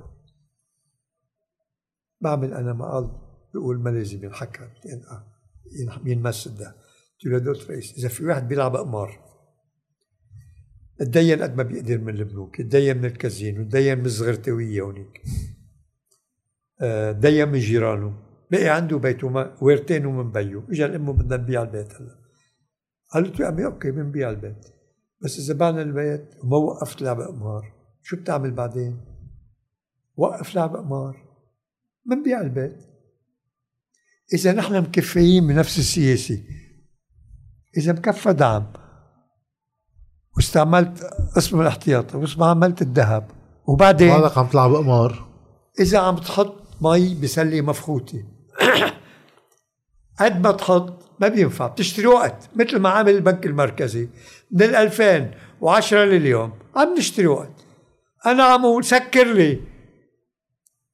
بعمل 2.21 2.53
أنا 2.53 2.73
مقال 2.73 3.11
بقول 3.53 3.79
ما 3.79 3.89
لازم 3.89 4.23
ينحكى 4.23 4.69
ينمس 6.05 6.47
الذهب. 6.47 6.75
قلت 7.23 7.33
له 7.33 7.37
دولة 7.37 7.71
الرئيس 7.71 7.97
إذا 7.97 8.07
في 8.07 8.25
واحد 8.25 8.47
بيلعب 8.47 8.75
قمار 8.75 9.31
تدين 10.99 11.41
قد 11.41 11.55
ما 11.55 11.63
بيقدر 11.63 11.97
من 11.97 12.15
البنوك 12.15 12.61
تدين 12.61 12.97
من 12.97 13.05
الكازينو 13.05 13.63
تدين 13.63 13.97
من 13.97 14.05
الزغرتوية 14.05 14.81
هونيك. 14.81 15.21
تدين 17.11 17.49
من 17.49 17.59
جيرانه 17.59 18.13
بقي 18.51 18.69
عنده 18.69 18.97
بيته 18.97 19.53
ويرتينه 19.61 20.05
من 20.05 20.31
بيو 20.31 20.63
اجى 20.69 20.85
لأمه 20.85 21.11
بدنا 21.11 21.37
نبيع 21.37 21.61
البيت 21.61 21.93
هلا. 21.93 22.20
قالت 23.13 23.39
له 23.39 23.49
امي 23.49 23.65
okay 23.65 23.91
بنبيع 23.91 24.29
البيت. 24.29 24.65
بس 25.23 25.39
إذا 25.39 25.53
بعنا 25.53 25.81
البيت 25.81 26.35
وما 26.43 26.57
وقفت 26.57 27.01
لعب 27.01 27.21
قمار 27.21 27.73
شو 28.03 28.15
بتعمل 28.15 28.51
بعدين؟ 28.51 29.01
وقف 30.17 30.55
لعب 30.55 30.75
قمار 30.75 31.17
بنبيع 32.05 32.41
البيت. 32.41 32.77
إذا 34.33 34.53
نحن 34.53 34.81
مكفيين 34.81 35.47
بنفس 35.47 35.79
السياسة. 35.79 36.43
إذا 37.77 37.91
مكفى 37.91 38.33
دعم. 38.33 38.73
واستعملت 40.35 41.03
اسم 41.37 41.61
الاحتياطي 41.61 42.17
واستعملت 42.17 42.81
الذهب. 42.81 43.31
وبعدين؟ 43.67 44.09
بعدك 44.09 44.37
عم 44.37 44.47
تلعب 44.47 44.75
قمار 44.75 45.27
إذا 45.79 45.99
عم 45.99 46.15
تحط 46.15 46.53
مي 46.81 47.15
بسلة 47.15 47.61
مفخوتة. 47.61 48.23
قد 50.23 50.41
ما 50.43 50.51
تحط 50.51 51.01
ما 51.19 51.27
بينفع. 51.27 51.67
بتشتري 51.67 52.07
وقت 52.07 52.49
مثل 52.55 52.79
ما 52.79 52.89
عمل 52.89 53.15
البنك 53.15 53.45
المركزي 53.45 54.09
من 54.51 54.61
2010 54.75 56.03
لليوم 56.05 56.53
عم 56.75 56.93
نشتري 56.97 57.27
وقت 57.27 57.65
أنا 58.25 58.43
عم 58.43 58.65
أقول 58.65 58.83
سكر 58.85 59.27
لي. 59.33 59.59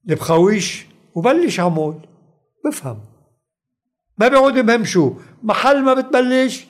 البخاويش 0.09 0.85
وبلش 1.15 1.59
عمول 1.59 2.07
بفهم. 2.65 2.99
ما 4.17 4.27
بيعود 4.27 4.53
بهمشوا 4.53 5.11
محل 5.43 5.83
ما 5.83 5.93
بتبلش 5.93 6.67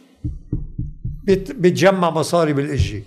بت- 1.24 1.52
بتجمع 1.52 2.10
مصاري 2.10 2.54
بالاجي 2.54 3.04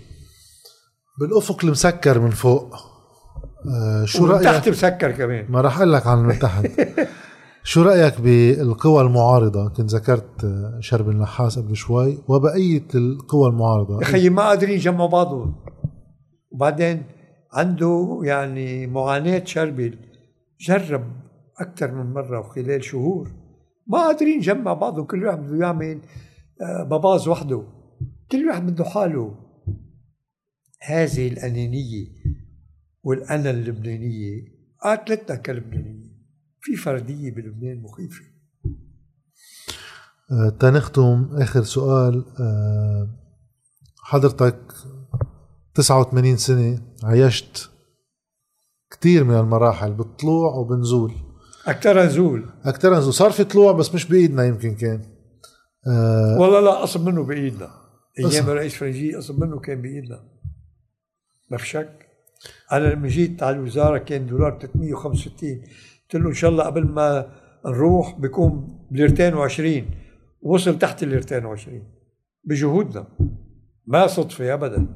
بالأفق 1.19 1.65
المسكر 1.65 2.19
من 2.19 2.29
فوق. 2.29 2.75
آه 2.75 4.05
شو 4.05 4.25
رأيك؟ 4.25 4.43
تحت 4.43 4.69
مسكر 4.69 5.11
كمان. 5.11 5.45
ما 5.49 5.61
راح 5.61 5.77
أقول 5.77 5.93
لك 5.93 6.07
عن 6.07 6.17
من 6.17 6.39
تحت. 6.39 6.65
شو 7.63 7.81
رأيك 7.81 8.21
بالقوى 8.21 9.01
المعارضة؟ 9.01 9.69
كنت 9.69 9.89
ذكرت 9.89 10.43
آه، 10.43 10.77
شرب 10.79 11.09
النحاس 11.09 11.59
قبل 11.59 11.75
شوي 11.75 12.17
وبقية 12.27 12.87
القوى 12.95 13.49
المعارضة. 13.49 13.99
يا 13.99 14.05
خيي 14.05 14.29
ما 14.29 14.41
قادرين 14.41 14.75
يجمعوا 14.75 15.09
بعضهم 15.09 15.55
وبعدين 16.51 17.03
عنده 17.53 18.21
يعني 18.23 18.87
معاناة 18.87 19.43
شربل 19.45 19.97
جرب 20.59 21.03
أكثر 21.59 21.91
من 21.91 22.13
مرة 22.13 22.39
وخلال 22.39 22.83
شهور. 22.83 23.31
ما 23.87 23.97
قادرين 23.97 24.37
يجمع 24.37 24.73
بعضهم 24.73 25.05
كل 25.05 25.25
واحد 25.25 25.39
بده 25.39 25.65
يعمل 25.65 26.01
آه، 26.61 26.83
باباز 26.83 27.27
وحده. 27.27 27.63
كل 28.31 28.47
واحد 28.47 28.71
بده 28.71 28.83
حاله. 28.83 29.35
هذه 30.81 31.27
الأنانية 31.27 32.07
والأنا 33.03 33.49
اللبنانية 33.49 34.41
قاتلتنا 34.83 35.35
كلبنانية 35.35 36.10
في 36.61 36.75
فردية 36.75 37.31
بلبنان 37.31 37.81
مخيفة. 37.81 38.23
آه، 40.31 40.49
تنختم 40.59 41.29
آخر 41.33 41.63
سؤال. 41.63 42.25
آه، 42.39 43.09
حضرتك 44.03 44.59
89 45.73 46.37
سنة 46.37 46.79
عايشت 47.03 47.69
كثير 48.91 49.23
من 49.23 49.35
المراحل 49.35 49.93
بالطلوع 49.93 50.55
وبنزول. 50.55 51.13
أكثر 51.67 52.05
نزول. 52.05 52.49
أكثر 52.63 52.97
نزول. 52.97 53.13
صار 53.13 53.31
في 53.31 53.43
طلوع 53.43 53.71
بس 53.71 53.95
مش 53.95 54.05
بإيدنا 54.05 54.43
يمكن 54.43 54.75
كان. 54.75 55.01
آه، 55.87 56.37
والله 56.39 56.59
لا 56.59 56.83
أصب 56.83 57.05
منه 57.05 57.23
بإيدنا. 57.23 57.69
أيام 58.19 58.29
أصب. 58.29 58.49
الرئيس 58.49 58.73
فرنجي 58.75 59.17
أصب 59.17 59.43
منه 59.43 59.59
كان 59.59 59.81
بإيدنا. 59.81 60.23
ما 61.51 61.57
في 61.57 61.67
شك. 61.67 62.07
أنا 62.71 62.87
لما 62.87 63.07
جيت 63.07 63.43
على 63.43 63.55
الوزارة 63.55 63.97
كان 63.97 64.27
دولار 64.27 64.59
365 64.59 65.63
قلت 66.13 66.21
له 66.23 66.29
إن 66.29 66.33
شاء 66.33 66.49
الله 66.51 66.63
قبل 66.63 66.83
ما 66.87 67.31
نروح 67.65 68.19
بيكون 68.19 68.79
بليرتين 68.91 69.33
وعشرين. 69.33 69.91
وصل 70.41 70.79
تحت 70.79 71.03
الليرتين 71.03 71.45
وعشرين. 71.45 71.83
بجهودنا. 72.43 73.07
ما 73.87 74.07
صدفة 74.07 74.53
أبدا. 74.53 74.87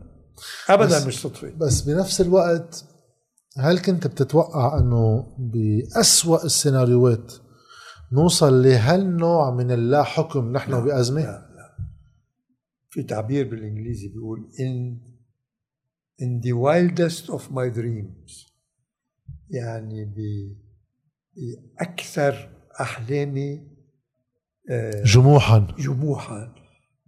أبدا 0.69 0.97
بس- 0.97 1.07
مش 1.07 1.21
صدفة. 1.21 1.51
بس 1.57 1.81
بنفس 1.81 2.21
الوقت 2.21 2.85
هل 3.57 3.79
كنت 3.79 4.07
بتتوقع 4.07 4.79
إنه 4.79 5.27
بأسوأ 5.39 6.45
السيناريوهات 6.45 7.33
نوصل 8.11 8.63
لهالنوع 8.63 9.51
من 9.51 9.71
اللا 9.71 10.03
حكم 10.03 10.51
نحن 10.51 10.71
لا، 10.71 10.79
بأزمة؟ 10.79 11.21
لا 11.21 11.49
لا. 11.55 11.85
في 12.89 13.03
تعبير 13.03 13.49
بالإنجليزي 13.49 14.07
بيقول 14.07 14.49
in 14.53 14.97
in 16.23 16.41
the 16.45 16.53
wildest 16.53 17.25
of 17.33 17.41
my 17.41 17.77
dreams. 17.77 18.51
يعني 19.49 20.05
بأكثر 21.35 22.49
أحلامي 22.81 23.61
آه، 24.69 25.03
جموحا. 25.03 25.67
جموحا. 25.79 26.53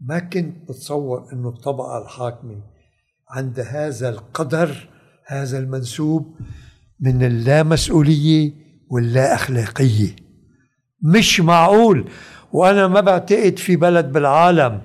ما 0.02 0.20
كنت 0.20 0.70
بتصور 0.70 1.34
إنه 1.34 1.49
الطبقة 1.49 1.98
الحاكمة 2.04 2.62
عند 3.30 3.60
هذا 3.60 4.10
القدر 4.10 4.90
هذا 5.26 5.58
المنسوب 5.60 6.36
من 6.99 7.24
اللامسؤولية 7.24 8.54
واللا 8.90 9.36
اخلاقيه 9.36 10.16
مش 11.04 11.40
معقول. 11.40 12.10
وأنا 12.54 12.88
ما 12.88 13.02
بعتقد 13.02 13.60
في 13.60 13.76
بلد 13.76 14.12
بالعالم 14.12 14.82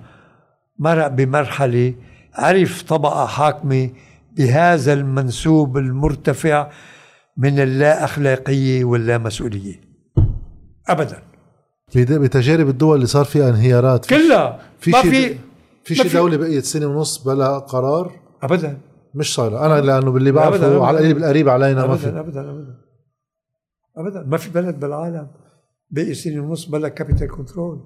مرق 0.79 1.07
بمرحلة 1.07 1.95
عرف 2.35 2.83
طبقة 2.83 3.27
حاكمة 3.27 3.91
بهذا 4.37 4.93
المنسوب 4.93 5.79
المرتفع 5.79 6.71
من 7.37 7.59
اللا 7.61 8.05
اخلاقيه 8.05 8.85
واللامسؤولية. 8.85 9.81
ابدا. 10.89 11.19
بد- 11.97 12.13
بتجارب 12.13 12.69
الدول 12.69 12.95
اللي 12.97 13.07
صار 13.07 13.25
فيها 13.25 13.49
انهيارات 13.51 14.05
في 14.05 14.15
كلها. 14.15 14.59
في 14.81 14.91
ما 14.91 15.03
في 15.03 15.35
في 15.85 15.95
ما 16.03 16.09
شي 16.09 16.09
دولة 16.17 16.37
بقيت 16.37 16.65
سنة 16.65 16.87
ونص 16.87 17.19
بلا 17.29 17.59
قرار؟ 17.59 18.13
ابدا. 18.43 18.79
مش 19.15 19.35
صايرة. 19.35 19.67
أنا 19.67 19.81
لأنه 19.81 20.11
باللي 20.13 20.31
أبداً، 20.31 20.41
بعرفه 20.41 20.67
أبداً. 20.67 20.85
على 20.85 20.99
القريب 20.99 21.17
القريب 21.17 21.49
علينا 21.49 21.87
ما 21.87 21.97
في. 21.97 22.09
ابدا 22.09 22.21
ابدا 22.51 22.75
ابدا. 23.97 24.23
ما 24.31 24.37
في 24.37 24.51
بلد 24.51 24.81
بالعالم 24.81 25.27
باقي 25.91 26.15
سنة 26.15 26.41
ونص 26.43 26.65
بلا 26.67 26.89
capital 26.89 27.29
control 27.29 27.81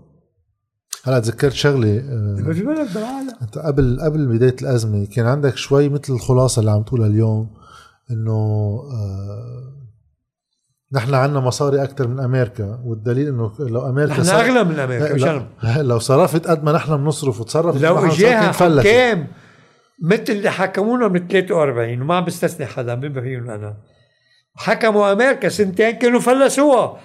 هلا 1.04 1.18
تذكرت 1.20 1.52
شغلة 1.52 1.88
ما 1.88 2.50
آه، 2.50 2.52
في 2.52 2.62
بلد 2.62 2.94
بالعالم. 2.94 3.30
أنت 3.42 3.58
قبل 3.58 3.98
قبل 4.00 4.26
بداية 4.26 4.56
الأزمة 4.62 5.06
كان 5.06 5.26
عندك 5.26 5.56
شوي 5.56 5.88
مثل 5.88 6.12
الخلاصة 6.12 6.60
اللي 6.60 6.70
عم 6.70 6.82
تقولها 6.82 7.06
اليوم. 7.06 7.50
إنه 8.10 8.32
آه 8.92 9.72
نحن 10.92 11.14
عندنا 11.14 11.40
مصاري 11.40 11.82
أكثر 11.82 12.08
من 12.08 12.20
أمريكا 12.20 12.80
والدليل 12.84 13.28
إنه 13.28 13.52
لو 13.58 13.88
أمريكا 13.88 14.10
نحن 14.12 14.24
صار- 14.24 14.40
أغلى 14.40 14.64
من 14.64 14.78
أمريكا 14.78 15.14
مش. 15.14 15.76
لو 15.78 15.98
صرفت 15.98 16.46
قد 16.46 16.64
ما 16.64 16.72
نحن 16.72 16.96
بنصرف 16.96 17.40
وتصرفت 17.40 17.80
لو 17.82 17.98
إجاها. 17.98 18.52
حكام 18.52 19.26
مثل 20.02 20.24
اللي 20.28 20.50
حكمونا 20.50 21.08
من 21.08 21.28
43 21.28 22.02
وما 22.02 22.16
عم 22.16 22.24
بستثني 22.24 22.66
حدا 22.66 22.94
بما 22.94 23.20
فيهم 23.20 23.50
أنا 23.50 23.76
حكموا 24.56 25.12
أمريكا 25.12 25.48
سنتين 25.48 25.90
كانوا 25.90 26.20
فلسوها 26.20 27.00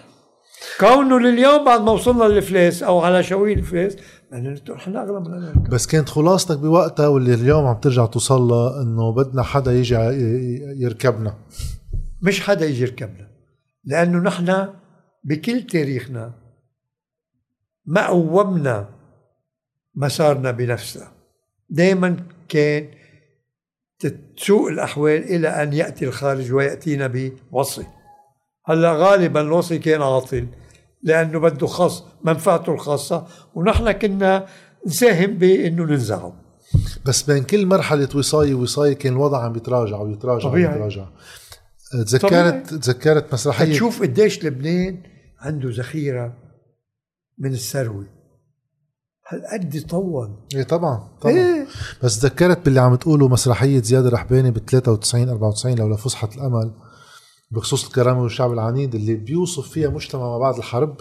كونه 0.79 1.19
لليوم 1.19 1.65
بعد 1.65 1.81
ما 1.81 1.91
وصلنا 1.91 2.23
للفلاس 2.23 2.83
أو 2.83 2.99
على 2.99 3.23
شوي 3.23 3.53
الفلاس 3.53 3.97
يعني 4.31 4.61
نحن 4.69 4.95
اغلى 4.95 5.19
من 5.19 5.33
أمريكا 5.33 5.69
بس 5.71 5.87
كانت 5.87 6.09
خلاصتك 6.09 6.57
بوقتها 6.57 7.07
واللي 7.07 7.33
اليوم 7.33 7.65
عم 7.65 7.79
ترجع 7.79 8.05
توصل 8.05 8.41
لها 8.41 8.81
إنه 8.81 9.11
بدنا 9.11 9.43
حدا 9.43 9.73
يجي 9.73 9.95
يركبنا. 10.83 11.37
مش 12.21 12.41
حدا 12.41 12.65
يجي 12.65 12.81
يركبنا 12.81 13.27
لأنه 13.83 14.19
نحن 14.19 14.67
بكل 15.23 15.61
تاريخنا 15.61 16.33
ما 17.85 18.07
قومنا 18.07 18.89
مسارنا 19.95 20.51
بنفسنا 20.51 21.07
دائما 21.69 22.17
كان 22.49 22.87
تسوء 23.99 24.71
الأحوال 24.71 25.23
إلى 25.23 25.47
أن 25.47 25.73
يأتي 25.73 26.05
الخارج 26.05 26.53
ويأتينا 26.53 27.31
بوصي 27.51 27.85
هلا 28.71 28.93
غالبا 28.93 29.41
الوصي 29.41 29.79
كان 29.79 30.01
عاطل 30.01 30.47
لأنه 31.03 31.39
بده 31.39 31.67
خاص 31.67 32.03
منفعته 32.23 32.73
الخاصة 32.73 33.27
ونحن 33.55 33.91
كنا 33.91 34.45
نساهم 34.87 35.37
بإنه 35.37 35.83
ننزعه. 35.83 36.33
بس 37.05 37.21
بين 37.21 37.43
كل 37.43 37.65
مرحلة 37.65 38.09
وصاية 38.15 38.53
وصاية 38.53 38.93
كان 38.93 39.13
الوضع 39.13 39.43
عم 39.43 39.53
بيتراجع 39.53 39.97
ويتراجع 39.97 40.49
طبيعي. 40.49 40.73
ويتراجع 40.73 41.05
تذكرت 41.91 42.73
تذكرت 42.73 43.33
مسرحية 43.33 43.73
تشوف 43.73 44.01
قديش 44.01 44.45
لبنان 44.45 45.03
عنده 45.39 45.69
ذخيرة 45.69 46.33
من 47.37 47.51
الثروة. 47.51 48.05
هالقد 49.27 49.85
طول. 49.89 50.35
إيه 50.55 50.63
طبعا 50.63 51.09
طبعا. 51.21 51.33
إيه. 51.33 51.67
بس 52.03 52.19
تذكرت 52.19 52.65
باللي 52.65 52.81
عم 52.81 52.95
تقوله 52.95 53.27
مسرحية 53.27 53.81
زياد 53.81 54.05
الرحباني 54.05 54.51
ب 54.51 54.57
93 54.57 55.29
94 55.29 55.75
لولا 55.75 55.95
فسحة 55.95 56.29
الأمل. 56.35 56.71
بخصوص 57.51 57.85
الكرامة 57.85 58.21
والشعب 58.23 58.51
العنيد 58.53 58.95
اللي 58.95 59.15
بيوصف 59.15 59.69
فيها 59.69 59.89
مجتمع 59.89 60.21
ما 60.21 60.37
بعد 60.39 60.55
الحرب 60.57 60.97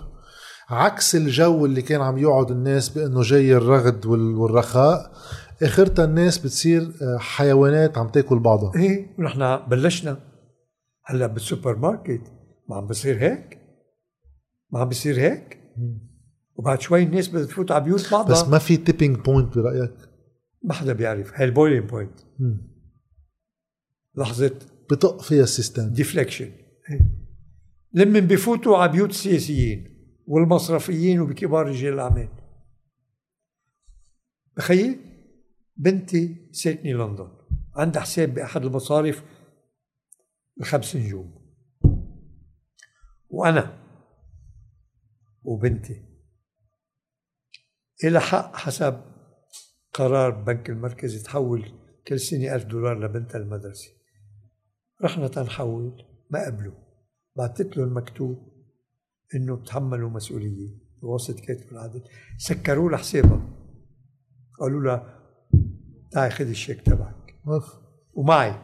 عكس 0.69 1.17
الجو 1.17 1.67
اللي 1.67 1.83
كان 1.83 2.01
عم 2.01 2.19
يقعد 2.19 2.51
الناس 2.51 2.89
بأنه 2.89 3.23
جاي 3.23 3.57
الرغد 3.57 4.07
وال- 4.07 4.35
والرخاء 4.35 5.13
أخرتها 5.63 6.05
الناس 6.05 6.39
بتصير 6.39 6.83
آه، 6.83 7.19
حيوانات 7.19 7.99
عم 7.99 8.09
تاكل 8.09 8.39
بعضها. 8.39 8.73
إيه 8.77 9.17
ونحن 9.19 9.57
بلشنا. 9.69 10.19
هلأ 11.05 11.27
بالسوبر 11.27 11.77
ماركت 11.77 12.23
ما 12.69 12.77
عم 12.77 12.87
بصير 12.87 13.19
هيك؟ 13.19 13.59
ما 14.73 14.81
عم 14.81 14.89
بصير 14.89 15.21
هيك؟ 15.21 15.59
وبعد 16.57 16.81
شوي 16.81 17.03
الناس 17.03 17.29
بدها 17.29 17.45
تفوت 17.47 17.71
على 17.71 17.85
بيوت 17.85 18.13
بعضها. 18.13 18.33
بس 18.33 18.49
ما 18.49 18.59
في 18.59 18.77
tipping 18.77 19.17
point 19.17 19.59
برأيك؟ 19.59 19.95
ما 20.65 20.75
حدا 20.75 20.93
بيعرف. 20.93 21.33
هاي 21.35 21.45
ال 21.45 21.50
boiling 21.51 21.91
point 21.91 22.21
مم. 22.39 22.71
بطق 24.91 25.23
فيها 25.23 25.43
ال 25.43 25.49
system 25.49 25.89
deflection 25.89 26.53
لما 27.93 28.21
بفوتوا 28.21 28.77
على 28.77 28.93
بيوت 28.93 29.11
السياسيين 29.11 29.91
والمصرفيين 30.27 31.21
وبكبار 31.21 31.67
رجال 31.67 31.95
الأعمال. 31.95 32.29
بخيل 34.57 34.99
بنتي 35.77 36.49
ساكنة 36.53 36.91
لندن. 36.93 37.29
عندها 37.75 38.03
حساب 38.03 38.35
بأحد 38.35 38.65
المصارف 38.65 39.23
الخمس 40.61 40.97
نجوم. 40.97 41.41
وأنا 43.29 43.79
وبنتي. 45.43 46.03
إلى 48.05 48.21
حق 48.21 48.57
حسب 48.57 49.01
قرار 49.93 50.31
بنك 50.31 50.71
المركزي 50.71 51.19
تحول 51.19 51.73
كل 52.07 52.21
سنة 52.21 52.55
ألف 52.55 52.65
دولار 52.65 53.05
لبنتها 53.05 53.39
المدرسة. 53.39 54.00
رحنا 55.05 55.29
تنحول 55.29 56.05
ما 56.31 56.47
قبلوا 56.47 56.75
بعثت 57.37 57.77
له 57.77 57.85
المكتوب 57.85 58.51
إنه 59.35 59.57
بتحملوا 59.57 60.11
مسؤولية 60.11 60.79
بواسطة 61.03 61.43
كاتب 61.43 61.73
العدد 61.73 62.03
سكروا 62.39 62.91
لها 62.91 62.99
حسابها 62.99 63.61
قالوا 64.61 64.81
لها 64.83 65.21
تعي 66.11 66.31
خذ 66.31 66.49
الشيك 66.49 66.81
تبعك. 66.81 67.41
ومعي. 68.13 68.55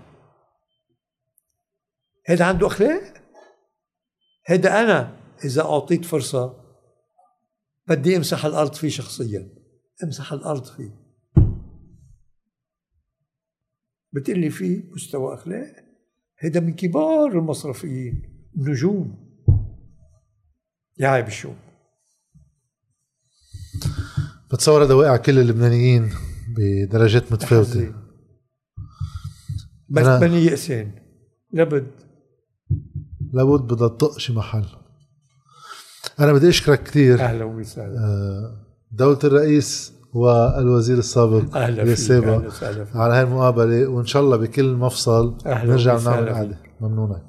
هذا 2.26 2.44
عنده 2.44 2.66
أخلاق؟ 2.66 3.22
هذا 4.46 4.80
أنا 4.80 5.20
إذا 5.44 5.62
أعطيت 5.62 6.04
فرصة 6.04 6.64
بدي 7.88 8.16
أمسح 8.16 8.44
الأرض 8.44 8.74
فيه 8.74 8.88
شخصيا. 8.88 9.48
أمسح 10.04 10.32
الأرض 10.32 10.64
فيه. 10.64 11.06
بتقول 14.12 14.38
لي 14.38 14.50
في 14.50 14.90
مستوى 14.92 15.34
أخلاق. 15.34 15.85
هذا 16.38 16.60
من 16.60 16.74
كبار 16.74 17.32
المصرفيين 17.32 18.22
نجوم 18.56 19.26
يا 20.98 21.08
عيب 21.08 21.26
الشو 21.26 21.52
بتصور 24.52 24.84
هذا 24.84 24.94
واقع 24.94 25.16
كل 25.16 25.38
اللبنانيين 25.38 26.10
بدرجات 26.56 27.32
متفاوتة. 27.32 27.94
بس 29.88 30.06
بني 30.06 30.44
يأسين. 30.44 30.92
لابد. 31.52 31.90
لابد 33.32 33.72
بدها 33.72 33.88
تطق 33.88 34.18
شي 34.18 34.32
محل. 34.32 34.66
أنا 36.20 36.32
بدي 36.32 36.48
أشكرك 36.48 36.82
كثير. 36.82 37.20
أهلا 37.20 37.44
وسهلا. 37.44 37.98
آه، 37.98 38.66
دولة 38.92 39.18
الرئيس 39.24 39.92
والوزير 40.14 40.98
السابق 40.98 41.56
السابق 41.56 42.42
على 42.94 43.14
هاي 43.14 43.22
المقابلة 43.22 43.86
وإن 43.86 44.06
شاء 44.06 44.22
الله 44.22 44.36
بكل 44.36 44.74
مفصل 44.74 45.34
أهلا 45.46 45.70
نرجع 45.70 45.98
نعمل 45.98 46.28
قعدة. 46.34 46.56
ممنونك. 46.80 47.22